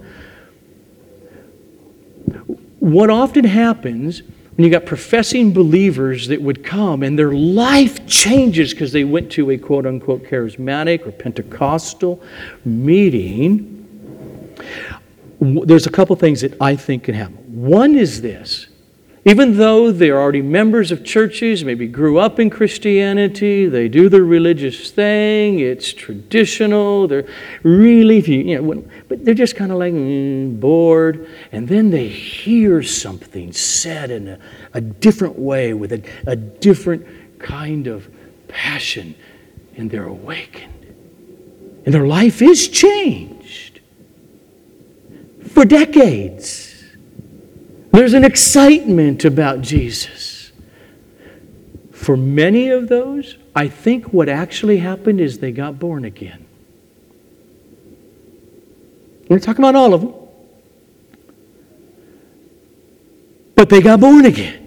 What 2.86 3.10
often 3.10 3.44
happens 3.44 4.22
when 4.54 4.64
you 4.64 4.70
got 4.70 4.86
professing 4.86 5.52
believers 5.52 6.28
that 6.28 6.40
would 6.40 6.62
come 6.62 7.02
and 7.02 7.18
their 7.18 7.32
life 7.32 8.06
changes 8.06 8.70
because 8.72 8.92
they 8.92 9.02
went 9.02 9.32
to 9.32 9.50
a 9.50 9.58
quote 9.58 9.86
unquote 9.86 10.22
charismatic 10.22 11.04
or 11.04 11.10
Pentecostal 11.10 12.22
meeting, 12.64 13.72
there's 15.40 15.88
a 15.88 15.90
couple 15.90 16.14
things 16.14 16.42
that 16.42 16.56
I 16.60 16.76
think 16.76 17.02
can 17.02 17.16
happen. 17.16 17.34
One 17.48 17.96
is 17.96 18.22
this 18.22 18.68
even 19.26 19.56
though 19.56 19.90
they're 19.90 20.20
already 20.20 20.40
members 20.40 20.92
of 20.92 21.04
churches, 21.04 21.64
maybe 21.64 21.88
grew 21.88 22.16
up 22.16 22.38
in 22.38 22.48
Christianity, 22.48 23.66
they 23.66 23.88
do 23.88 24.08
their 24.08 24.22
religious 24.22 24.92
thing, 24.92 25.58
it's 25.58 25.92
traditional, 25.92 27.08
they're 27.08 27.26
really, 27.64 28.20
you 28.20 28.62
know, 28.62 28.84
but 29.08 29.24
they're 29.24 29.34
just 29.34 29.56
kind 29.56 29.72
of 29.72 29.78
like 29.78 29.92
mm, 29.92 30.60
bored. 30.60 31.28
And 31.50 31.66
then 31.66 31.90
they 31.90 32.06
hear 32.06 32.84
something 32.84 33.52
said 33.52 34.12
in 34.12 34.28
a, 34.28 34.38
a 34.74 34.80
different 34.80 35.36
way 35.36 35.74
with 35.74 35.92
a, 35.92 36.02
a 36.28 36.36
different 36.36 37.04
kind 37.40 37.88
of 37.88 38.08
passion, 38.46 39.16
and 39.76 39.90
they're 39.90 40.06
awakened. 40.06 40.72
And 41.84 41.92
their 41.92 42.06
life 42.06 42.42
is 42.42 42.68
changed 42.68 43.80
for 45.48 45.64
decades. 45.64 46.65
There's 47.96 48.12
an 48.12 48.24
excitement 48.24 49.24
about 49.24 49.62
Jesus. 49.62 50.52
For 51.92 52.14
many 52.14 52.68
of 52.68 52.88
those, 52.88 53.38
I 53.54 53.68
think 53.68 54.12
what 54.12 54.28
actually 54.28 54.76
happened 54.76 55.18
is 55.18 55.38
they 55.38 55.50
got 55.50 55.78
born 55.78 56.04
again. 56.04 56.44
We're 59.30 59.38
talking 59.38 59.64
about 59.64 59.76
all 59.76 59.94
of 59.94 60.02
them. 60.02 60.14
But 63.54 63.70
they 63.70 63.80
got 63.80 63.98
born 63.98 64.26
again. 64.26 64.62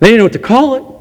They 0.00 0.08
didn't 0.08 0.18
know 0.18 0.24
what 0.24 0.34
to 0.34 0.38
call 0.38 0.74
it. 0.74 0.93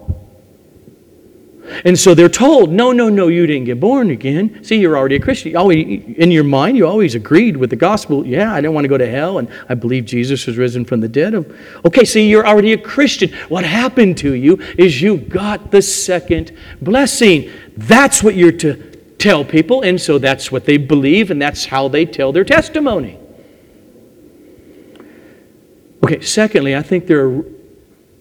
And 1.85 1.97
so 1.97 2.13
they're 2.13 2.29
told, 2.29 2.71
no, 2.71 2.91
no, 2.91 3.09
no, 3.09 3.27
you 3.27 3.45
didn't 3.45 3.65
get 3.65 3.79
born 3.79 4.09
again. 4.09 4.63
See, 4.63 4.79
you're 4.79 4.97
already 4.97 5.15
a 5.15 5.19
Christian. 5.19 5.51
You 5.51 5.57
always, 5.57 6.03
in 6.17 6.31
your 6.31 6.43
mind, 6.43 6.77
you 6.77 6.87
always 6.87 7.15
agreed 7.15 7.57
with 7.57 7.69
the 7.69 7.75
gospel. 7.75 8.25
Yeah, 8.25 8.53
I 8.53 8.61
don't 8.61 8.73
want 8.73 8.85
to 8.85 8.89
go 8.89 8.97
to 8.97 9.09
hell, 9.09 9.39
and 9.39 9.49
I 9.69 9.75
believe 9.75 10.05
Jesus 10.05 10.45
was 10.45 10.57
risen 10.57 10.85
from 10.85 11.01
the 11.01 11.07
dead. 11.07 11.35
Oh, 11.35 11.45
okay, 11.85 12.05
see, 12.05 12.29
you're 12.29 12.47
already 12.47 12.73
a 12.73 12.77
Christian. 12.77 13.31
What 13.49 13.63
happened 13.65 14.17
to 14.19 14.33
you 14.33 14.59
is 14.77 15.01
you 15.01 15.17
got 15.17 15.71
the 15.71 15.81
second 15.81 16.55
blessing. 16.81 17.49
That's 17.77 18.23
what 18.23 18.35
you're 18.35 18.51
to 18.53 18.75
tell 19.17 19.45
people, 19.45 19.81
and 19.81 19.99
so 19.99 20.17
that's 20.17 20.51
what 20.51 20.65
they 20.65 20.77
believe, 20.77 21.31
and 21.31 21.41
that's 21.41 21.65
how 21.65 21.87
they 21.87 22.05
tell 22.05 22.31
their 22.31 22.43
testimony. 22.43 23.17
Okay, 26.03 26.19
secondly, 26.19 26.75
I 26.75 26.81
think 26.81 27.07
there 27.07 27.25
are 27.25 27.45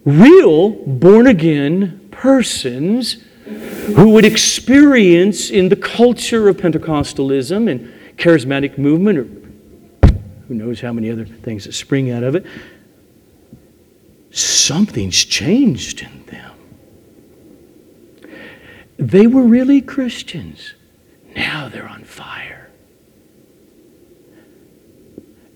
real 0.05 0.71
born 0.71 1.27
again 1.27 2.09
persons 2.13 3.25
who 3.45 4.11
would 4.11 4.25
experience 4.25 5.51
in 5.51 5.69
the 5.69 5.77
culture 5.77 6.49
of 6.49 6.57
Pentecostalism 6.57 7.71
and 7.71 7.93
charismatic 8.17 8.79
movement, 8.79 9.19
or 9.19 9.25
who 10.49 10.55
knows 10.55 10.81
how 10.81 10.93
many 10.93 11.11
other 11.11 11.25
things 11.25 11.65
that 11.65 11.73
spring 11.73 12.11
out 12.11 12.23
of 12.23 12.35
it, 12.35 12.47
something's 14.31 15.25
changed 15.25 16.03
in 16.03 16.25
them. 16.27 16.55
They 18.99 19.27
were 19.27 19.43
really 19.43 19.81
Christians. 19.81 20.75
Now 21.35 21.69
they're 21.69 21.89
on 21.89 22.05
fire. 22.05 22.71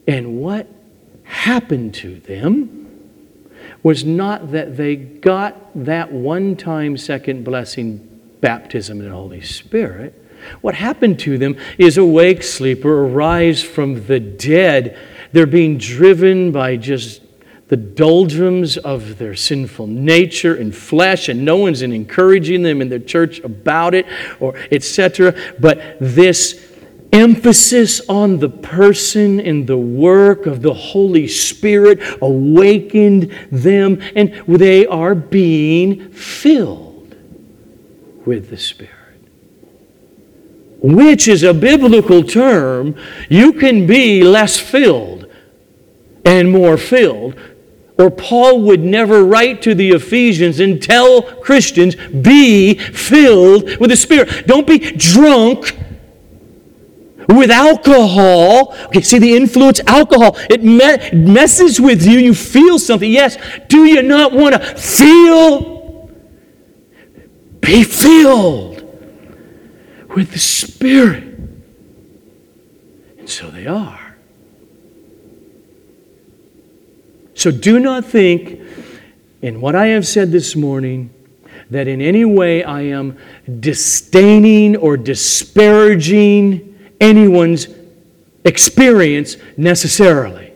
And 0.08 0.40
what 0.40 0.68
happened 1.24 1.94
to 1.94 2.18
them 2.20 2.85
was 3.82 4.04
not 4.04 4.52
that 4.52 4.76
they 4.76 4.96
got 4.96 5.56
that 5.84 6.12
one 6.12 6.56
time 6.56 6.96
second 6.96 7.44
blessing, 7.44 8.08
baptism 8.40 9.00
in 9.00 9.06
the 9.06 9.14
Holy 9.14 9.40
Spirit. 9.40 10.22
What 10.60 10.74
happened 10.74 11.18
to 11.20 11.38
them 11.38 11.56
is 11.78 11.98
awake 11.98 12.42
sleeper, 12.42 13.06
arise 13.06 13.62
from 13.62 14.06
the 14.06 14.20
dead. 14.20 14.96
They're 15.32 15.46
being 15.46 15.78
driven 15.78 16.52
by 16.52 16.76
just 16.76 17.22
the 17.68 17.76
doldrums 17.76 18.76
of 18.76 19.18
their 19.18 19.34
sinful 19.34 19.88
nature 19.88 20.54
and 20.54 20.74
flesh, 20.74 21.28
and 21.28 21.44
no 21.44 21.56
one's 21.56 21.82
encouraging 21.82 22.62
them 22.62 22.80
in 22.80 22.88
their 22.88 23.00
church 23.00 23.40
about 23.40 23.92
it, 23.94 24.06
or 24.38 24.54
etc. 24.70 25.34
But 25.58 25.98
this 26.00 26.65
emphasis 27.16 28.00
on 28.08 28.38
the 28.38 28.48
person 28.48 29.40
and 29.40 29.66
the 29.66 29.76
work 29.76 30.44
of 30.44 30.60
the 30.60 30.74
Holy 30.74 31.26
Spirit 31.26 31.98
awakened 32.20 33.34
them, 33.50 34.00
and 34.14 34.34
they 34.46 34.86
are 34.86 35.14
being 35.14 36.10
filled 36.10 37.16
with 38.26 38.50
the 38.50 38.58
Spirit. 38.58 38.92
Which 40.82 41.26
is 41.26 41.42
a 41.42 41.54
biblical 41.54 42.22
term. 42.22 42.94
You 43.30 43.54
can 43.54 43.86
be 43.86 44.22
less 44.22 44.58
filled 44.58 45.26
and 46.24 46.50
more 46.50 46.76
filled 46.76 47.34
or 47.98 48.10
Paul 48.10 48.60
would 48.62 48.80
never 48.80 49.24
write 49.24 49.62
to 49.62 49.74
the 49.74 49.90
Ephesians 49.90 50.60
and 50.60 50.82
tell 50.82 51.22
Christians, 51.22 51.96
be 51.96 52.74
filled 52.74 53.78
with 53.78 53.90
the 53.90 53.96
Spirit. 53.96 54.46
Don't 54.46 54.66
be 54.66 54.78
drunk 54.78 55.78
with 57.28 57.50
alcohol. 57.50 58.74
Okay, 58.86 59.00
see 59.02 59.18
the 59.18 59.36
influence? 59.36 59.80
Alcohol. 59.86 60.36
It 60.50 60.62
me- 60.62 61.10
messes 61.12 61.80
with 61.80 62.06
you. 62.06 62.18
You 62.18 62.34
feel 62.34 62.78
something. 62.78 63.10
Yes. 63.10 63.36
Do 63.68 63.84
you 63.84 64.02
not 64.02 64.32
want 64.32 64.54
to 64.54 64.60
feel? 64.60 65.76
Be 67.60 67.82
filled 67.82 68.82
with 70.14 70.30
the 70.32 70.38
Spirit. 70.38 71.24
And 73.18 73.28
so 73.28 73.50
they 73.50 73.66
are. 73.66 74.16
So 77.34 77.50
do 77.50 77.78
not 77.80 78.04
think, 78.04 78.60
in 79.42 79.60
what 79.60 79.74
I 79.74 79.88
have 79.88 80.06
said 80.06 80.32
this 80.32 80.56
morning, 80.56 81.10
that 81.70 81.88
in 81.88 82.00
any 82.00 82.24
way 82.24 82.62
I 82.62 82.82
am 82.82 83.18
disdaining 83.60 84.76
or 84.76 84.96
disparaging 84.96 86.65
anyone's 87.00 87.68
experience 88.44 89.36
necessarily. 89.56 90.46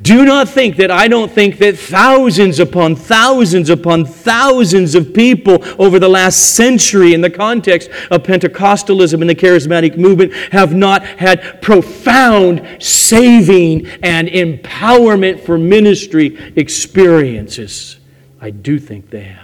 Do 0.00 0.24
not 0.24 0.48
think 0.48 0.76
that 0.76 0.92
I 0.92 1.08
don't 1.08 1.30
think 1.30 1.58
that 1.58 1.76
thousands 1.76 2.60
upon 2.60 2.94
thousands 2.94 3.68
upon 3.68 4.04
thousands 4.04 4.94
of 4.94 5.12
people 5.12 5.58
over 5.76 5.98
the 5.98 6.08
last 6.08 6.54
century, 6.54 7.14
in 7.14 7.20
the 7.20 7.30
context 7.30 7.90
of 8.10 8.22
Pentecostalism 8.22 9.20
and 9.20 9.28
the 9.28 9.34
charismatic 9.34 9.96
movement, 9.96 10.32
have 10.52 10.72
not 10.72 11.04
had 11.04 11.60
profound 11.62 12.64
saving 12.78 13.86
and 14.02 14.28
empowerment 14.28 15.40
for 15.40 15.58
ministry 15.58 16.38
experiences. 16.54 17.98
I 18.40 18.50
do 18.50 18.78
think 18.78 19.10
they 19.10 19.24
have. 19.24 19.41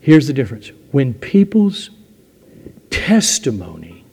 Here's 0.00 0.26
the 0.26 0.32
difference 0.32 0.72
when 0.90 1.14
people's 1.14 1.90
testimony 2.90 4.04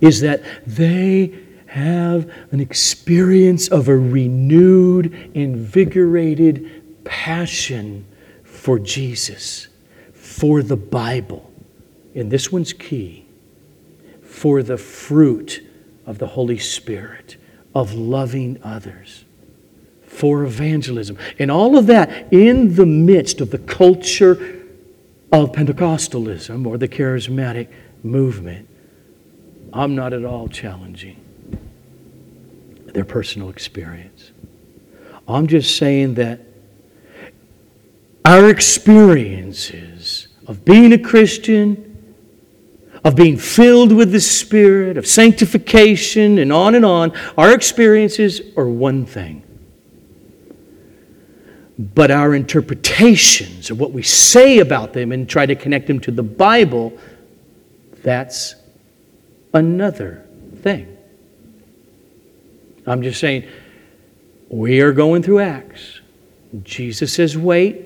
is 0.00 0.20
that 0.20 0.42
they 0.66 1.32
have 1.66 2.30
an 2.50 2.60
experience 2.60 3.68
of 3.68 3.88
a 3.88 3.96
renewed, 3.96 5.30
invigorated 5.34 7.04
passion 7.04 8.04
for 8.44 8.78
Jesus, 8.78 9.68
for 10.12 10.62
the 10.62 10.76
Bible. 10.76 11.50
And 12.14 12.30
this 12.30 12.50
one's 12.50 12.72
key 12.72 13.26
for 14.22 14.62
the 14.62 14.78
fruit 14.78 15.66
of 16.06 16.18
the 16.18 16.26
Holy 16.26 16.58
Spirit, 16.58 17.36
of 17.74 17.94
loving 17.94 18.58
others, 18.62 19.24
for 20.02 20.44
evangelism. 20.44 21.18
And 21.38 21.50
all 21.50 21.76
of 21.76 21.86
that 21.86 22.32
in 22.32 22.74
the 22.74 22.86
midst 22.86 23.40
of 23.40 23.50
the 23.50 23.58
culture 23.58 24.55
of 25.42 25.52
Pentecostalism 25.52 26.66
or 26.66 26.78
the 26.78 26.88
charismatic 26.88 27.68
movement. 28.02 28.68
I'm 29.72 29.94
not 29.94 30.12
at 30.12 30.24
all 30.24 30.48
challenging 30.48 31.22
their 32.94 33.04
personal 33.04 33.50
experience. 33.50 34.32
I'm 35.28 35.46
just 35.46 35.76
saying 35.76 36.14
that 36.14 36.40
our 38.24 38.48
experiences 38.48 40.28
of 40.46 40.64
being 40.64 40.92
a 40.92 40.98
Christian, 40.98 42.14
of 43.04 43.14
being 43.14 43.36
filled 43.36 43.92
with 43.92 44.12
the 44.12 44.20
Spirit, 44.20 44.96
of 44.96 45.06
sanctification, 45.06 46.38
and 46.38 46.52
on 46.52 46.74
and 46.74 46.84
on, 46.84 47.12
our 47.36 47.52
experiences 47.52 48.40
are 48.56 48.68
one 48.68 49.04
thing. 49.04 49.42
But 51.78 52.10
our 52.10 52.34
interpretations 52.34 53.70
of 53.70 53.78
what 53.78 53.92
we 53.92 54.02
say 54.02 54.60
about 54.60 54.94
them 54.94 55.12
and 55.12 55.28
try 55.28 55.44
to 55.44 55.54
connect 55.54 55.86
them 55.86 56.00
to 56.00 56.10
the 56.10 56.22
Bible, 56.22 56.96
that's 58.02 58.54
another 59.52 60.24
thing. 60.62 60.96
I'm 62.86 63.02
just 63.02 63.20
saying, 63.20 63.46
we 64.48 64.80
are 64.80 64.92
going 64.92 65.22
through 65.22 65.40
Acts. 65.40 66.00
Jesus 66.62 67.12
says, 67.12 67.36
wait, 67.36 67.84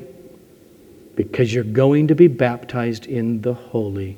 because 1.17 1.53
you're 1.53 1.65
going 1.65 2.09
to 2.09 2.15
be 2.15 2.29
baptized 2.29 3.07
in 3.07 3.41
the 3.41 3.55
Holy 3.55 4.17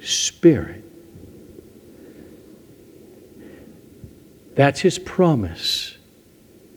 Spirit. 0.00 0.84
That's 4.54 4.80
his 4.80 4.98
promise 4.98 5.93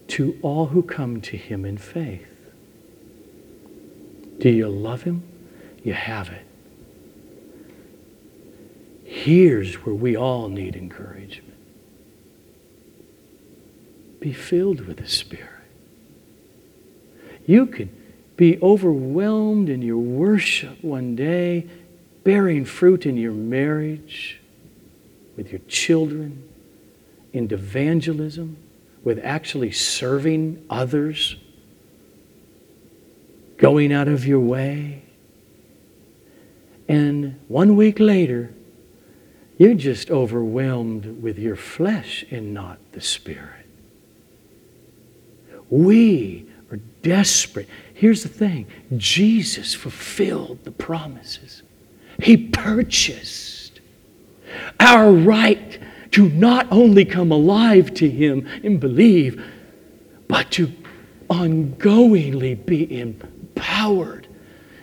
to 0.07 0.37
all 0.41 0.67
who 0.67 0.81
come 0.81 1.21
to 1.21 1.37
him 1.37 1.65
in 1.65 1.77
faith. 1.77 2.27
Do 4.39 4.49
you 4.49 4.67
love 4.67 5.03
him? 5.03 5.23
You 5.83 5.93
have 5.93 6.29
it. 6.29 6.45
Here's 9.03 9.75
where 9.75 9.95
we 9.95 10.15
all 10.15 10.49
need 10.49 10.75
encouragement 10.75 11.47
be 14.19 14.33
filled 14.33 14.81
with 14.81 14.97
the 14.97 15.07
Spirit. 15.07 15.47
You 17.45 17.67
could 17.67 17.89
be 18.35 18.59
overwhelmed 18.61 19.69
in 19.69 19.81
your 19.81 19.97
worship 19.97 20.83
one 20.83 21.15
day, 21.15 21.67
bearing 22.23 22.65
fruit 22.65 23.05
in 23.05 23.15
your 23.15 23.31
marriage, 23.31 24.39
with 25.35 25.51
your 25.51 25.61
children, 25.67 26.43
in 27.31 27.51
evangelism, 27.51 28.57
with 29.07 29.23
actually 29.23 29.71
serving 29.71 30.61
others, 30.69 31.37
going 33.55 33.93
out 33.93 34.09
of 34.09 34.27
your 34.27 34.41
way. 34.41 35.01
And 36.89 37.39
one 37.47 37.77
week 37.77 38.01
later, 38.01 38.53
you're 39.57 39.75
just 39.75 40.11
overwhelmed 40.11 41.23
with 41.23 41.39
your 41.39 41.55
flesh 41.55 42.25
and 42.31 42.53
not 42.53 42.79
the 42.91 42.99
Spirit. 42.99 43.65
We 45.69 46.45
are 46.69 46.79
desperate. 47.01 47.69
Here's 47.93 48.23
the 48.23 48.29
thing 48.29 48.67
Jesus 48.97 49.73
fulfilled 49.73 50.65
the 50.65 50.71
promises, 50.71 51.63
He 52.21 52.35
purchased 52.35 53.79
our 54.81 55.09
right 55.13 55.79
to 56.11 56.29
not 56.29 56.67
only 56.71 57.05
come 57.05 57.31
alive 57.31 57.93
to 57.95 58.09
Him 58.09 58.47
and 58.63 58.79
believe, 58.79 59.43
but 60.27 60.51
to 60.51 60.71
ongoingly 61.29 62.65
be 62.65 62.99
empowered 62.99 64.27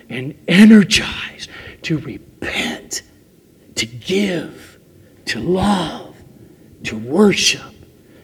and 0.08 0.34
energized 0.46 1.50
to 1.82 1.98
repent, 1.98 3.02
to 3.74 3.86
give, 3.86 4.78
to 5.26 5.40
love, 5.40 6.16
to 6.84 6.98
worship, 6.98 7.74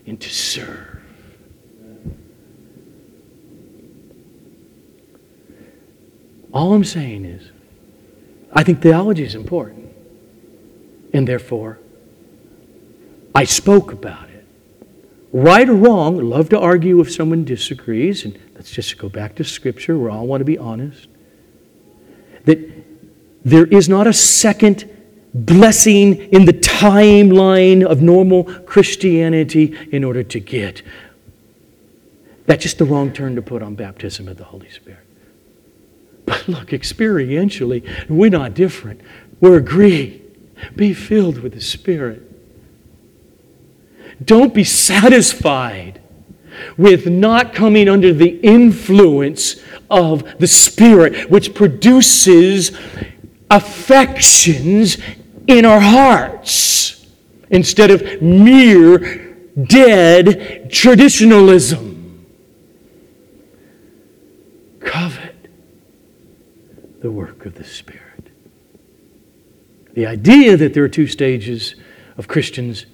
and 0.07 0.20
to 0.20 0.28
serve. 0.28 1.01
All 6.53 6.74
I'm 6.74 6.84
saying 6.84 7.24
is, 7.24 7.51
I 8.53 8.64
think 8.64 8.82
theology 8.82 9.22
is 9.22 9.34
important. 9.34 9.94
And 11.12 11.26
therefore, 11.26 11.78
I 13.34 13.44
spoke 13.44 13.92
about 13.92 14.28
it. 14.30 14.46
Right 15.32 15.68
or 15.68 15.74
wrong, 15.74 16.18
love 16.18 16.48
to 16.48 16.58
argue 16.58 17.00
if 17.00 17.12
someone 17.12 17.44
disagrees, 17.44 18.24
and 18.24 18.38
let's 18.54 18.70
just 18.70 18.98
go 18.98 19.08
back 19.08 19.36
to 19.36 19.44
Scripture. 19.44 19.96
We 19.96 20.10
all 20.10 20.26
want 20.26 20.40
to 20.40 20.44
be 20.44 20.58
honest. 20.58 21.06
That 22.44 22.58
there 23.44 23.66
is 23.66 23.88
not 23.88 24.06
a 24.06 24.12
second 24.12 24.88
blessing 25.32 26.16
in 26.32 26.44
the 26.44 26.52
timeline 26.52 27.84
of 27.84 28.02
normal 28.02 28.44
Christianity 28.44 29.76
in 29.92 30.02
order 30.02 30.24
to 30.24 30.40
get. 30.40 30.82
That's 32.46 32.64
just 32.64 32.78
the 32.78 32.84
wrong 32.84 33.12
turn 33.12 33.36
to 33.36 33.42
put 33.42 33.62
on 33.62 33.76
baptism 33.76 34.26
of 34.26 34.36
the 34.36 34.44
Holy 34.44 34.70
Spirit. 34.70 35.06
But 36.26 36.48
look, 36.48 36.68
experientially, 36.68 38.08
we're 38.08 38.30
not 38.30 38.54
different. 38.54 39.00
We're 39.40 39.58
agreed. 39.58 40.26
Be 40.74 40.92
filled 40.92 41.38
with 41.38 41.54
the 41.54 41.60
Spirit. 41.60 42.29
Don't 44.24 44.52
be 44.52 44.64
satisfied 44.64 46.00
with 46.76 47.06
not 47.06 47.54
coming 47.54 47.88
under 47.88 48.12
the 48.12 48.38
influence 48.40 49.56
of 49.90 50.38
the 50.38 50.46
Spirit, 50.46 51.30
which 51.30 51.54
produces 51.54 52.72
affections 53.50 54.98
in 55.46 55.64
our 55.64 55.80
hearts 55.80 57.06
instead 57.50 57.90
of 57.90 58.22
mere 58.22 59.34
dead 59.66 60.70
traditionalism. 60.70 62.26
Covet 64.80 65.34
the 67.00 67.10
work 67.10 67.46
of 67.46 67.54
the 67.54 67.64
Spirit. 67.64 68.30
The 69.94 70.06
idea 70.06 70.56
that 70.56 70.74
there 70.74 70.84
are 70.84 70.88
two 70.88 71.06
stages 71.06 71.74
of 72.16 72.28
Christians 72.28 72.86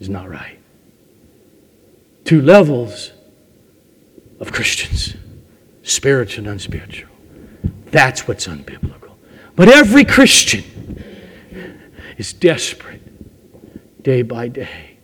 is 0.00 0.08
not 0.08 0.28
right. 0.28 0.58
Two 2.24 2.42
levels 2.42 3.12
of 4.40 4.52
Christians 4.52 5.14
spiritual 5.82 6.44
and 6.44 6.52
unspiritual. 6.52 7.10
That's 7.86 8.28
what's 8.28 8.46
unbiblical. 8.46 9.12
But 9.56 9.68
every 9.68 10.04
Christian 10.04 11.02
is 12.18 12.32
desperate 12.32 13.02
day 14.02 14.22
by 14.22 14.48
day 14.48 14.98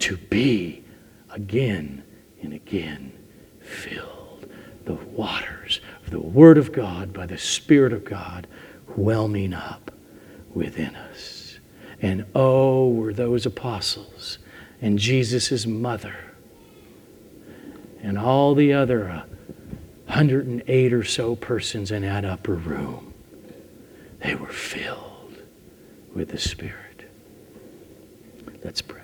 to 0.00 0.16
be 0.16 0.82
again 1.30 2.02
and 2.42 2.52
again 2.52 3.12
filled. 3.60 4.50
The 4.84 4.94
waters 4.94 5.80
of 6.04 6.10
the 6.10 6.20
Word 6.20 6.58
of 6.58 6.72
God 6.72 7.12
by 7.12 7.26
the 7.26 7.38
Spirit 7.38 7.92
of 7.92 8.04
God 8.04 8.46
whelming 8.96 9.54
up 9.54 9.90
within 10.54 10.94
us. 10.96 11.35
And 12.02 12.26
oh, 12.34 12.88
were 12.90 13.12
those 13.12 13.46
apostles 13.46 14.38
and 14.82 14.98
Jesus' 14.98 15.66
mother 15.66 16.16
and 18.02 18.18
all 18.18 18.54
the 18.54 18.72
other 18.72 19.08
uh, 19.08 19.22
108 20.06 20.92
or 20.92 21.04
so 21.04 21.34
persons 21.34 21.90
in 21.90 22.02
that 22.02 22.24
upper 22.24 22.54
room. 22.54 23.12
They 24.22 24.34
were 24.34 24.46
filled 24.46 25.38
with 26.14 26.30
the 26.30 26.38
Spirit. 26.38 27.04
Let's 28.62 28.82
pray. 28.82 29.02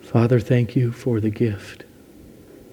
Father, 0.00 0.40
thank 0.40 0.74
you 0.76 0.92
for 0.92 1.20
the 1.20 1.30
gift, 1.30 1.84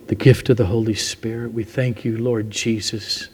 the 0.08 0.16
gift 0.16 0.50
of 0.50 0.58
the 0.58 0.66
Holy 0.66 0.96
Spirit. 0.96 1.54
We 1.54 1.64
thank 1.64 2.04
you, 2.04 2.18
Lord 2.18 2.50
Jesus. 2.50 3.30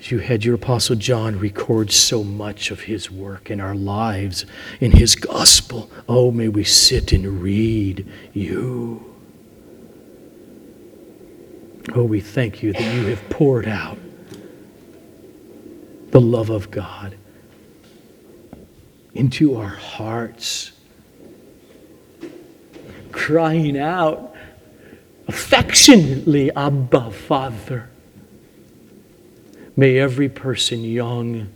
You 0.00 0.20
had 0.20 0.44
your 0.44 0.54
Apostle 0.54 0.96
John 0.96 1.38
record 1.38 1.90
so 1.90 2.22
much 2.22 2.70
of 2.70 2.82
his 2.82 3.10
work 3.10 3.50
in 3.50 3.60
our 3.60 3.74
lives, 3.74 4.46
in 4.80 4.92
his 4.92 5.14
gospel. 5.14 5.90
Oh, 6.08 6.30
may 6.30 6.48
we 6.48 6.64
sit 6.64 7.12
and 7.12 7.42
read 7.42 8.06
you. 8.32 9.04
Oh, 11.94 12.04
we 12.04 12.20
thank 12.20 12.62
you 12.62 12.72
that 12.72 12.94
you 12.94 13.06
have 13.06 13.28
poured 13.28 13.66
out 13.66 13.98
the 16.10 16.20
love 16.20 16.50
of 16.50 16.70
God 16.70 17.16
into 19.14 19.56
our 19.56 19.68
hearts, 19.68 20.72
crying 23.10 23.78
out 23.78 24.34
affectionately, 25.26 26.50
Abba, 26.52 27.10
Father. 27.10 27.90
May 29.78 29.96
every 29.96 30.28
person, 30.28 30.82
young, 30.82 31.50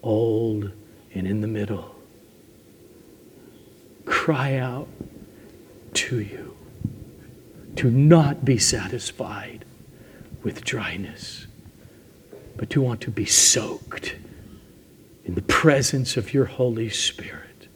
old, 0.00 0.70
and 1.12 1.26
in 1.26 1.40
the 1.40 1.48
middle, 1.48 1.96
cry 4.04 4.54
out 4.54 4.86
to 5.94 6.20
you 6.20 6.56
to 7.74 7.90
not 7.90 8.44
be 8.44 8.56
satisfied 8.56 9.64
with 10.44 10.62
dryness, 10.62 11.48
but 12.56 12.70
to 12.70 12.80
want 12.80 13.00
to 13.00 13.10
be 13.10 13.24
soaked 13.24 14.14
in 15.24 15.34
the 15.34 15.42
presence 15.42 16.16
of 16.16 16.32
your 16.32 16.44
Holy 16.44 16.88
Spirit 16.88 17.66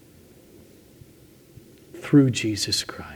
through 1.97 2.30
Jesus 2.30 2.84
Christ. 2.84 3.09